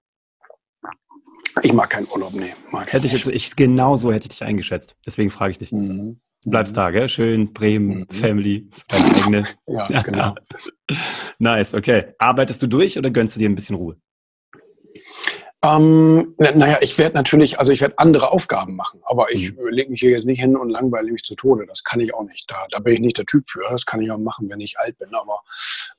Ich 1.62 1.74
mag 1.74 1.90
keinen 1.90 2.08
Urlaub, 2.08 2.34
nee. 2.34 2.54
Mag 2.72 2.92
hätte 2.92 3.08
ich 3.08 3.14
jetzt, 3.14 3.28
ich, 3.28 3.56
genau 3.56 3.96
so 3.96 4.12
hätte 4.12 4.26
ich 4.26 4.30
dich 4.30 4.44
eingeschätzt. 4.44 4.96
Deswegen 5.06 5.30
frage 5.30 5.52
ich 5.52 5.60
dich. 5.60 5.72
Mhm. 5.72 6.20
Du 6.44 6.50
bleibst 6.52 6.78
da, 6.78 6.92
gell? 6.92 7.10
Schön, 7.10 7.54
Bremen, 7.54 8.00
mhm. 8.00 8.08
Family, 8.10 8.70
deine 8.88 9.16
eigene. 9.16 9.44
ja, 9.68 10.02
genau. 10.04 10.36
nice, 11.40 11.74
okay. 11.74 12.14
Arbeitest 12.20 12.62
du 12.62 12.68
durch 12.68 12.98
oder 12.98 13.10
gönnst 13.10 13.36
du 13.36 13.40
dir 13.40 13.50
ein 13.50 13.56
bisschen 13.56 13.76
Ruhe? 13.76 13.98
Ähm, 15.66 16.36
naja, 16.38 16.78
ich 16.82 16.98
werde 17.00 17.16
natürlich, 17.16 17.58
also 17.58 17.72
ich 17.72 17.82
werde 17.82 17.98
andere 17.98 18.32
Aufgaben 18.32 18.76
machen, 18.76 19.02
aber 19.04 19.32
ich 19.32 19.54
mhm. 19.54 19.68
lege 19.70 19.90
mich 19.90 20.00
hier 20.00 20.12
jetzt 20.12 20.26
nicht 20.26 20.40
hin 20.40 20.56
und 20.56 20.70
langweile 20.70 21.12
mich 21.12 21.24
zu 21.24 21.36
Tode. 21.36 21.66
Das 21.66 21.84
kann 21.84 22.00
ich 22.00 22.14
auch 22.14 22.26
nicht. 22.26 22.50
Da, 22.52 22.68
da 22.70 22.80
bin 22.80 22.94
ich 22.94 23.00
nicht 23.00 23.18
der 23.18 23.26
Typ 23.26 23.48
für. 23.48 23.64
Das 23.70 23.86
kann 23.86 24.02
ich 24.02 24.12
auch 24.12 24.20
machen, 24.20 24.48
wenn 24.50 24.60
ich 24.60 24.78
alt 24.78 24.98
bin. 25.00 25.10
Aber 25.16 25.42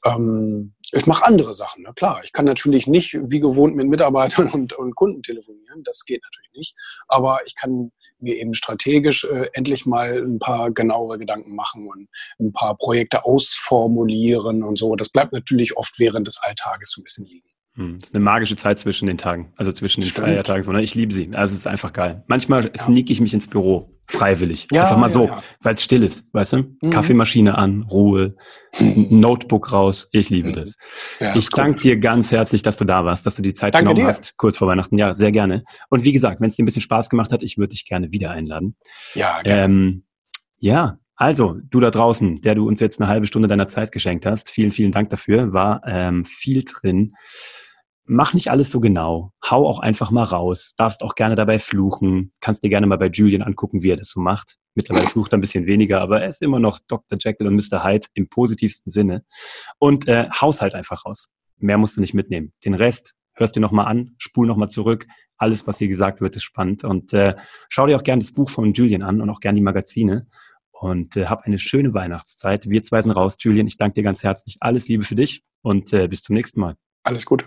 ähm, 0.05 0.75
ich 0.93 1.07
mache 1.07 1.25
andere 1.25 1.53
Sachen, 1.53 1.83
ne? 1.83 1.93
klar. 1.97 2.21
Ich 2.23 2.33
kann 2.33 2.45
natürlich 2.45 2.87
nicht 2.87 3.15
wie 3.15 3.41
gewohnt 3.41 3.75
mit 3.75 3.89
Mitarbeitern 3.89 4.49
und, 4.53 4.73
und 4.73 4.95
Kunden 4.95 5.23
telefonieren. 5.23 5.83
Das 5.83 6.05
geht 6.05 6.23
natürlich 6.23 6.53
nicht. 6.55 6.77
Aber 7.09 7.41
ich 7.47 7.57
kann 7.57 7.91
mir 8.19 8.37
eben 8.37 8.55
strategisch 8.55 9.25
äh, 9.25 9.49
endlich 9.53 9.85
mal 9.85 10.23
ein 10.23 10.39
paar 10.39 10.71
genauere 10.71 11.19
Gedanken 11.19 11.55
machen 11.55 11.89
und 11.89 12.09
ein 12.39 12.53
paar 12.53 12.77
Projekte 12.77 13.25
ausformulieren 13.25 14.63
und 14.63 14.79
so. 14.79 14.95
Das 14.95 15.09
bleibt 15.09 15.33
natürlich 15.33 15.77
oft 15.77 15.99
während 15.99 16.27
des 16.29 16.39
Alltages 16.41 16.91
so 16.91 17.01
ein 17.01 17.05
bisschen 17.05 17.27
liegen. 17.27 17.49
Hm, 17.77 17.99
das 17.99 18.09
ist 18.09 18.15
eine 18.15 18.25
magische 18.25 18.57
Zeit 18.57 18.79
zwischen 18.79 19.07
den 19.07 19.19
Tagen, 19.19 19.53
also 19.57 19.71
zwischen 19.71 20.01
den 20.01 20.09
Stimmt. 20.09 20.29
Feiertagen. 20.29 20.73
Ne? 20.73 20.83
Ich 20.83 20.95
liebe 20.95 21.12
sie. 21.12 21.31
Also 21.35 21.53
es 21.53 21.61
ist 21.61 21.67
einfach 21.67 21.93
geil. 21.93 22.25
Manchmal 22.27 22.65
ja. 22.65 22.71
sneak 22.77 23.11
ich 23.11 23.21
mich 23.21 23.35
ins 23.35 23.47
Büro, 23.47 23.95
freiwillig. 24.09 24.67
Ja, 24.73 24.85
einfach 24.85 24.97
mal 24.97 25.11
so, 25.11 25.27
ja, 25.27 25.43
weil 25.61 25.75
es 25.75 25.83
still 25.83 26.03
ist, 26.03 26.27
weißt 26.33 26.55
du? 26.55 26.77
Mhm. 26.81 26.91
Kaffeemaschine 26.91 27.59
an, 27.59 27.83
Ruhe, 27.83 28.35
mhm. 28.79 29.09
Notebook 29.11 29.73
raus. 29.73 30.09
Ich 30.12 30.31
liebe 30.31 30.51
mhm. 30.51 30.55
das. 30.55 30.77
ich 31.35 31.51
danke 31.51 31.81
dir 31.81 31.99
ganz 31.99 32.33
herzlich, 32.33 32.62
dass 32.62 32.79
du 32.79 32.87
da 32.87 33.05
warst, 33.05 33.27
dass 33.27 33.37
du 33.37 33.43
die 33.43 33.53
Zeit 33.53 33.75
danke 33.75 33.89
genommen 33.89 34.07
dir. 34.07 34.09
hast, 34.09 34.39
kurz 34.39 34.57
vor 34.57 34.69
Weihnachten. 34.69 34.97
Ja, 34.97 35.15
sehr 35.15 35.31
gerne. 35.31 35.62
Und 35.91 36.05
wie 36.05 36.12
gesagt, 36.12 36.41
wenn 36.41 36.49
es 36.49 36.57
dir 36.57 36.62
ein 36.62 36.67
bisschen 36.67 36.83
Spaß 36.83 37.11
gemacht 37.11 37.31
hat, 37.31 37.43
ich 37.43 37.59
würde 37.59 37.71
dich 37.71 37.85
gerne 37.85 38.11
wieder 38.11 38.31
einladen. 38.31 38.77
Ja, 39.15 39.43
gerne. 39.43 39.65
Ähm, 39.65 40.05
ja, 40.59 40.99
also, 41.17 41.59
du 41.62 41.81
da 41.81 41.91
draußen, 41.91 42.43
der 42.43 42.55
du 42.55 42.69
uns 42.69 42.81
jetzt 42.81 43.01
eine 43.01 43.09
halbe 43.09 43.27
Stunde 43.27 43.49
deiner 43.49 43.69
Zeit 43.69 43.91
geschenkt 43.91 44.27
hast, 44.27 44.51
vielen, 44.51 44.71
vielen 44.71 44.93
Dank 44.93 45.09
dafür. 45.09 45.55
War 45.55 45.83
ähm, 45.87 46.25
viel 46.27 46.62
drin 46.65 47.15
mach 48.07 48.35
nicht 48.35 48.51
alles 48.51 48.71
so 48.71 48.81
genau. 48.81 49.33
Hau 49.49 49.66
auch 49.66 49.81
einfach 49.81 50.11
mal 50.11 50.23
raus. 50.23 50.75
Darfst 50.77 51.03
auch 51.03 51.14
gerne 51.14 51.35
dabei 51.35 51.59
fluchen. 51.59 52.33
Kannst 52.40 52.62
dir 52.62 52.69
gerne 52.69 52.87
mal 52.87 52.99
bei 52.99 53.09
Julian 53.09 53.42
angucken, 53.42 53.83
wie 53.83 53.90
er 53.90 53.97
das 53.97 54.11
so 54.11 54.21
macht. 54.21 54.57
Mittlerweile 54.75 55.07
flucht 55.07 55.33
er 55.33 55.38
ein 55.38 55.40
bisschen 55.40 55.66
weniger, 55.66 56.01
aber 56.01 56.21
er 56.21 56.29
ist 56.29 56.42
immer 56.42 56.59
noch 56.59 56.79
Dr. 56.87 57.19
Jekyll 57.21 57.47
und 57.47 57.57
Mr. 57.57 57.85
Hyde 57.85 58.07
im 58.14 58.29
positivsten 58.29 58.90
Sinne. 58.90 59.25
Und 59.79 60.07
äh, 60.07 60.29
haus 60.31 60.62
halt 60.62 60.75
einfach 60.75 61.05
raus. 61.07 61.29
Mehr 61.59 61.79
musst 61.79 61.97
du 61.97 62.01
nicht 62.01 62.14
mitnehmen. 62.14 62.53
Den 62.64 62.75
Rest 62.75 63.14
hörst 63.35 63.57
dir 63.57 63.61
nochmal 63.61 63.87
an, 63.87 64.14
spul 64.19 64.47
nochmal 64.47 64.69
zurück. 64.69 65.07
Alles, 65.38 65.66
was 65.66 65.79
hier 65.79 65.88
gesagt 65.88 66.21
wird, 66.21 66.37
ist 66.37 66.45
spannend. 66.45 66.85
Und 66.85 67.12
äh, 67.12 67.37
schau 67.69 67.87
dir 67.87 67.97
auch 67.97 68.03
gerne 68.03 68.21
das 68.21 68.33
Buch 68.33 68.51
von 68.51 68.73
Julian 68.73 69.03
an 69.03 69.21
und 69.21 69.31
auch 69.31 69.40
gerne 69.40 69.57
die 69.57 69.64
Magazine. 69.64 70.27
Und 70.71 71.16
äh, 71.16 71.27
hab 71.27 71.45
eine 71.45 71.59
schöne 71.59 71.95
Weihnachtszeit. 71.95 72.69
Wir 72.69 72.83
zwei 72.83 73.01
sind 73.01 73.12
raus, 73.12 73.37
Julian. 73.40 73.66
Ich 73.66 73.79
danke 73.79 73.95
dir 73.95 74.03
ganz 74.03 74.23
herzlich. 74.23 74.59
Alles 74.61 74.88
Liebe 74.88 75.05
für 75.05 75.14
dich 75.14 75.42
und 75.62 75.92
äh, 75.92 76.07
bis 76.09 76.23
zum 76.23 76.35
nächsten 76.35 76.61
Mal. 76.61 76.77
Alles 77.03 77.25
gut. 77.25 77.47